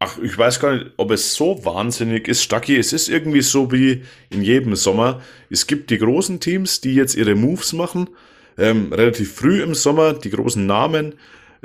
Ach, 0.00 0.18
ich 0.18 0.36
weiß 0.36 0.58
gar 0.58 0.74
nicht, 0.74 0.86
ob 0.96 1.12
es 1.12 1.34
so 1.34 1.64
wahnsinnig 1.64 2.26
ist, 2.26 2.42
Stucky. 2.42 2.76
Es 2.76 2.92
ist 2.92 3.08
irgendwie 3.08 3.40
so 3.40 3.70
wie 3.70 4.02
in 4.30 4.42
jedem 4.42 4.74
Sommer. 4.74 5.20
Es 5.48 5.68
gibt 5.68 5.90
die 5.90 5.98
großen 5.98 6.40
Teams, 6.40 6.80
die 6.80 6.94
jetzt 6.94 7.14
ihre 7.14 7.36
Moves 7.36 7.72
machen, 7.72 8.10
ähm, 8.58 8.92
relativ 8.92 9.32
früh 9.32 9.62
im 9.62 9.74
Sommer, 9.74 10.12
die 10.12 10.30
großen 10.30 10.66
Namen 10.66 11.14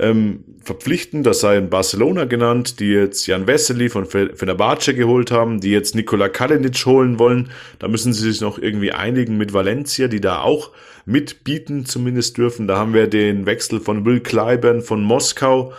ähm, 0.02 0.44
verpflichten. 0.64 1.24
Das 1.24 1.40
sei 1.40 1.58
in 1.58 1.70
Barcelona 1.70 2.26
genannt, 2.26 2.80
die 2.80 2.90
jetzt 2.90 3.28
Jan 3.28 3.48
Wessely 3.48 3.90
von 3.90 4.06
Fenerbahce 4.06 4.94
geholt 4.94 5.32
haben, 5.32 5.62
die 5.62 5.72
jetzt 5.72 5.96
Nikola 5.96 6.28
Kalinic 6.28 6.86
holen 6.86 7.20
wollen. 7.20 7.52
Da 7.80 7.88
müssen 7.88 8.12
sie 8.12 8.32
sich 8.32 8.42
noch 8.42 8.58
irgendwie 8.58 8.92
einigen 8.92 9.38
mit 9.38 9.54
Valencia, 9.54 10.08
die 10.08 10.20
da 10.20 10.42
auch 10.42 10.72
mitbieten 11.06 11.86
zumindest 11.86 12.38
dürfen. 12.38 12.68
Da 12.68 12.78
haben 12.78 12.94
wir 12.94 13.08
den 13.08 13.46
Wechsel 13.46 13.80
von 13.80 14.06
Will 14.06 14.20
Kleiben 14.20 14.82
von 14.82 15.04
Moskau 15.04 15.74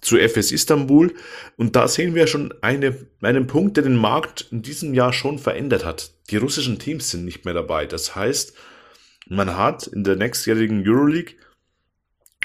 zu 0.00 0.16
FS 0.16 0.52
Istanbul. 0.52 1.12
Und 1.56 1.76
da 1.76 1.86
sehen 1.86 2.14
wir 2.14 2.26
schon 2.26 2.54
eine, 2.62 2.96
einen 3.20 3.46
Punkt, 3.46 3.76
der 3.76 3.84
den 3.84 3.96
Markt 3.96 4.46
in 4.50 4.62
diesem 4.62 4.94
Jahr 4.94 5.12
schon 5.12 5.38
verändert 5.38 5.84
hat. 5.84 6.12
Die 6.30 6.38
russischen 6.38 6.78
Teams 6.78 7.10
sind 7.10 7.24
nicht 7.24 7.44
mehr 7.44 7.54
dabei. 7.54 7.86
Das 7.86 8.16
heißt, 8.16 8.54
man 9.28 9.56
hat 9.56 9.86
in 9.86 10.02
der 10.02 10.16
nächstjährigen 10.16 10.82
Euroleague 10.86 11.34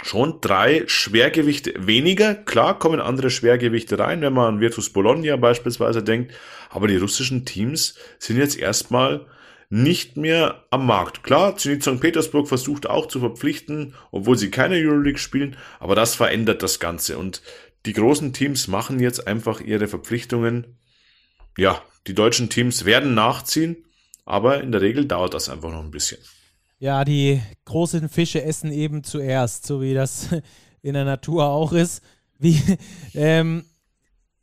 schon 0.03 0.39
drei 0.41 0.83
Schwergewichte 0.87 1.73
weniger. 1.87 2.35
Klar 2.35 2.77
kommen 2.79 2.99
andere 2.99 3.29
Schwergewichte 3.29 3.97
rein, 3.97 4.21
wenn 4.21 4.33
man 4.33 4.55
an 4.55 4.59
Virtus 4.59 4.89
Bologna 4.89 5.35
beispielsweise 5.37 6.03
denkt, 6.03 6.33
aber 6.69 6.87
die 6.87 6.97
russischen 6.97 7.45
Teams 7.45 7.95
sind 8.19 8.37
jetzt 8.37 8.57
erstmal 8.57 9.25
nicht 9.69 10.15
mehr 10.15 10.63
am 10.69 10.85
Markt. 10.85 11.23
Klar, 11.23 11.57
Zenit 11.57 11.83
St. 11.83 11.99
Petersburg 11.99 12.47
versucht 12.47 12.87
auch 12.87 13.07
zu 13.07 13.19
verpflichten, 13.19 13.95
obwohl 14.11 14.37
sie 14.37 14.51
keine 14.51 14.75
Euroleague 14.75 15.17
spielen, 15.17 15.57
aber 15.79 15.95
das 15.95 16.15
verändert 16.15 16.61
das 16.61 16.79
Ganze 16.79 17.17
und 17.17 17.41
die 17.85 17.93
großen 17.93 18.33
Teams 18.33 18.67
machen 18.67 18.99
jetzt 18.99 19.27
einfach 19.27 19.61
ihre 19.61 19.87
Verpflichtungen. 19.87 20.77
Ja, 21.57 21.81
die 22.07 22.15
deutschen 22.15 22.49
Teams 22.49 22.85
werden 22.85 23.13
nachziehen, 23.13 23.77
aber 24.25 24.61
in 24.61 24.71
der 24.71 24.81
Regel 24.81 25.05
dauert 25.05 25.33
das 25.33 25.49
einfach 25.49 25.71
noch 25.71 25.83
ein 25.83 25.91
bisschen. 25.91 26.19
Ja, 26.77 27.05
die 27.05 27.41
großen 27.65 28.09
Fische 28.09 28.43
essen 28.43 28.71
eben 28.71 29.03
zuerst, 29.03 29.65
so 29.65 29.81
wie 29.81 29.93
das 29.93 30.29
in 30.81 30.93
der 30.93 31.05
Natur 31.05 31.45
auch 31.45 31.71
ist. 31.71 32.01
Wie, 32.37 32.61
ähm, 33.13 33.63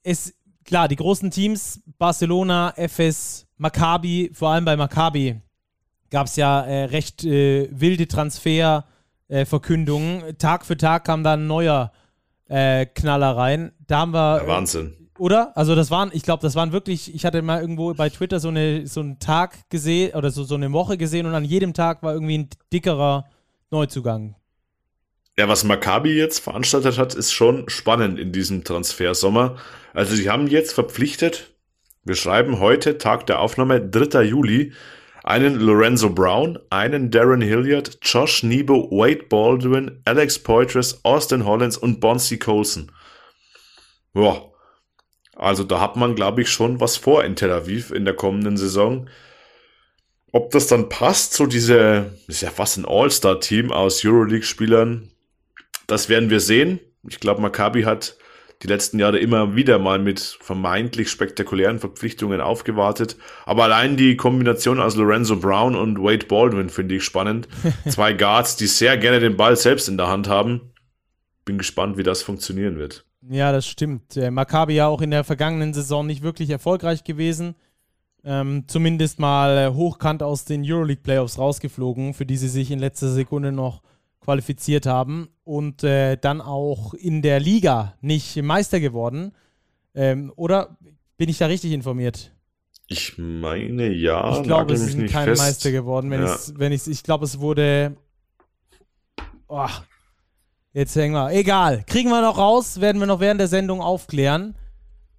es, 0.03 0.33
klar, 0.65 0.89
die 0.89 0.97
großen 0.97 1.31
Teams, 1.31 1.83
Barcelona, 1.99 2.73
FS, 2.77 3.47
Maccabi, 3.59 4.31
vor 4.33 4.49
allem 4.51 4.65
bei 4.65 4.77
Maccabi 4.77 5.41
gab 6.11 6.27
es 6.27 6.37
ja 6.37 6.63
äh, 6.63 6.85
recht 6.85 7.25
äh, 7.25 7.69
wilde 7.71 8.07
Transferverkündungen. 8.07 10.23
Äh, 10.23 10.35
Tag 10.35 10.67
für 10.67 10.77
Tag 10.77 11.05
kam 11.05 11.25
da 11.25 11.33
ein 11.35 11.47
neuer 11.47 11.93
äh, 12.49 12.87
Knaller 12.87 13.37
rein. 13.37 13.73
Da 13.87 14.01
haben 14.01 14.13
wir. 14.13 14.43
Ja, 14.43 14.47
Wahnsinn. 14.47 15.02
Oder? 15.23 15.57
Also 15.57 15.77
das 15.77 15.93
waren, 15.93 16.11
ich 16.13 16.25
glaube, 16.25 16.43
das 16.43 16.57
waren 16.57 16.73
wirklich, 16.73 17.15
ich 17.15 17.25
hatte 17.25 17.43
mal 17.43 17.61
irgendwo 17.61 17.95
bei 17.95 18.11
Twitter 18.11 18.41
so, 18.41 18.49
eine, 18.49 18.89
so 18.89 18.99
einen 18.99 19.21
Tag 19.21 19.57
gesehen 19.71 20.17
oder 20.17 20.33
so, 20.33 20.43
so 20.43 20.57
eine 20.57 20.73
Woche 20.73 20.99
gesehen 20.99 21.27
und 21.27 21.35
an 21.37 21.45
jedem 21.45 21.75
Tag 21.75 22.03
war 22.03 22.13
irgendwie 22.13 22.39
ein 22.39 22.49
dickerer 22.73 23.27
Neuzugang. 23.71 24.35
Ja, 25.39 25.47
was 25.47 25.63
Maccabi 25.63 26.11
jetzt 26.11 26.41
veranstaltet 26.41 26.99
hat, 26.99 27.15
ist 27.15 27.31
schon 27.31 27.69
spannend 27.69 28.19
in 28.19 28.33
diesem 28.33 28.65
Transfersommer. 28.65 29.59
Also 29.95 30.17
sie 30.17 30.29
haben 30.29 30.49
jetzt 30.49 30.73
verpflichtet, 30.73 31.55
wir 32.03 32.17
schreiben 32.17 32.59
heute, 32.59 32.99
Tag 32.99 33.25
der 33.29 33.39
Aufnahme, 33.39 33.81
3. 33.81 34.25
Juli, 34.25 34.73
einen 35.23 35.55
Lorenzo 35.55 36.11
Brown, 36.11 36.59
einen 36.69 37.13
Darren 37.13 37.43
Hilliard, 37.43 37.97
Josh 38.03 38.43
Nebo, 38.43 38.91
Wade 38.91 39.27
Baldwin, 39.29 40.03
Alex 40.05 40.41
Poitras, 40.41 41.05
Austin 41.05 41.47
Hollins 41.47 41.77
und 41.77 42.01
Bonsi 42.01 42.39
Colson. 42.39 42.91
Boah. 44.15 44.52
Also 45.43 45.65
da 45.65 45.81
hat 45.81 45.97
man, 45.97 46.15
glaube 46.15 46.43
ich, 46.43 46.51
schon 46.51 46.81
was 46.81 46.97
vor 46.97 47.25
in 47.25 47.37
Tel 47.37 47.51
Aviv 47.51 47.91
in 47.91 48.05
der 48.05 48.15
kommenden 48.15 48.57
Saison. 48.57 49.09
Ob 50.31 50.51
das 50.51 50.67
dann 50.67 50.89
passt, 50.89 51.35
so 51.35 51.47
diese, 51.47 52.13
ist 52.27 52.43
ja 52.43 52.51
fast 52.51 52.79
ein 52.79 52.87
All-Star-Team 52.87 53.71
aus 53.71 54.05
Euroleague-Spielern, 54.05 55.11
das 55.87 56.09
werden 56.09 56.31
wir 56.31 56.41
sehen. 56.41 56.81
Ich 57.07 57.21
glaube, 57.21 57.43
Maccabi 57.43 57.83
hat 57.83 58.17
die 58.63 58.69
letzten 58.69 58.99
Jahre 58.99 59.19
immer 59.19 59.57
wieder 59.57 59.79
mal 59.79 59.99
mit 59.99 60.21
vermeintlich 60.41 61.11
spektakulären 61.11 61.81
Verpflichtungen 61.81 62.41
aufgewartet. 62.41 63.17
Aber 63.45 63.65
allein 63.65 63.97
die 63.97 64.17
Kombination 64.17 64.81
aus 64.81 64.95
Lorenzo 64.95 65.37
Brown 65.37 65.75
und 65.75 65.99
Wade 65.99 66.27
Baldwin 66.27 66.69
finde 66.69 66.95
ich 66.95 67.05
spannend. 67.05 67.49
Zwei 67.89 68.13
Guards, 68.13 68.57
die 68.57 68.69
sehr 68.69 68.97
gerne 68.97 69.19
den 69.19 69.37
Ball 69.37 69.57
selbst 69.57 69.89
in 69.89 69.97
der 69.97 70.09
Hand 70.09 70.29
haben. 70.29 70.73
Bin 71.45 71.59
gespannt, 71.59 71.97
wie 71.97 72.05
das 72.05 72.23
funktionieren 72.23 72.79
wird. 72.79 73.05
Ja, 73.29 73.53
das 73.53 73.67
stimmt. 73.67 74.17
Äh, 74.17 74.31
Maccabi 74.31 74.75
ja 74.75 74.89
auch 74.89 75.01
in 75.01 75.11
der 75.11 75.25
vergangenen 75.25 75.75
Saison 75.75 76.07
nicht 76.07 76.23
wirklich 76.23 76.51
erfolgreich 76.51 77.05
gewesen. 77.05 77.55
Ähm, 78.25 78.65
zumindest 78.69 79.19
mal 79.19 79.59
äh, 79.59 79.75
hochkant 79.75 80.23
aus 80.23 80.45
den 80.45 80.63
Euroleague 80.65 81.03
Playoffs 81.03 81.39
rausgeflogen, 81.39 82.15
für 82.15 82.27
die 82.27 82.37
sie 82.37 82.49
sich 82.49 82.71
in 82.71 82.79
letzter 82.79 83.11
Sekunde 83.11 83.53
noch 83.53 83.83
qualifiziert 84.21 84.87
haben 84.87 85.29
und 85.45 85.83
äh, 85.83 86.17
dann 86.17 86.41
auch 86.41 86.95
in 86.95 87.23
der 87.23 87.41
Liga 87.41 87.95
nicht 88.01 88.41
Meister 88.41 88.79
geworden. 88.79 89.33
Ähm, 89.95 90.33
oder 90.37 90.77
bin 91.17 91.29
ich 91.29 91.39
da 91.39 91.47
richtig 91.47 91.73
informiert? 91.73 92.33
Ich 92.87 93.19
meine 93.19 93.89
ja. 93.89 94.37
Ich 94.37 94.43
glaube, 94.45 94.77
sie 94.77 94.91
sind 94.91 95.11
kein 95.11 95.25
fest. 95.25 95.43
Meister 95.43 95.71
geworden. 95.73 96.11
Wenn 96.11 96.23
ja. 96.73 96.79
ich 96.87 97.03
glaube, 97.03 97.25
es 97.25 97.41
wurde. 97.41 97.97
Oh, 99.49 99.69
jetzt 100.73 100.95
hängen 100.97 101.15
wir. 101.15 101.31
Egal. 101.33 101.85
Kriegen 101.87 102.11
wir 102.11 102.23
noch 102.23 102.39
raus, 102.39 102.81
werden 102.81 103.01
wir 103.01 103.07
noch 103.07 103.21
während 103.21 103.41
der 103.41 103.49
Sendung 103.49 103.81
aufklären 103.81 104.55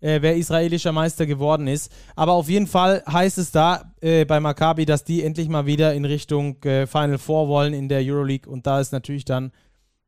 äh, 0.04 0.22
wer 0.22 0.36
israelischer 0.36 0.92
Meister 0.92 1.26
geworden 1.26 1.68
ist. 1.68 1.92
Aber 2.16 2.34
auf 2.34 2.50
jeden 2.50 2.68
Fall 2.68 3.04
heißt 3.10 3.38
es 3.38 3.52
da 3.52 3.94
äh, 4.02 4.26
bei 4.26 4.40
Maccabi, 4.40 4.86
dass 4.86 5.04
die 5.04 5.24
endlich 5.24 5.48
mal 5.48 5.66
wieder 5.66 5.94
in 5.94 6.06
Richtung 6.06 6.62
äh, 6.64 6.86
Final 6.86 7.18
Four 7.18 7.48
wollen 7.48 7.74
in 7.74 7.88
der 7.88 8.02
Euroleague. 8.04 8.52
Und 8.52 8.68
da 8.68 8.80
ist 8.80 8.92
natürlich 8.92 9.26
dann 9.26 9.52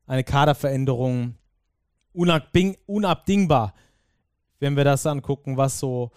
eine 0.06 0.24
Kaderveränderung 0.24 1.36
unabding 2.14 2.78
unabdingbar, 2.86 3.74
wenn 4.60 4.76
wir 4.76 4.84
das 4.84 5.06
angucken, 5.06 5.58
was 5.58 5.80
so 5.80 6.12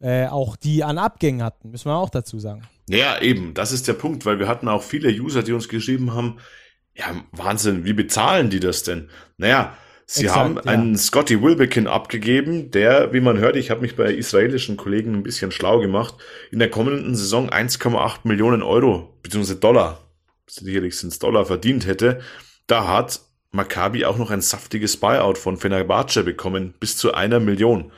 äh, 0.00 0.26
auch 0.26 0.56
die 0.56 0.84
an 0.84 0.98
Abgängen 0.98 1.42
hatten. 1.42 1.70
Müssen 1.70 1.88
wir 1.88 1.96
auch 1.96 2.10
dazu 2.10 2.38
sagen. 2.38 2.62
Ja, 2.88 3.20
eben, 3.20 3.54
das 3.54 3.72
ist 3.72 3.88
der 3.88 3.94
Punkt, 3.94 4.26
weil 4.26 4.38
wir 4.38 4.46
hatten 4.46 4.68
auch 4.68 4.82
viele 4.82 5.08
User, 5.08 5.42
die 5.42 5.52
uns 5.52 5.68
geschrieben 5.68 6.14
haben, 6.14 6.38
ja, 6.94 7.14
Wahnsinn, 7.32 7.84
wie 7.84 7.92
bezahlen 7.92 8.50
die 8.50 8.60
das 8.60 8.82
denn? 8.82 9.08
Naja, 9.36 9.76
Sie 10.06 10.24
Exakt, 10.24 10.38
haben 10.38 10.56
ja. 10.56 10.62
einen 10.64 10.98
Scotty 10.98 11.42
Wilbekin 11.42 11.86
abgegeben, 11.86 12.70
der, 12.70 13.14
wie 13.14 13.20
man 13.20 13.38
hört, 13.38 13.56
ich 13.56 13.70
habe 13.70 13.80
mich 13.80 13.96
bei 13.96 14.12
israelischen 14.12 14.76
Kollegen 14.76 15.14
ein 15.14 15.22
bisschen 15.22 15.50
schlau 15.50 15.80
gemacht, 15.80 16.16
in 16.50 16.58
der 16.58 16.70
kommenden 16.70 17.14
Saison 17.14 17.48
1,8 17.48 18.20
Millionen 18.24 18.62
Euro 18.62 19.18
bzw. 19.22 19.54
Dollar, 19.54 20.06
sicherlich 20.46 20.98
sind 20.98 21.12
es 21.12 21.18
Dollar, 21.18 21.46
verdient 21.46 21.86
hätte. 21.86 22.20
Da 22.66 22.86
hat 22.86 23.20
Maccabi 23.50 24.04
auch 24.04 24.18
noch 24.18 24.30
ein 24.30 24.42
saftiges 24.42 24.98
Buyout 24.98 25.38
von 25.38 25.56
Fenerbahce 25.56 26.22
bekommen, 26.22 26.74
bis 26.78 26.98
zu 26.98 27.14
einer 27.14 27.40
Million. 27.40 27.90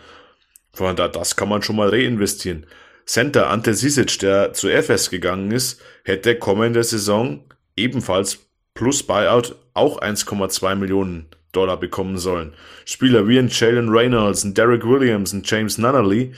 Von 0.72 0.94
da, 0.94 1.08
das 1.08 1.34
kann 1.34 1.48
man 1.48 1.62
schon 1.62 1.76
mal 1.76 1.88
reinvestieren. 1.88 2.66
Center 3.04 3.50
Ante 3.50 3.74
Sisic, 3.74 4.18
der 4.20 4.52
zu 4.52 4.68
FS 4.68 5.10
gegangen 5.10 5.50
ist, 5.50 5.80
hätte 6.04 6.38
kommende 6.38 6.84
Saison 6.84 7.44
ebenfalls 7.74 8.45
plus 8.76 9.02
Buyout 9.02 9.56
auch 9.74 10.00
1,2 10.00 10.76
Millionen 10.76 11.26
Dollar 11.50 11.78
bekommen 11.78 12.18
sollen. 12.18 12.54
Spieler 12.84 13.26
wie 13.26 13.38
ein 13.38 13.48
Jalen 13.48 13.88
Reynolds, 13.88 14.44
ein 14.44 14.54
Derek 14.54 14.84
Williams, 14.84 15.32
ein 15.32 15.42
James 15.44 15.78
Nunnally, 15.78 16.32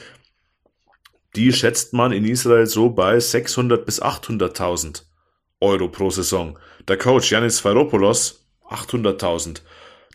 die 1.37 1.53
schätzt 1.53 1.93
man 1.93 2.13
in 2.13 2.25
Israel 2.25 2.67
so 2.67 2.91
bei 2.91 3.21
600 3.21 3.85
bis 3.85 4.01
800.000 4.01 5.03
Euro 5.61 5.89
pro 5.89 6.09
Saison. 6.09 6.59
Der 6.87 6.97
Coach 6.97 7.31
Yanis 7.31 7.63
Varopoulos 7.65 8.47
800.000. 8.71 9.61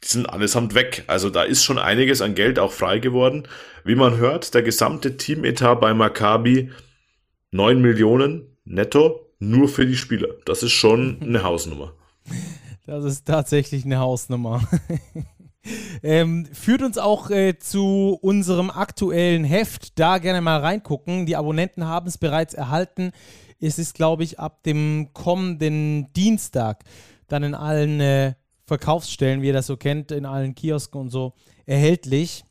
Die 0.03 0.07
sind 0.07 0.25
allesamt 0.25 0.73
weg. 0.73 1.03
Also 1.07 1.29
da 1.29 1.43
ist 1.43 1.63
schon 1.63 1.77
einiges 1.77 2.21
an 2.21 2.35
Geld 2.35 2.59
auch 2.59 2.71
frei 2.71 2.99
geworden. 2.99 3.47
Wie 3.83 3.95
man 3.95 4.17
hört, 4.17 4.53
der 4.53 4.63
gesamte 4.63 5.17
Teametat 5.17 5.79
bei 5.79 5.93
Maccabi 5.93 6.71
9 7.51 7.81
Millionen 7.81 8.57
netto 8.65 9.29
nur 9.39 9.67
für 9.67 9.85
die 9.85 9.97
Spieler. 9.97 10.29
Das 10.45 10.63
ist 10.63 10.71
schon 10.71 11.19
eine 11.21 11.43
Hausnummer. 11.43 11.93
Das 12.85 13.03
ist 13.05 13.25
tatsächlich 13.25 13.85
eine 13.85 13.99
Hausnummer. 13.99 14.61
ähm, 16.03 16.45
führt 16.51 16.81
uns 16.81 16.97
auch 16.97 17.29
äh, 17.29 17.57
zu 17.57 18.17
unserem 18.21 18.69
aktuellen 18.69 19.43
Heft. 19.45 19.97
Da 19.97 20.17
gerne 20.17 20.41
mal 20.41 20.59
reingucken. 20.59 21.25
Die 21.25 21.35
Abonnenten 21.35 21.85
haben 21.85 22.07
es 22.07 22.17
bereits 22.17 22.53
erhalten. 22.53 23.11
Es 23.61 23.79
ist, 23.79 23.95
glaube 23.95 24.23
ich, 24.23 24.39
ab 24.39 24.63
dem 24.63 25.11
kommenden 25.13 26.11
Dienstag 26.13 26.83
dann 27.27 27.43
in 27.43 27.55
allen 27.55 28.01
äh, 28.01 28.33
Verkaufsstellen, 28.65 29.41
wie 29.41 29.47
ihr 29.47 29.53
das 29.53 29.67
so 29.67 29.77
kennt, 29.77 30.11
in 30.11 30.25
allen 30.25 30.55
Kiosken 30.55 30.99
und 30.99 31.09
so 31.09 31.33
erhältlich. 31.65 32.43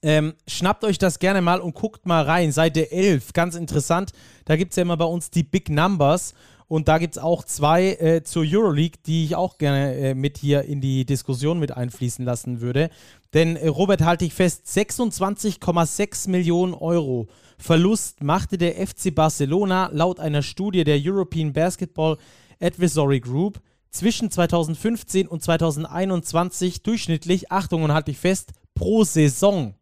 Ähm, 0.00 0.34
schnappt 0.46 0.84
euch 0.84 0.98
das 0.98 1.18
gerne 1.18 1.42
mal 1.42 1.60
und 1.60 1.74
guckt 1.74 2.06
mal 2.06 2.22
rein. 2.22 2.52
Seite 2.52 2.92
11, 2.92 3.32
ganz 3.32 3.56
interessant. 3.56 4.12
Da 4.44 4.56
gibt 4.56 4.72
es 4.72 4.76
ja 4.76 4.82
immer 4.82 4.96
bei 4.96 5.04
uns 5.04 5.30
die 5.30 5.42
Big 5.42 5.70
Numbers. 5.70 6.34
Und 6.68 6.86
da 6.86 6.98
gibt 6.98 7.16
es 7.16 7.22
auch 7.22 7.44
zwei 7.44 7.92
äh, 7.94 8.22
zur 8.22 8.44
Euroleague, 8.46 9.00
die 9.06 9.24
ich 9.24 9.34
auch 9.34 9.56
gerne 9.56 9.94
äh, 9.94 10.14
mit 10.14 10.36
hier 10.36 10.62
in 10.64 10.82
die 10.82 11.06
Diskussion 11.06 11.58
mit 11.58 11.74
einfließen 11.74 12.24
lassen 12.24 12.60
würde. 12.60 12.90
Denn 13.32 13.56
äh, 13.56 13.68
Robert, 13.68 14.02
halte 14.02 14.26
ich 14.26 14.34
fest, 14.34 14.66
26,6 14.66 16.28
Millionen 16.28 16.74
Euro 16.74 17.26
Verlust 17.58 18.22
machte 18.22 18.56
der 18.56 18.74
FC 18.86 19.12
Barcelona 19.12 19.90
laut 19.92 20.20
einer 20.20 20.42
Studie 20.42 20.84
der 20.84 21.00
European 21.02 21.52
Basketball 21.52 22.16
Advisory 22.60 23.20
Group 23.20 23.60
zwischen 23.90 24.30
2015 24.30 25.26
und 25.26 25.42
2021 25.42 26.82
durchschnittlich, 26.82 27.50
Achtung 27.50 27.82
und 27.82 27.92
halte 27.92 28.12
ich 28.12 28.18
fest, 28.18 28.52
pro 28.74 29.02
Saison. 29.02 29.74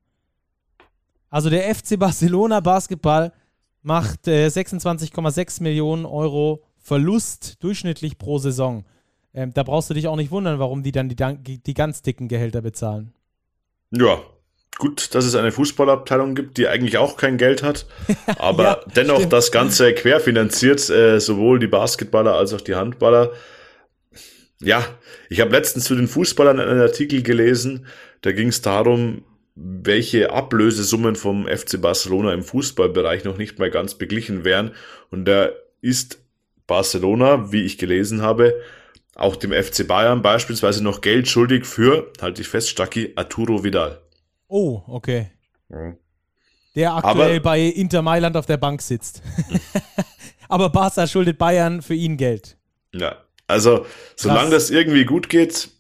Also 1.28 1.51
der 1.51 1.74
FC 1.74 1.99
Barcelona 1.99 2.61
Basketball 2.61 3.32
macht 3.82 4.26
äh, 4.26 4.47
26,6 4.47 5.62
Millionen 5.62 6.07
Euro 6.07 6.62
Verlust 6.87 7.64
durchschnittlich 7.64 8.16
pro 8.16 8.39
Saison. 8.39 8.84
Ähm, 9.34 9.53
da 9.53 9.64
brauchst 9.64 9.91
du 9.91 9.95
dich 9.95 10.07
auch 10.07 10.14
nicht 10.14 10.30
wundern, 10.30 10.61
warum 10.61 10.84
die 10.84 10.93
dann 10.93 11.09
die, 11.09 11.59
die 11.59 11.74
ganz 11.74 12.03
dicken 12.03 12.28
Gehälter 12.28 12.62
bezahlen. 12.62 13.12
Ja, 13.91 14.20
gut, 14.78 15.12
dass 15.12 15.24
es 15.24 15.34
eine 15.34 15.51
Fußballabteilung 15.51 16.37
gibt, 16.37 16.59
die 16.59 16.68
eigentlich 16.68 16.97
auch 16.97 17.16
kein 17.16 17.39
Geld 17.39 17.64
hat, 17.64 17.87
aber 18.39 18.62
ja, 18.62 18.80
dennoch 18.95 19.16
stimmt. 19.16 19.32
das 19.32 19.51
Ganze 19.51 19.95
querfinanziert, 19.95 20.89
äh, 20.89 21.18
sowohl 21.18 21.59
die 21.59 21.66
Basketballer 21.66 22.34
als 22.37 22.55
auch 22.55 22.61
die 22.61 22.76
Handballer. 22.76 23.32
Ja, 24.61 24.87
ich 25.28 25.41
habe 25.41 25.51
letztens 25.51 25.87
zu 25.87 25.97
den 25.97 26.07
Fußballern 26.07 26.61
einen 26.61 26.80
Artikel 26.80 27.24
gelesen, 27.24 27.87
da 28.20 28.30
ging 28.30 28.49
es 28.49 28.62
darum, 28.62 29.24
welche 29.57 30.30
Ablösesummen 30.30 31.16
vom 31.16 31.49
FC 31.49 31.80
Barcelona 31.80 32.32
im 32.32 32.45
Fußballbereich 32.45 33.24
noch 33.24 33.39
nicht 33.39 33.59
mal 33.59 33.70
ganz 33.70 33.95
beglichen 33.95 34.45
wären. 34.45 34.70
Und 35.11 35.24
da 35.24 35.49
ist 35.80 36.20
Barcelona, 36.67 37.53
wie 37.53 37.62
ich 37.62 37.79
gelesen 37.79 38.23
habe, 38.23 38.55
auch 39.14 39.37
dem 39.37 39.53
FC 39.53 39.87
Bayern 39.87 40.23
beispielsweise 40.23 40.83
noch 40.83 41.01
Geld 41.01 41.29
schuldig 41.29 41.64
für, 41.64 42.12
halte 42.21 42.43
ich 42.43 42.49
fest, 42.49 42.69
Stacki 42.69 43.12
Arturo 43.17 43.64
Vidal. 43.64 44.01
Oh, 44.49 44.83
okay. 44.87 45.31
Ja. 45.71 45.95
Der 46.75 46.95
aktuell 46.95 47.37
Aber, 47.37 47.41
bei 47.41 47.62
Inter 47.62 48.03
Mailand 48.03 48.37
auf 48.37 48.47
der 48.47 48.59
Bank 48.59 48.83
sitzt. 48.83 49.23
Aber 50.49 50.69
Barca 50.69 51.07
schuldet 51.07 51.39
Bayern 51.39 51.81
für 51.81 51.95
ihn 51.95 52.17
Geld. 52.17 52.59
Ja, 52.93 53.17
also 53.47 53.87
solange 54.14 54.51
Krass. 54.51 54.69
das 54.69 54.71
irgendwie 54.71 55.05
gut 55.05 55.29
geht, 55.29 55.71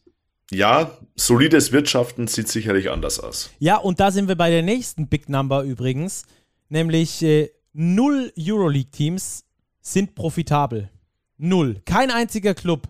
ja, 0.50 0.90
solides 1.14 1.72
Wirtschaften 1.72 2.26
sieht 2.28 2.48
sicherlich 2.48 2.90
anders 2.90 3.20
aus. 3.20 3.50
Ja, 3.58 3.76
und 3.76 4.00
da 4.00 4.10
sind 4.10 4.28
wir 4.28 4.36
bei 4.36 4.50
der 4.50 4.62
nächsten 4.62 5.08
Big 5.08 5.28
Number 5.28 5.62
übrigens, 5.62 6.24
nämlich 6.68 7.22
äh, 7.22 7.50
null 7.72 8.32
Euroleague-Teams 8.38 9.44
sind 9.86 10.16
profitabel. 10.16 10.90
Null. 11.38 11.80
Kein 11.84 12.10
einziger 12.10 12.54
Club 12.54 12.88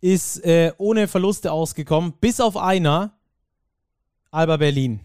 ist 0.00 0.44
äh, 0.44 0.72
ohne 0.78 1.06
Verluste 1.06 1.52
ausgekommen, 1.52 2.14
bis 2.20 2.40
auf 2.40 2.56
einer, 2.56 3.16
Alba 4.32 4.56
Berlin. 4.56 5.00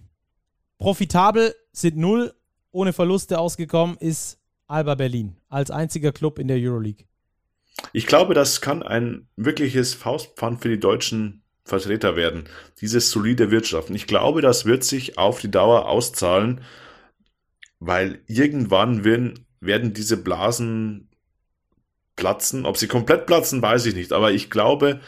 Profitabel 0.79 1.53
sind 1.71 1.97
null, 1.97 2.33
ohne 2.71 2.93
Verluste 2.93 3.37
ausgekommen 3.37 3.95
ist 3.97 4.39
Alba 4.67 4.95
Berlin 4.95 5.37
als 5.49 5.69
einziger 5.69 6.11
Club 6.11 6.39
in 6.39 6.47
der 6.47 6.57
Euroleague. 6.57 7.05
Ich 7.93 8.07
glaube, 8.07 8.33
das 8.33 8.59
kann 8.59 8.81
ein 8.81 9.27
wirkliches 9.35 9.93
Faustpfand 9.93 10.61
für 10.61 10.69
die 10.69 10.79
deutschen 10.79 11.43
Vertreter 11.63 12.15
werden. 12.15 12.45
Dieses 12.81 13.11
solide 13.11 13.51
Wirtschaften. 13.51 13.93
Ich 13.93 14.07
glaube, 14.07 14.41
das 14.41 14.65
wird 14.65 14.83
sich 14.83 15.19
auf 15.19 15.39
die 15.39 15.51
Dauer 15.51 15.87
auszahlen, 15.87 16.61
weil 17.79 18.23
irgendwann 18.25 19.03
werden, 19.03 19.45
werden 19.59 19.93
diese 19.93 20.17
Blasen 20.17 21.08
platzen. 22.19 22.65
Ob 22.65 22.77
sie 22.77 22.87
komplett 22.87 23.25
platzen, 23.25 23.61
weiß 23.61 23.85
ich 23.87 23.95
nicht. 23.95 24.11
Aber 24.13 24.31
ich 24.31 24.49
glaube, 24.49 24.99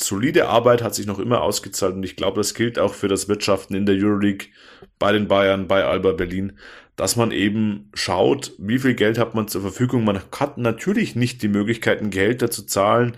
solide 0.00 0.48
Arbeit 0.48 0.82
hat 0.82 0.94
sich 0.94 1.06
noch 1.06 1.18
immer 1.18 1.42
ausgezahlt 1.42 1.94
und 1.94 2.02
ich 2.02 2.16
glaube, 2.16 2.40
das 2.40 2.54
gilt 2.54 2.78
auch 2.78 2.94
für 2.94 3.08
das 3.08 3.28
Wirtschaften 3.28 3.74
in 3.74 3.86
der 3.86 3.96
Euroleague 3.96 4.48
bei 4.98 5.12
den 5.12 5.28
Bayern, 5.28 5.68
bei 5.68 5.84
Alba 5.84 6.12
Berlin, 6.12 6.58
dass 6.96 7.16
man 7.16 7.30
eben 7.30 7.90
schaut, 7.94 8.52
wie 8.58 8.78
viel 8.78 8.94
Geld 8.94 9.18
hat 9.18 9.34
man 9.34 9.46
zur 9.46 9.60
Verfügung. 9.60 10.04
Man 10.04 10.20
hat 10.38 10.58
natürlich 10.58 11.14
nicht 11.14 11.42
die 11.42 11.48
Möglichkeiten, 11.48 12.10
Gehälter 12.10 12.50
zu 12.50 12.66
zahlen, 12.66 13.16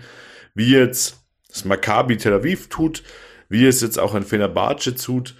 wie 0.53 0.71
jetzt 0.71 1.25
das 1.47 1.65
Maccabi 1.65 2.17
Tel 2.17 2.33
Aviv 2.33 2.69
tut, 2.69 3.03
wie 3.49 3.65
es 3.65 3.81
jetzt 3.81 3.97
auch 3.97 4.13
ein 4.13 4.23
Fenerbahce 4.23 4.95
tut. 4.95 5.35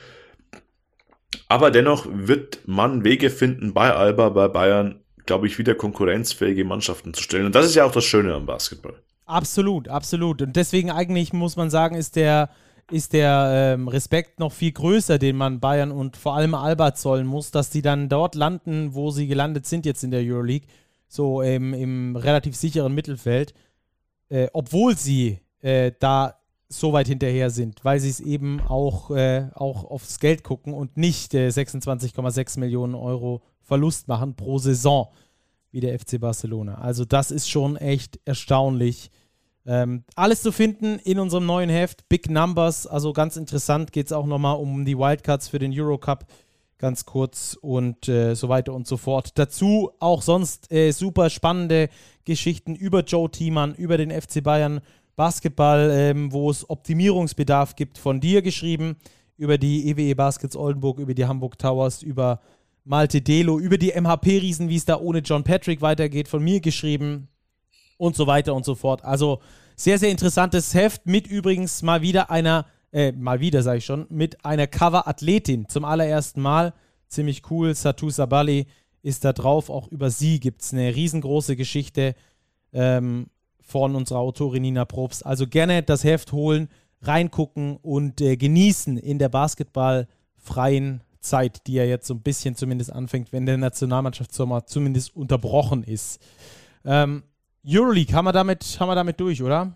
Aber 1.50 1.72
dennoch 1.72 2.08
wird 2.10 2.60
man 2.66 3.04
Wege 3.04 3.30
finden, 3.30 3.74
bei 3.74 3.92
Alba, 3.92 4.30
bei 4.30 4.48
Bayern, 4.48 5.05
glaube 5.26 5.48
ich, 5.48 5.58
wieder 5.58 5.76
konkurrenzfähige 5.76 6.66
Mannschaften 6.66 7.14
zu 7.14 7.24
stellen. 7.24 7.46
Und 7.46 7.56
das 7.56 7.66
ist 7.66 7.76
ja 7.76 7.86
auch 7.86 7.92
das 7.92 8.06
Schöne 8.06 8.34
am 8.34 8.46
Basketball. 8.46 8.96
Absolut, 9.26 9.88
absolut. 9.88 10.42
Und 10.42 10.56
deswegen 10.56 10.92
eigentlich 10.92 11.34
muss 11.34 11.56
man 11.56 11.70
sagen, 11.70 11.96
ist 11.96 12.16
der, 12.16 12.50
ist 12.92 13.14
der 13.14 13.76
ähm, 13.76 13.88
Respekt 13.88 14.40
noch 14.40 14.52
viel 14.52 14.72
größer, 14.72 15.18
den 15.18 15.36
man 15.36 15.60
Bayern 15.60 15.92
und 15.92 16.16
vor 16.16 16.36
allem 16.36 16.54
Alba 16.54 16.94
zollen 16.94 17.26
muss, 17.26 17.52
dass 17.52 17.72
die 17.72 17.82
dann 17.82 18.08
dort 18.08 18.36
landen, 18.36 18.94
wo 18.94 19.10
sie 19.10 19.28
gelandet 19.28 19.66
sind 19.66 19.86
jetzt 19.86 20.04
in 20.04 20.12
der 20.12 20.22
Euroleague, 20.22 20.68
so 21.08 21.42
ähm, 21.42 21.74
im 21.74 22.16
relativ 22.16 22.56
sicheren 22.56 22.94
Mittelfeld, 22.94 23.54
äh, 24.30 24.48
obwohl 24.54 24.96
sie 24.96 25.40
äh, 25.62 25.92
da 26.00 26.36
so 26.68 26.94
weit 26.94 27.08
hinterher 27.08 27.50
sind, 27.50 27.84
weil 27.84 28.00
sie 28.00 28.10
es 28.10 28.20
eben 28.20 28.60
auch, 28.62 29.12
äh, 29.12 29.50
auch 29.54 29.86
aufs 29.86 30.20
Geld 30.20 30.44
gucken 30.44 30.74
und 30.74 30.98
nicht 30.98 31.34
äh, 31.34 31.48
26,6 31.48 32.60
Millionen 32.60 32.96
Euro 32.96 33.42
Verlust 33.66 34.08
machen 34.08 34.36
pro 34.36 34.58
Saison 34.58 35.10
wie 35.72 35.82
der 35.82 36.00
FC 36.00 36.20
Barcelona. 36.20 36.76
Also 36.76 37.04
das 37.04 37.32
ist 37.32 37.50
schon 37.50 37.76
echt 37.76 38.20
erstaunlich. 38.24 39.12
Ähm, 39.66 40.04
alles 40.16 40.42
zu 40.42 40.52
finden 40.52 41.00
in 41.00 41.20
unserem 41.20 41.46
neuen 41.46 41.70
Heft, 41.70 42.08
Big 42.08 42.30
Numbers, 42.30 42.86
also 42.86 43.14
ganz 43.14 43.36
interessant, 43.36 43.92
geht 43.92 44.06
es 44.06 44.12
auch 44.14 44.28
nochmal 44.28 44.58
um 44.58 44.86
die 44.86 44.98
Wildcards 44.98 45.48
für 45.48 45.58
den 45.58 45.74
Eurocup, 45.78 46.28
ganz 46.78 47.06
kurz 47.06 47.58
und 47.60 48.08
äh, 48.08 48.36
so 48.36 48.48
weiter 48.48 48.74
und 48.74 48.86
so 48.86 48.96
fort. 48.96 49.32
Dazu 49.40 49.92
auch 50.00 50.22
sonst 50.22 50.72
äh, 50.72 50.92
super 50.92 51.32
spannende 51.32 51.90
Geschichten 52.26 52.76
über 52.76 53.04
Joe 53.04 53.30
Thiemann, 53.30 53.74
über 53.74 53.98
den 53.98 54.12
FC 54.12 54.44
Bayern 54.44 54.82
Basketball, 55.16 55.90
ähm, 55.92 56.32
wo 56.32 56.50
es 56.52 56.70
Optimierungsbedarf 56.70 57.76
gibt, 57.76 57.98
von 57.98 58.20
dir 58.20 58.42
geschrieben, 58.42 58.98
über 59.38 59.58
die 59.58 59.90
EWE 59.90 60.02
e 60.02 60.14
Baskets 60.14 60.56
Oldenburg, 60.56 61.00
über 61.00 61.14
die 61.14 61.26
Hamburg 61.26 61.58
Towers, 61.58 62.04
über 62.04 62.40
Malte 62.86 63.22
Delo, 63.22 63.60
über 63.60 63.78
die 63.78 63.92
MHP-Riesen, 63.92 64.70
wie 64.70 64.78
es 64.78 64.86
da 64.86 64.98
ohne 65.00 65.20
John 65.20 65.44
Patrick 65.44 65.82
weitergeht, 65.82 66.28
von 66.28 66.44
mir 66.44 66.62
geschrieben 66.62 67.28
und 67.98 68.16
so 68.16 68.28
weiter 68.28 68.54
und 68.54 68.64
so 68.64 68.76
fort. 68.76 69.04
Also 69.04 69.40
sehr, 69.76 70.00
sehr 70.00 70.12
interessantes 70.12 70.74
Heft 70.74 71.06
mit 71.06 71.28
übrigens 71.28 71.82
mal 71.82 72.02
wieder 72.02 72.30
einer, 72.30 72.66
äh, 72.94 73.12
mal 73.12 73.40
wieder 73.40 73.64
sage 73.64 73.80
ich 73.80 73.86
schon, 73.86 74.06
mit 74.10 74.46
einer 74.46 74.68
Cover-Athletin 74.68 75.68
zum 75.68 75.84
allerersten 75.84 76.42
Mal. 76.42 76.74
Ziemlich 77.08 77.50
cool. 77.50 77.76
Satu 77.76 78.10
Sabali 78.10 78.68
ist 79.02 79.26
da 79.26 79.34
drauf. 79.34 79.70
Auch 79.70 79.88
über 79.90 80.12
sie 80.12 80.40
gibt 80.40 80.62
es 80.62 80.72
eine 80.72 80.96
riesengroße 80.96 81.56
Geschichte. 81.56 82.16
Ähm, 82.72 83.28
von 83.66 83.96
unserer 83.96 84.20
Autorin 84.20 84.62
Nina 84.62 84.86
Probst. 84.86 85.26
Also 85.26 85.48
gerne 85.48 85.82
das 85.84 86.04
Heft 86.04 86.32
holen, 86.32 86.70
reingucken 87.02 87.78
und 87.78 88.22
äh, 88.22 88.38
genießen 88.38 88.98
in 88.98 89.20
der 89.20 89.30
basketballfreien 89.30 91.02
Zeit, 91.26 91.68
die 91.68 91.74
ja 91.74 91.84
jetzt 91.84 92.08
so 92.08 92.14
ein 92.14 92.22
bisschen 92.22 92.56
zumindest 92.56 92.92
anfängt, 92.92 93.32
wenn 93.32 93.46
der 93.46 93.58
Nationalmannschaftssommer 93.58 94.66
zumindest 94.66 95.16
unterbrochen 95.16 95.84
ist. 95.84 96.22
Ähm, 96.86 97.24
Euroleague, 97.68 98.14
haben 98.14 98.26
wir, 98.26 98.32
damit, 98.32 98.78
haben 98.80 98.90
wir 98.90 98.96
damit 98.96 99.20
durch, 99.20 99.42
oder? 99.42 99.76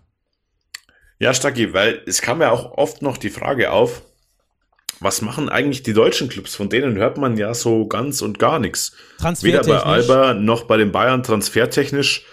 Ja, 1.18 1.34
Stacki, 1.34 1.74
weil 1.74 2.02
es 2.06 2.22
kam 2.22 2.40
ja 2.40 2.50
auch 2.50 2.72
oft 2.78 3.02
noch 3.02 3.18
die 3.18 3.30
Frage 3.30 3.72
auf, 3.72 4.02
was 5.00 5.22
machen 5.22 5.48
eigentlich 5.48 5.82
die 5.82 5.92
deutschen 5.92 6.28
Clubs? 6.28 6.54
Von 6.54 6.68
denen 6.68 6.96
hört 6.96 7.16
man 7.16 7.36
ja 7.36 7.54
so 7.54 7.86
ganz 7.86 8.22
und 8.22 8.38
gar 8.38 8.58
nichts. 8.58 8.92
Weder 9.40 9.62
bei 9.62 9.78
Alba 9.78 10.34
noch 10.34 10.64
bei 10.64 10.76
den 10.76 10.92
Bayern 10.92 11.22
transfertechnisch 11.22 12.26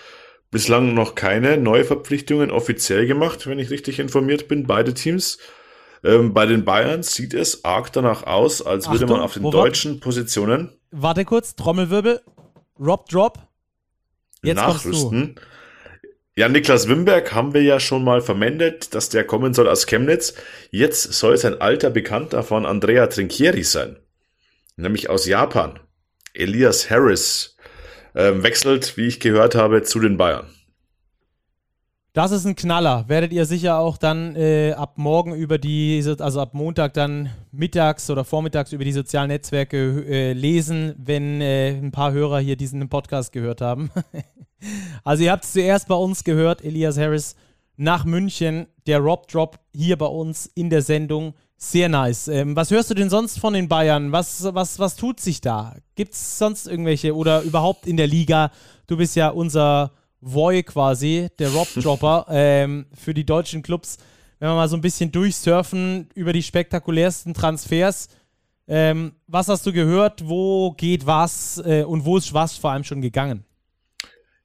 bislang 0.51 0.93
noch 0.93 1.15
keine 1.15 1.57
Neuverpflichtungen 1.57 2.51
offiziell 2.51 3.07
gemacht, 3.07 3.47
wenn 3.47 3.59
ich 3.59 3.69
richtig 3.69 3.99
informiert 3.99 4.47
bin, 4.47 4.67
beide 4.67 4.93
Teams. 4.93 5.37
Ähm, 6.03 6.33
bei 6.33 6.45
den 6.45 6.65
Bayern 6.65 7.03
sieht 7.03 7.33
es 7.33 7.63
arg 7.65 7.91
danach 7.91 8.23
aus, 8.23 8.61
als 8.61 8.85
Achtung, 8.85 8.99
würde 8.99 9.13
man 9.13 9.21
auf 9.21 9.33
den 9.33 9.49
deutschen 9.49 9.95
war, 9.95 9.99
Positionen. 10.01 10.71
Warte 10.91 11.25
kurz, 11.25 11.55
Trommelwirbel. 11.55 12.21
Rob 12.79 13.09
Drop. 13.09 13.39
Jetzt 14.43 14.57
nachrüsten. 14.57 15.39
Ja, 16.35 16.47
Niklas 16.47 16.87
Wimberg 16.87 17.33
haben 17.33 17.55
wir 17.55 17.63
ja 17.63 17.79
schon 17.79 18.03
mal 18.03 18.21
vermendet, 18.21 18.93
dass 18.93 19.09
der 19.09 19.23
kommen 19.23 19.55
soll 19.55 19.67
aus 19.67 19.87
Chemnitz. 19.87 20.35
Jetzt 20.69 21.13
soll 21.13 21.33
es 21.33 21.43
ein 21.43 21.59
alter 21.59 21.89
Bekannter 21.89 22.43
von 22.43 22.67
Andrea 22.67 23.07
Trinchieri 23.07 23.63
sein. 23.63 23.97
Nämlich 24.75 25.09
aus 25.09 25.25
Japan. 25.25 25.79
Elias 26.35 26.91
Harris 26.91 27.57
ähm, 28.13 28.43
wechselt, 28.43 28.97
wie 28.97 29.07
ich 29.07 29.19
gehört 29.19 29.55
habe, 29.55 29.81
zu 29.81 29.99
den 29.99 30.17
Bayern. 30.17 30.47
Das 32.13 32.31
ist 32.31 32.45
ein 32.45 32.55
Knaller. 32.55 33.05
Werdet 33.07 33.31
ihr 33.31 33.45
sicher 33.45 33.77
auch 33.77 33.97
dann 33.97 34.35
äh, 34.35 34.71
ab 34.71 34.97
morgen 34.97 35.35
über 35.35 35.59
die, 35.59 36.03
also 36.19 36.41
ab 36.41 36.53
Montag 36.53 36.93
dann 36.95 37.29
mittags 37.51 38.09
oder 38.09 38.23
vormittags 38.23 38.71
über 38.71 38.83
die 38.83 38.91
sozialen 38.91 39.27
Netzwerke 39.27 40.03
äh, 40.07 40.33
lesen, 40.33 40.95
wenn 40.97 41.41
äh, 41.41 41.69
ein 41.69 41.91
paar 41.91 42.13
Hörer 42.13 42.39
hier 42.39 42.55
diesen 42.55 42.89
Podcast 42.89 43.31
gehört 43.31 43.61
haben. 43.61 43.91
also 45.03 45.23
ihr 45.23 45.31
habt 45.31 45.43
es 45.43 45.53
zuerst 45.53 45.87
bei 45.87 45.95
uns 45.95 46.23
gehört, 46.23 46.63
Elias 46.63 46.97
Harris 46.97 47.35
nach 47.77 48.03
München, 48.03 48.65
der 48.87 48.99
Rob 48.99 49.27
Drop 49.27 49.59
hier 49.73 49.97
bei 49.97 50.07
uns 50.07 50.47
in 50.55 50.71
der 50.71 50.81
Sendung. 50.81 51.35
Sehr 51.57 51.89
nice. 51.89 52.27
Ähm, 52.27 52.55
was 52.55 52.71
hörst 52.71 52.89
du 52.89 52.93
denn 52.95 53.09
sonst 53.09 53.39
von 53.39 53.53
den 53.53 53.67
Bayern? 53.67 54.11
Was, 54.11 54.43
was, 54.53 54.79
was 54.79 54.95
tut 54.95 55.19
sich 55.19 55.41
da? 55.41 55.75
Gibt 55.95 56.13
es 56.13 56.39
sonst 56.39 56.67
irgendwelche 56.67 57.15
oder 57.15 57.41
überhaupt 57.41 57.87
in 57.87 57.97
der 57.97 58.07
Liga? 58.07 58.51
Du 58.87 58.97
bist 58.97 59.15
ja 59.15 59.29
unser 59.29 59.91
Voy 60.21 60.63
quasi, 60.63 61.27
der 61.39 61.49
Rob-Dropper 61.49 62.25
ähm, 62.31 62.85
für 62.93 63.13
die 63.13 63.25
deutschen 63.25 63.61
Clubs. 63.61 63.97
Wenn 64.39 64.49
wir 64.49 64.55
mal 64.55 64.69
so 64.69 64.75
ein 64.75 64.81
bisschen 64.81 65.11
durchsurfen 65.11 66.09
über 66.13 66.33
die 66.33 66.43
spektakulärsten 66.43 67.33
Transfers. 67.33 68.09
Ähm, 68.67 69.13
was 69.27 69.47
hast 69.47 69.65
du 69.65 69.73
gehört? 69.73 70.27
Wo 70.27 70.71
geht 70.73 71.05
was? 71.05 71.61
Äh, 71.65 71.83
und 71.83 72.05
wo 72.05 72.17
ist 72.17 72.33
was 72.33 72.57
vor 72.57 72.71
allem 72.71 72.83
schon 72.83 73.01
gegangen? 73.01 73.45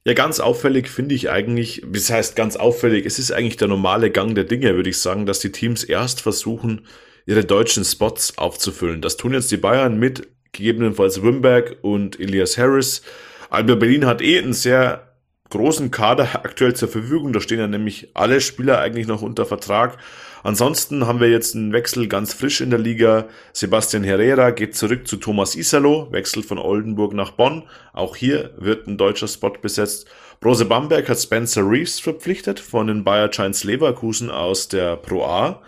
Ja, 0.05 0.13
ganz 0.13 0.39
auffällig 0.39 0.89
finde 0.89 1.15
ich 1.15 1.29
eigentlich, 1.29 1.81
das 1.89 2.09
heißt 2.09 2.35
ganz 2.35 2.57
auffällig, 2.57 3.05
es 3.05 3.19
ist 3.19 3.31
eigentlich 3.31 3.55
der 3.55 3.69
normale 3.69 4.11
Gang 4.11 4.35
der 4.35 4.43
Dinge, 4.43 4.75
würde 4.75 4.89
ich 4.89 4.97
sagen, 4.97 5.25
dass 5.25 5.39
die 5.39 5.53
Teams 5.53 5.85
erst 5.85 6.19
versuchen, 6.19 6.87
ihre 7.25 7.45
deutschen 7.45 7.85
Spots 7.85 8.37
aufzufüllen. 8.37 9.01
Das 9.01 9.15
tun 9.15 9.33
jetzt 9.33 9.49
die 9.51 9.57
Bayern 9.57 9.97
mit 9.97 10.27
gegebenenfalls 10.51 11.23
Wimberg 11.23 11.77
und 11.83 12.19
Elias 12.19 12.57
Harris. 12.57 13.01
Alba 13.49 13.75
Berlin 13.75 14.05
hat 14.05 14.21
eh 14.21 14.39
einen 14.39 14.51
sehr 14.51 15.12
großen 15.53 15.91
Kader 15.91 16.27
aktuell 16.43 16.75
zur 16.75 16.89
Verfügung. 16.89 17.31
Da 17.31 17.39
stehen 17.39 17.59
ja 17.59 17.67
nämlich 17.67 18.09
alle 18.13 18.41
Spieler 18.41 18.79
eigentlich 18.79 19.07
noch 19.07 19.21
unter 19.21 19.45
Vertrag. 19.45 19.97
Ansonsten 20.43 21.07
haben 21.07 21.21
wir 21.21 21.29
jetzt 21.29 21.55
einen 21.55 21.71
Wechsel 21.71 22.09
ganz 22.09 22.33
frisch 22.33 22.59
in 22.59 22.69
der 22.69 22.79
Liga. 22.79 23.29
Sebastian 23.53 24.03
Herrera 24.03 24.51
geht 24.51 24.75
zurück 24.75 25.07
zu 25.07 25.15
Thomas 25.15 25.55
Isalo, 25.55 26.11
wechselt 26.11 26.45
von 26.45 26.57
Oldenburg 26.57 27.13
nach 27.13 27.31
Bonn. 27.31 27.63
Auch 27.93 28.17
hier 28.17 28.53
wird 28.57 28.87
ein 28.87 28.97
deutscher 28.97 29.29
Spot 29.29 29.53
besetzt. 29.61 30.07
Brose 30.41 30.65
Bamberg 30.65 31.07
hat 31.07 31.19
Spencer 31.19 31.61
Reeves 31.61 32.01
verpflichtet 32.01 32.59
von 32.59 32.87
den 32.87 33.05
Bayer 33.05 33.29
Giants 33.29 33.63
Leverkusen 33.63 34.29
aus 34.29 34.67
der 34.67 34.97
Pro 34.97 35.23
A. 35.23 35.61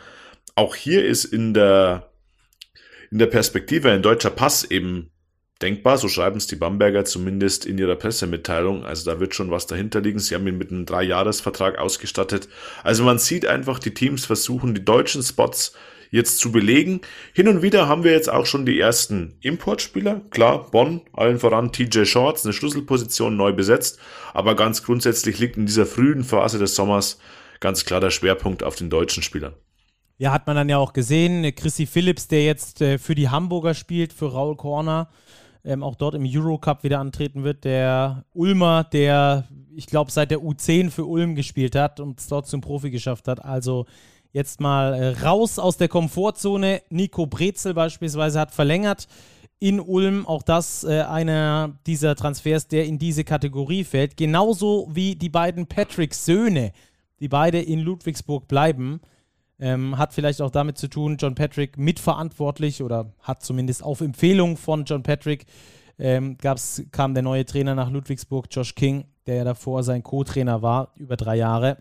Auch 0.56 0.76
hier 0.76 1.06
ist 1.06 1.24
in 1.24 1.54
der, 1.54 2.12
in 3.12 3.20
der 3.20 3.28
Perspektive 3.28 3.92
ein 3.92 4.02
deutscher 4.02 4.32
Pass 4.32 4.66
eben 4.66 5.12
denkbar, 5.62 5.98
so 5.98 6.08
schreiben 6.08 6.38
es 6.38 6.48
die 6.48 6.56
Bamberger 6.56 7.06
zumindest 7.06 7.66
in 7.66 7.78
ihrer 7.78 7.96
Pressemitteilung. 7.96 8.86
Also 8.86 9.10
da 9.10 9.20
wird 9.20 9.36
schon 9.36 9.52
was 9.52 9.68
dahinter 9.68 10.02
liegen. 10.02 10.20
Sie 10.20 10.36
haben 10.36 10.48
ihn 10.48 10.58
mit 10.58 10.72
einem 10.72 10.86
Dreijahresvertrag 10.86 11.78
ausgestattet. 11.78 12.50
Also 12.84 13.04
man 13.04 13.20
sieht 13.20 13.46
einfach, 13.46 13.80
die 13.80 13.94
Teams 13.94 14.26
versuchen, 14.26 14.76
die 14.76 14.84
deutschen 14.84 15.24
Spots 15.24 15.74
jetzt 16.12 16.40
zu 16.40 16.52
belegen. 16.52 17.02
Hin 17.34 17.48
und 17.48 17.62
wieder 17.62 17.88
haben 17.88 18.04
wir 18.04 18.12
jetzt 18.12 18.30
auch 18.30 18.46
schon 18.46 18.66
die 18.66 18.80
ersten 18.80 19.36
Importspieler. 19.42 20.22
Klar, 20.30 20.70
Bonn, 20.72 21.02
allen 21.14 21.40
voran 21.40 21.72
TJ 21.72 22.06
Shorts, 22.06 22.46
eine 22.46 22.54
Schlüsselposition 22.54 23.36
neu 23.36 23.54
besetzt. 23.54 24.00
Aber 24.34 24.56
ganz 24.56 24.84
grundsätzlich 24.84 25.40
liegt 25.40 25.58
in 25.58 25.66
dieser 25.66 25.86
frühen 25.86 26.24
Phase 26.24 26.60
des 26.60 26.76
Sommers 26.76 27.20
ganz 27.60 27.86
klar 27.86 28.02
der 28.02 28.12
Schwerpunkt 28.12 28.64
auf 28.64 28.76
den 28.76 28.90
deutschen 28.90 29.24
Spielern. 29.24 29.54
Ja, 30.18 30.32
hat 30.32 30.48
man 30.48 30.56
dann 30.56 30.70
ja 30.70 30.78
auch 30.78 30.94
gesehen. 30.94 31.54
Chrissy 31.56 31.86
Phillips, 31.86 32.28
der 32.28 32.46
jetzt 32.46 32.82
äh, 32.82 32.98
für 32.98 33.16
die 33.16 33.30
Hamburger 33.30 33.74
spielt, 33.74 34.14
für 34.14 34.32
Raul 34.32 34.56
Corner, 34.56 35.10
ähm, 35.66 35.84
auch 35.84 35.96
dort 35.96 36.16
im 36.16 36.26
Eurocup 36.26 36.84
wieder 36.84 37.00
antreten 37.00 37.44
wird. 37.44 37.64
Der 37.64 38.24
Ulmer, 38.34 38.84
der, 38.84 39.46
ich 39.76 39.88
glaube, 39.88 40.12
seit 40.12 40.32
der 40.32 40.40
U10 40.40 40.92
für 40.92 41.06
Ulm 41.06 41.36
gespielt 41.36 41.76
hat 41.76 42.00
und 42.00 42.20
es 42.20 42.28
dort 42.28 42.48
zum 42.48 42.62
Profi 42.62 42.92
geschafft 42.92 43.28
hat. 43.28 43.44
Also 43.44 43.86
jetzt 44.32 44.62
mal 44.62 44.94
äh, 44.94 45.10
raus 45.26 45.60
aus 45.60 45.78
der 45.78 45.88
Komfortzone. 45.88 46.82
Nico 46.90 47.26
Brezel 47.26 47.74
beispielsweise 47.74 48.40
hat 48.40 48.52
verlängert 48.52 49.08
in 49.60 49.80
Ulm. 49.80 50.26
Auch 50.28 50.44
das 50.44 50.84
äh, 50.84 51.02
einer 51.02 51.80
dieser 51.88 52.16
Transfers, 52.16 52.68
der 52.68 52.86
in 52.86 53.00
diese 53.00 53.24
Kategorie 53.24 53.84
fällt. 53.84 54.18
Genauso 54.18 54.88
wie 54.92 55.16
die 55.16 55.30
beiden 55.30 55.66
Patrick-Söhne, 55.66 56.74
die 57.20 57.28
beide 57.28 57.60
in 57.60 57.80
Ludwigsburg 57.80 58.48
bleiben. 58.48 59.02
Ähm, 59.58 59.98
hat 59.98 60.14
vielleicht 60.14 60.42
auch 60.42 60.52
damit 60.52 60.78
zu 60.78 60.90
tun, 60.90 61.16
John 61.18 61.34
Patrick 61.34 61.78
mitverantwortlich 61.78 62.84
oder 62.84 63.14
hat 63.22 63.42
zumindest 63.42 63.84
auf 63.84 64.02
Empfehlung 64.02 64.58
von 64.58 64.84
John 64.84 65.02
Patrick 65.02 65.46
ähm, 65.98 66.38
gab's, 66.38 66.84
kam 66.92 67.14
der 67.14 67.24
neue 67.24 67.46
Trainer 67.46 67.76
nach 67.76 67.90
Ludwigsburg, 67.90 68.48
Josh 68.52 68.76
King, 68.76 69.06
der 69.28 69.36
ja 69.36 69.44
davor 69.44 69.84
sein 69.84 70.04
Co-Trainer 70.04 70.62
war, 70.62 70.92
über 70.96 71.16
drei 71.16 71.38
Jahre. 71.38 71.78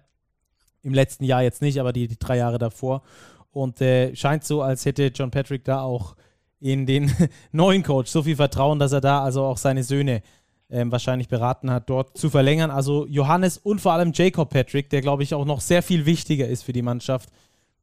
Im 0.83 0.95
letzten 0.95 1.25
Jahr 1.25 1.43
jetzt 1.43 1.63
nicht, 1.63 1.81
aber 1.81 1.93
die, 1.93 2.07
die 2.07 2.19
drei 2.19 2.37
Jahre 2.37 2.59
davor. 2.59 3.03
Und 3.51 3.81
äh, 3.81 4.15
scheint 4.15 4.45
so, 4.45 4.63
als 4.63 4.85
hätte 4.85 5.07
John 5.15 5.31
Patrick 5.31 5.65
da 5.65 5.81
auch 5.81 6.17
in 6.61 6.87
den 6.87 7.13
neuen 7.53 7.83
Coach 7.83 8.11
so 8.11 8.23
viel 8.23 8.37
Vertrauen, 8.37 8.79
dass 8.79 8.93
er 8.93 9.01
da 9.01 9.23
also 9.23 9.43
auch 9.43 9.57
seine 9.57 9.83
Söhne 9.83 10.23
ähm, 10.71 10.91
wahrscheinlich 10.93 11.29
beraten 11.29 11.71
hat, 11.71 11.91
dort 11.91 12.17
zu 12.17 12.31
verlängern. 12.31 12.71
Also 12.71 13.07
Johannes 13.07 13.59
und 13.59 13.81
vor 13.81 13.93
allem 13.93 14.13
Jacob 14.15 14.51
Patrick, 14.51 14.91
der 14.91 15.01
glaube 15.01 15.23
ich 15.23 15.35
auch 15.35 15.45
noch 15.45 15.61
sehr 15.61 15.83
viel 15.83 16.07
wichtiger 16.07 16.49
ist 16.49 16.63
für 16.63 16.73
die 16.73 16.83
Mannschaft. 16.83 17.31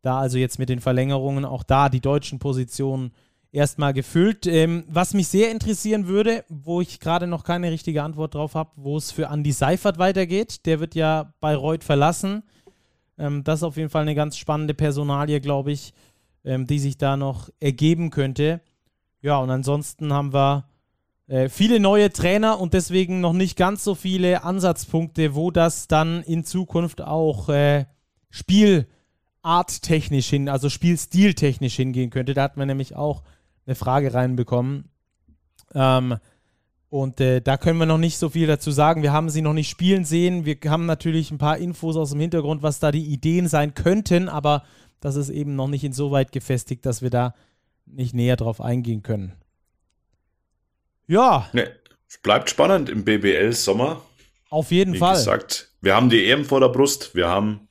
Da 0.01 0.19
also 0.19 0.37
jetzt 0.37 0.59
mit 0.59 0.69
den 0.69 0.79
Verlängerungen 0.79 1.45
auch 1.45 1.63
da 1.63 1.89
die 1.89 2.01
deutschen 2.01 2.39
Positionen 2.39 3.11
erstmal 3.51 3.93
gefüllt. 3.93 4.47
Ähm, 4.47 4.83
was 4.87 5.13
mich 5.13 5.27
sehr 5.27 5.51
interessieren 5.51 6.07
würde, 6.07 6.43
wo 6.49 6.81
ich 6.81 6.99
gerade 6.99 7.27
noch 7.27 7.43
keine 7.43 7.71
richtige 7.71 8.03
Antwort 8.03 8.35
drauf 8.35 8.55
habe, 8.55 8.71
wo 8.75 8.97
es 8.97 9.11
für 9.11 9.25
Andy 9.25 9.51
Seifert 9.51 9.97
weitergeht. 9.99 10.65
Der 10.65 10.79
wird 10.79 10.95
ja 10.95 11.33
Bayreuth 11.39 11.83
verlassen. 11.83 12.43
Ähm, 13.17 13.43
das 13.43 13.59
ist 13.59 13.63
auf 13.63 13.77
jeden 13.77 13.89
Fall 13.89 14.03
eine 14.03 14.15
ganz 14.15 14.37
spannende 14.37 14.73
Personalie, 14.73 15.41
glaube 15.41 15.71
ich, 15.71 15.93
ähm, 16.43 16.65
die 16.65 16.79
sich 16.79 16.97
da 16.97 17.17
noch 17.17 17.49
ergeben 17.59 18.09
könnte. 18.09 18.61
Ja, 19.21 19.37
und 19.37 19.51
ansonsten 19.51 20.11
haben 20.13 20.33
wir 20.33 20.65
äh, 21.27 21.47
viele 21.47 21.79
neue 21.79 22.11
Trainer 22.11 22.59
und 22.59 22.73
deswegen 22.73 23.21
noch 23.21 23.33
nicht 23.33 23.55
ganz 23.55 23.83
so 23.83 23.93
viele 23.93 24.43
Ansatzpunkte, 24.43 25.35
wo 25.35 25.51
das 25.51 25.87
dann 25.87 26.23
in 26.23 26.43
Zukunft 26.43 27.01
auch 27.01 27.49
äh, 27.49 27.85
spielarttechnisch 29.41 30.29
hin, 30.29 30.49
also 30.49 30.69
spielstiltechnisch 30.69 31.75
hingehen 31.75 32.09
könnte. 32.09 32.33
Da 32.33 32.43
hat 32.43 32.57
man 32.57 32.67
nämlich 32.67 32.95
auch 32.95 33.23
eine 33.65 33.75
Frage 33.75 34.13
reinbekommen. 34.13 34.89
Ähm, 35.73 36.17
und 36.89 37.21
äh, 37.21 37.41
da 37.41 37.57
können 37.57 37.79
wir 37.79 37.85
noch 37.85 37.97
nicht 37.97 38.17
so 38.17 38.29
viel 38.29 38.47
dazu 38.47 38.71
sagen. 38.71 39.01
Wir 39.01 39.13
haben 39.13 39.29
sie 39.29 39.41
noch 39.41 39.53
nicht 39.53 39.69
spielen 39.69 40.03
sehen. 40.03 40.45
Wir 40.45 40.57
haben 40.65 40.85
natürlich 40.85 41.31
ein 41.31 41.37
paar 41.37 41.57
Infos 41.57 41.95
aus 41.95 42.11
dem 42.11 42.19
Hintergrund, 42.19 42.63
was 42.63 42.79
da 42.79 42.91
die 42.91 43.05
Ideen 43.05 43.47
sein 43.47 43.73
könnten, 43.73 44.27
aber 44.29 44.63
das 44.99 45.15
ist 45.15 45.29
eben 45.29 45.55
noch 45.55 45.67
nicht 45.67 45.83
insoweit 45.83 46.31
gefestigt, 46.31 46.85
dass 46.85 47.01
wir 47.01 47.09
da 47.09 47.33
nicht 47.85 48.13
näher 48.13 48.35
drauf 48.35 48.61
eingehen 48.61 49.03
können. 49.03 49.33
Ja. 51.07 51.49
Nee, 51.53 51.67
bleibt 52.23 52.49
spannend 52.49 52.89
im 52.89 53.03
BBL 53.05 53.53
Sommer. 53.53 54.01
Auf 54.49 54.71
jeden 54.71 54.93
Wie 54.93 54.99
Fall. 54.99 55.15
Wie 55.15 55.19
gesagt, 55.19 55.71
wir 55.81 55.95
haben 55.95 56.09
die 56.09 56.29
EM 56.29 56.45
vor 56.45 56.59
der 56.59 56.69
Brust. 56.69 57.15
Wir 57.15 57.29
haben 57.29 57.69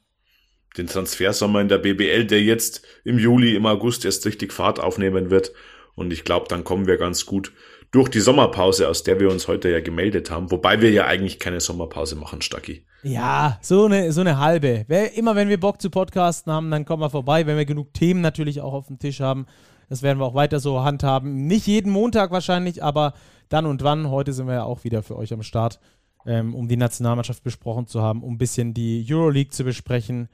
den 0.77 0.87
Transfersommer 0.87 1.61
in 1.61 1.69
der 1.69 1.79
BBL, 1.79 2.27
der 2.27 2.43
jetzt 2.43 2.83
im 3.05 3.19
Juli, 3.19 3.57
im 3.57 3.67
August 3.67 4.05
erst 4.05 4.25
richtig 4.27 4.53
Fahrt 4.53 4.81
aufnehmen 4.81 5.31
wird. 5.31 5.53
Und 5.95 6.13
ich 6.13 6.25
glaube, 6.25 6.47
dann 6.49 6.65
kommen 6.65 6.87
wir 6.87 6.97
ganz 6.97 7.27
gut 7.27 7.53
durch 7.91 8.09
die 8.09 8.21
Sommerpause, 8.21 8.89
aus 8.89 9.03
der 9.03 9.19
wir 9.19 9.31
uns 9.31 9.49
heute 9.49 9.69
ja 9.69 9.81
gemeldet 9.81 10.31
haben, 10.31 10.51
wobei 10.51 10.81
wir 10.81 10.91
ja 10.93 11.07
eigentlich 11.07 11.41
keine 11.41 11.61
Sommerpause 11.61 12.15
machen, 12.15 12.41
Stacki. 12.41 12.85
Ja, 13.03 13.59
so 13.63 13.87
eine, 13.87 14.13
so 14.13 14.21
eine 14.21 14.39
halbe. 14.39 14.87
Immer 15.15 15.35
wenn 15.35 15.49
wir 15.49 15.59
Bock 15.59 15.81
zu 15.81 15.91
podcasten 15.91 16.53
haben, 16.53 16.71
dann 16.71 16.85
kommen 16.85 17.03
wir 17.03 17.11
vorbei, 17.11 17.47
wenn 17.47 17.57
wir 17.57 17.65
genug 17.65 17.93
Themen 17.93 18.21
natürlich 18.21 18.61
auch 18.61 18.75
auf 18.75 18.87
dem 18.87 18.99
Tisch 18.99 19.21
haben. 19.21 19.47
Das 19.89 20.03
werden 20.03 20.21
wir 20.21 20.27
auch 20.27 20.35
weiter 20.35 20.61
so 20.61 20.85
handhaben. 20.85 21.47
Nicht 21.49 21.67
jeden 21.67 21.91
Montag 21.91 22.31
wahrscheinlich, 22.31 22.83
aber 22.83 23.15
dann 23.49 23.67
und 23.67 23.83
wann. 23.83 24.09
Heute 24.09 24.33
sind 24.33 24.47
wir 24.47 24.55
ja 24.55 24.65
auch 24.65 24.85
wieder 24.85 25.03
für 25.03 25.17
euch 25.17 25.33
am 25.33 25.43
Start, 25.43 25.81
ähm, 26.27 26.55
um 26.55 26.69
die 26.69 26.77
Nationalmannschaft 26.77 27.43
besprochen 27.43 27.89
zu 27.89 28.01
haben, 28.01 28.23
um 28.23 28.35
ein 28.35 28.39
bisschen 28.39 28.73
die 28.73 29.05
Euroleague 29.11 29.51
zu 29.51 29.65
besprechen 29.65 30.29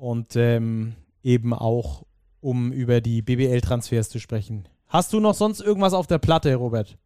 und 0.00 0.34
ähm, 0.34 0.94
eben 1.22 1.52
auch 1.52 2.04
um 2.40 2.72
über 2.72 3.02
die 3.02 3.20
BBL-Transfers 3.20 4.08
zu 4.08 4.18
sprechen. 4.18 4.66
Hast 4.88 5.12
du 5.12 5.20
noch 5.20 5.34
sonst 5.34 5.60
irgendwas 5.60 5.92
auf 5.92 6.06
der 6.06 6.18
Platte, 6.18 6.54
Robert? 6.54 6.96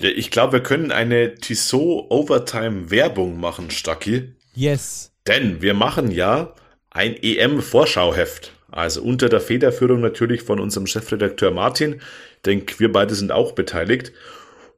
Ja, 0.00 0.10
ich 0.10 0.30
glaube, 0.30 0.52
wir 0.54 0.62
können 0.62 0.92
eine 0.92 1.34
Tissot 1.34 2.10
Overtime 2.10 2.90
Werbung 2.90 3.40
machen, 3.40 3.70
Stacki. 3.70 4.34
Yes. 4.54 5.12
Denn 5.26 5.62
wir 5.62 5.74
machen 5.74 6.10
ja 6.10 6.54
ein 6.90 7.16
EM-Vorschauheft. 7.16 8.52
Also 8.70 9.02
unter 9.02 9.30
der 9.30 9.40
Federführung 9.40 10.00
natürlich 10.00 10.42
von 10.42 10.60
unserem 10.60 10.86
Chefredakteur 10.86 11.50
Martin. 11.50 12.02
Ich 12.36 12.42
denke, 12.42 12.78
wir 12.78 12.92
beide 12.92 13.14
sind 13.14 13.32
auch 13.32 13.52
beteiligt. 13.52 14.12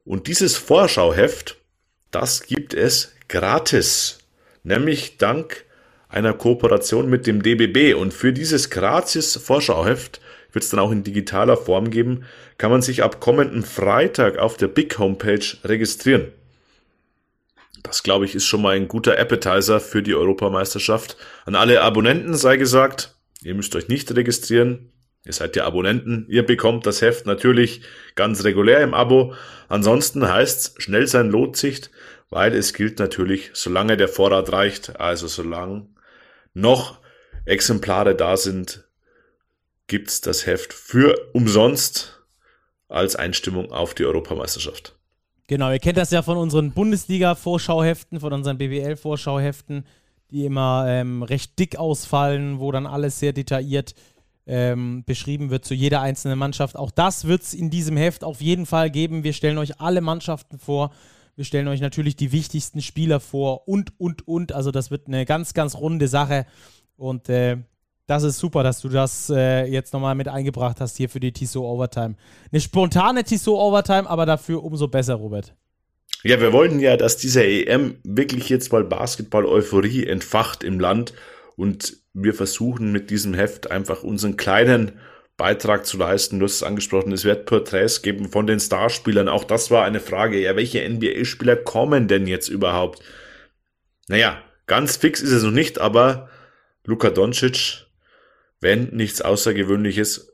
Und 0.05 0.27
dieses 0.27 0.55
Vorschauheft, 0.55 1.57
das 2.09 2.43
gibt 2.43 2.73
es 2.73 3.13
gratis. 3.27 4.19
Nämlich 4.63 5.17
dank 5.17 5.65
einer 6.11 6.33
Kooperation 6.33 7.09
mit 7.09 7.25
dem 7.25 7.41
DBB. 7.41 7.95
Und 7.95 8.13
für 8.13 8.33
dieses 8.33 8.69
gratis 8.69 9.37
Vorschauheft 9.37 10.21
wird 10.51 10.63
es 10.63 10.69
dann 10.69 10.79
auch 10.79 10.91
in 10.91 11.03
digitaler 11.03 11.57
Form 11.57 11.89
geben, 11.89 12.25
kann 12.57 12.71
man 12.71 12.81
sich 12.81 13.03
ab 13.03 13.19
kommenden 13.19 13.63
Freitag 13.63 14.37
auf 14.37 14.57
der 14.57 14.67
Big 14.67 14.99
Homepage 14.99 15.45
registrieren. 15.63 16.27
Das, 17.83 18.03
glaube 18.03 18.25
ich, 18.25 18.35
ist 18.35 18.45
schon 18.45 18.61
mal 18.61 18.75
ein 18.75 18.87
guter 18.87 19.17
Appetizer 19.17 19.79
für 19.79 20.03
die 20.03 20.13
Europameisterschaft. 20.13 21.17
An 21.45 21.55
alle 21.55 21.81
Abonnenten 21.81 22.35
sei 22.35 22.57
gesagt, 22.57 23.15
ihr 23.41 23.55
müsst 23.55 23.75
euch 23.75 23.87
nicht 23.87 24.13
registrieren. 24.15 24.91
Ihr 25.25 25.33
seid 25.33 25.55
ja 25.55 25.65
Abonnenten. 25.65 26.25
Ihr 26.29 26.45
bekommt 26.45 26.85
das 26.85 27.01
Heft 27.01 27.25
natürlich 27.25 27.81
ganz 28.15 28.43
regulär 28.43 28.81
im 28.81 28.93
Abo. 28.93 29.33
Ansonsten 29.67 30.27
heißt's, 30.27 30.75
schnell 30.77 31.07
sein 31.07 31.29
lohnt 31.29 31.57
sich, 31.57 31.81
weil 32.29 32.53
es 32.53 32.73
gilt 32.73 32.99
natürlich, 32.99 33.51
solange 33.53 33.97
der 33.97 34.07
Vorrat 34.07 34.51
reicht, 34.51 34.99
also 34.99 35.27
solange 35.27 35.87
noch 36.53 36.99
Exemplare 37.45 38.15
da 38.15 38.37
sind, 38.37 38.87
gibt's 39.87 40.21
das 40.21 40.45
Heft 40.45 40.73
für 40.73 41.15
umsonst 41.33 42.21
als 42.87 43.15
Einstimmung 43.15 43.71
auf 43.71 43.93
die 43.93 44.05
Europameisterschaft. 44.05 44.95
Genau, 45.47 45.71
ihr 45.71 45.79
kennt 45.79 45.97
das 45.97 46.11
ja 46.11 46.21
von 46.21 46.37
unseren 46.37 46.71
Bundesliga-Vorschauheften, 46.71 48.19
von 48.19 48.31
unseren 48.31 48.57
BWL-Vorschauheften, 48.57 49.85
die 50.29 50.45
immer 50.45 50.85
ähm, 50.87 51.23
recht 51.23 51.59
dick 51.59 51.75
ausfallen, 51.75 52.59
wo 52.59 52.71
dann 52.71 52.85
alles 52.85 53.19
sehr 53.19 53.33
detailliert 53.33 53.95
ähm, 54.47 55.03
beschrieben 55.05 55.49
wird 55.49 55.65
zu 55.65 55.73
jeder 55.73 56.01
einzelnen 56.01 56.39
Mannschaft. 56.39 56.75
Auch 56.75 56.91
das 56.91 57.25
wird 57.25 57.41
es 57.43 57.53
in 57.53 57.69
diesem 57.69 57.97
Heft 57.97 58.23
auf 58.23 58.41
jeden 58.41 58.65
Fall 58.65 58.89
geben. 58.89 59.23
Wir 59.23 59.33
stellen 59.33 59.57
euch 59.57 59.79
alle 59.81 60.01
Mannschaften 60.01 60.57
vor. 60.57 60.91
Wir 61.41 61.45
stellen 61.45 61.69
euch 61.69 61.81
natürlich 61.81 62.15
die 62.15 62.31
wichtigsten 62.31 62.83
Spieler 62.83 63.19
vor 63.19 63.67
und, 63.67 63.99
und, 63.99 64.27
und. 64.27 64.51
Also 64.51 64.69
das 64.69 64.91
wird 64.91 65.07
eine 65.07 65.25
ganz, 65.25 65.55
ganz 65.55 65.73
runde 65.75 66.07
Sache. 66.07 66.45
Und 66.97 67.29
äh, 67.29 67.57
das 68.05 68.21
ist 68.21 68.37
super, 68.37 68.61
dass 68.61 68.79
du 68.79 68.89
das 68.89 69.31
äh, 69.31 69.65
jetzt 69.65 69.91
nochmal 69.91 70.13
mit 70.13 70.27
eingebracht 70.27 70.79
hast 70.79 70.97
hier 70.97 71.09
für 71.09 71.19
die 71.19 71.31
Tissot 71.31 71.63
Overtime. 71.63 72.13
Eine 72.51 72.61
spontane 72.61 73.23
Tissot 73.23 73.57
Overtime, 73.57 74.07
aber 74.07 74.27
dafür 74.27 74.63
umso 74.63 74.87
besser, 74.87 75.15
Robert. 75.15 75.55
Ja, 76.21 76.39
wir 76.39 76.53
wollten 76.53 76.79
ja, 76.79 76.95
dass 76.95 77.17
dieser 77.17 77.43
EM 77.43 77.95
wirklich 78.03 78.47
jetzt 78.49 78.71
mal 78.71 78.83
Basketball-Euphorie 78.83 80.05
entfacht 80.05 80.63
im 80.63 80.79
Land 80.79 81.15
und 81.55 81.97
wir 82.13 82.35
versuchen 82.35 82.91
mit 82.91 83.09
diesem 83.09 83.33
Heft 83.33 83.71
einfach 83.71 84.03
unseren 84.03 84.37
kleinen 84.37 84.91
Beitrag 85.41 85.85
zu 85.85 85.97
leisten. 85.97 86.39
Du 86.39 86.45
hast 86.45 86.55
es 86.55 86.63
angesprochen, 86.63 87.11
es 87.11 87.25
wird 87.25 87.45
Porträts 87.45 88.01
geben 88.01 88.29
von 88.29 88.47
den 88.47 88.59
Starspielern. 88.59 89.27
Auch 89.27 89.43
das 89.43 89.71
war 89.71 89.83
eine 89.85 89.99
Frage. 89.99 90.39
Ja, 90.39 90.55
welche 90.55 90.87
NBA-Spieler 90.87 91.55
kommen 91.55 92.07
denn 92.07 92.27
jetzt 92.27 92.47
überhaupt? 92.47 93.01
Naja, 94.07 94.37
ganz 94.67 94.97
fix 94.97 95.21
ist 95.21 95.31
es 95.31 95.43
noch 95.43 95.51
nicht, 95.51 95.79
aber 95.79 96.29
Luka 96.85 97.09
Doncic 97.09 97.87
wenn 98.61 98.89
nichts 98.95 99.21
Außergewöhnliches 99.21 100.33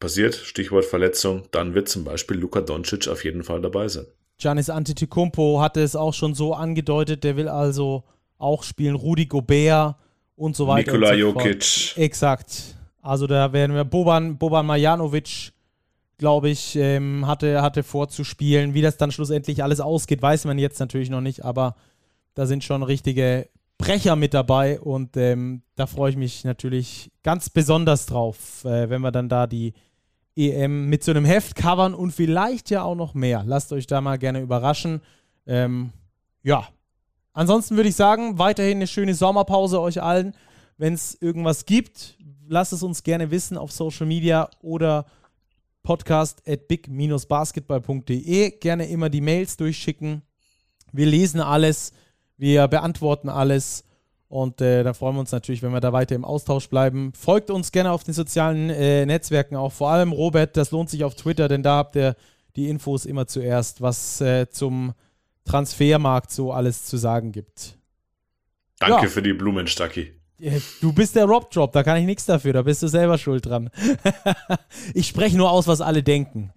passiert, 0.00 0.34
Stichwort 0.34 0.84
Verletzung, 0.84 1.44
dann 1.52 1.74
wird 1.74 1.88
zum 1.88 2.04
Beispiel 2.04 2.36
Luka 2.36 2.60
Doncic 2.60 3.08
auf 3.08 3.24
jeden 3.24 3.44
Fall 3.44 3.62
dabei 3.62 3.88
sein. 3.88 4.06
Giannis 4.38 4.68
Antetokounmpo 4.68 5.60
hatte 5.62 5.80
es 5.80 5.96
auch 5.96 6.12
schon 6.12 6.34
so 6.34 6.52
angedeutet, 6.52 7.24
der 7.24 7.36
will 7.36 7.48
also 7.48 8.04
auch 8.36 8.64
spielen, 8.64 8.96
Rudi 8.96 9.26
Gobert 9.26 9.96
und 10.34 10.54
so 10.54 10.66
weiter. 10.66 10.92
Nikola 10.92 11.12
so 11.12 11.14
Jokic. 11.14 11.96
Exakt. 11.96 12.76
Also 13.06 13.26
da 13.28 13.52
werden 13.52 13.76
wir 13.76 13.84
Boban, 13.84 14.36
Boban 14.36 14.66
Marjanovic, 14.66 15.52
glaube 16.18 16.48
ich, 16.48 16.74
ähm, 16.74 17.26
hatte, 17.26 17.62
hatte 17.62 17.84
vorzuspielen. 17.84 18.74
Wie 18.74 18.82
das 18.82 18.96
dann 18.96 19.12
schlussendlich 19.12 19.62
alles 19.62 19.80
ausgeht, 19.80 20.22
weiß 20.22 20.44
man 20.46 20.58
jetzt 20.58 20.80
natürlich 20.80 21.08
noch 21.08 21.20
nicht, 21.20 21.44
aber 21.44 21.76
da 22.34 22.46
sind 22.46 22.64
schon 22.64 22.82
richtige 22.82 23.48
Brecher 23.78 24.16
mit 24.16 24.34
dabei 24.34 24.80
und 24.80 25.16
ähm, 25.16 25.62
da 25.76 25.86
freue 25.86 26.10
ich 26.10 26.16
mich 26.16 26.44
natürlich 26.44 27.12
ganz 27.22 27.48
besonders 27.48 28.06
drauf, 28.06 28.64
äh, 28.64 28.90
wenn 28.90 29.02
wir 29.02 29.12
dann 29.12 29.28
da 29.28 29.46
die 29.46 29.74
EM 30.34 30.88
mit 30.88 31.04
so 31.04 31.12
einem 31.12 31.24
Heft 31.24 31.54
covern 31.54 31.94
und 31.94 32.10
vielleicht 32.10 32.70
ja 32.70 32.82
auch 32.82 32.94
noch 32.96 33.14
mehr. 33.14 33.44
Lasst 33.46 33.72
euch 33.72 33.86
da 33.86 34.00
mal 34.00 34.18
gerne 34.18 34.40
überraschen. 34.40 35.00
Ähm, 35.46 35.92
ja, 36.42 36.66
ansonsten 37.32 37.76
würde 37.76 37.88
ich 37.88 37.96
sagen, 37.96 38.38
weiterhin 38.38 38.78
eine 38.78 38.86
schöne 38.86 39.14
Sommerpause 39.14 39.80
euch 39.80 40.02
allen. 40.02 40.34
Wenn 40.78 40.92
es 40.92 41.16
irgendwas 41.20 41.64
gibt, 41.64 42.15
lasst 42.48 42.72
es 42.72 42.82
uns 42.82 43.02
gerne 43.02 43.30
wissen 43.30 43.56
auf 43.56 43.72
Social 43.72 44.06
Media 44.06 44.48
oder 44.62 45.06
podcast 45.82 46.42
at 46.48 46.68
big-basketball.de. 46.68 48.50
Gerne 48.58 48.88
immer 48.88 49.08
die 49.08 49.20
Mails 49.20 49.56
durchschicken. 49.56 50.22
Wir 50.92 51.06
lesen 51.06 51.40
alles, 51.40 51.92
wir 52.36 52.68
beantworten 52.68 53.28
alles. 53.28 53.84
Und 54.28 54.60
äh, 54.60 54.82
da 54.82 54.92
freuen 54.92 55.14
wir 55.14 55.20
uns 55.20 55.30
natürlich, 55.30 55.62
wenn 55.62 55.72
wir 55.72 55.80
da 55.80 55.92
weiter 55.92 56.16
im 56.16 56.24
Austausch 56.24 56.68
bleiben. 56.68 57.12
Folgt 57.14 57.50
uns 57.50 57.70
gerne 57.70 57.92
auf 57.92 58.02
den 58.02 58.14
sozialen 58.14 58.70
äh, 58.70 59.06
Netzwerken 59.06 59.54
auch. 59.54 59.72
Vor 59.72 59.90
allem 59.90 60.10
Robert, 60.10 60.56
das 60.56 60.72
lohnt 60.72 60.90
sich 60.90 61.04
auf 61.04 61.14
Twitter, 61.14 61.46
denn 61.46 61.62
da 61.62 61.76
habt 61.76 61.94
ihr 61.94 62.16
die 62.56 62.68
Infos 62.68 63.06
immer 63.06 63.28
zuerst, 63.28 63.82
was 63.82 64.20
äh, 64.20 64.50
zum 64.50 64.94
Transfermarkt 65.44 66.32
so 66.32 66.52
alles 66.52 66.84
zu 66.86 66.96
sagen 66.96 67.30
gibt. 67.30 67.78
Danke 68.80 69.04
ja. 69.04 69.08
für 69.08 69.22
die 69.22 69.32
Blumen, 69.32 69.68
Stucky. 69.68 70.15
Du 70.80 70.92
bist 70.92 71.16
der 71.16 71.24
Rob 71.24 71.50
Drop, 71.50 71.72
da 71.72 71.82
kann 71.82 71.96
ich 71.96 72.04
nichts 72.04 72.26
dafür, 72.26 72.52
da 72.52 72.62
bist 72.62 72.82
du 72.82 72.88
selber 72.88 73.16
schuld 73.16 73.46
dran. 73.46 73.70
ich 74.94 75.06
spreche 75.06 75.36
nur 75.36 75.50
aus, 75.50 75.66
was 75.66 75.80
alle 75.80 76.02
denken. 76.02 76.52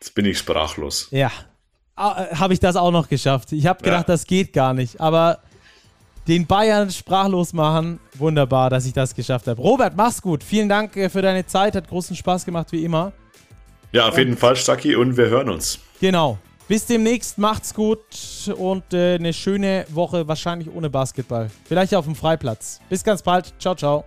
Jetzt 0.00 0.14
bin 0.14 0.24
ich 0.24 0.38
sprachlos. 0.38 1.08
Ja. 1.12 1.30
Ah, 1.94 2.24
äh, 2.24 2.34
habe 2.34 2.54
ich 2.54 2.60
das 2.60 2.74
auch 2.74 2.90
noch 2.90 3.08
geschafft. 3.08 3.52
Ich 3.52 3.66
habe 3.66 3.84
gedacht, 3.84 4.08
ja. 4.08 4.14
das 4.14 4.26
geht 4.26 4.52
gar 4.52 4.74
nicht, 4.74 5.00
aber 5.00 5.38
den 6.26 6.46
Bayern 6.46 6.90
sprachlos 6.90 7.52
machen. 7.52 8.00
Wunderbar, 8.14 8.70
dass 8.70 8.86
ich 8.86 8.92
das 8.92 9.14
geschafft 9.14 9.46
habe. 9.46 9.60
Robert, 9.60 9.96
mach's 9.96 10.20
gut. 10.20 10.42
Vielen 10.42 10.68
Dank 10.68 10.96
äh, 10.96 11.08
für 11.08 11.22
deine 11.22 11.46
Zeit. 11.46 11.76
Hat 11.76 11.88
großen 11.88 12.16
Spaß 12.16 12.44
gemacht, 12.44 12.72
wie 12.72 12.84
immer. 12.84 13.12
Ja, 13.92 14.08
auf 14.08 14.18
jeden 14.18 14.36
Fall, 14.36 14.56
Stacki, 14.56 14.96
und 14.96 15.16
wir 15.16 15.26
hören 15.26 15.50
uns. 15.50 15.78
Genau. 16.00 16.38
Bis 16.68 16.86
demnächst, 16.86 17.38
macht's 17.38 17.74
gut 17.74 17.98
und 18.56 18.94
äh, 18.94 19.16
eine 19.16 19.32
schöne 19.32 19.84
Woche, 19.90 20.26
wahrscheinlich 20.28 20.70
ohne 20.72 20.88
Basketball. 20.88 21.50
Vielleicht 21.64 21.94
auf 21.94 22.04
dem 22.04 22.14
Freiplatz. 22.14 22.80
Bis 22.88 23.04
ganz 23.04 23.22
bald. 23.22 23.52
Ciao, 23.58 23.74
ciao. 23.74 24.04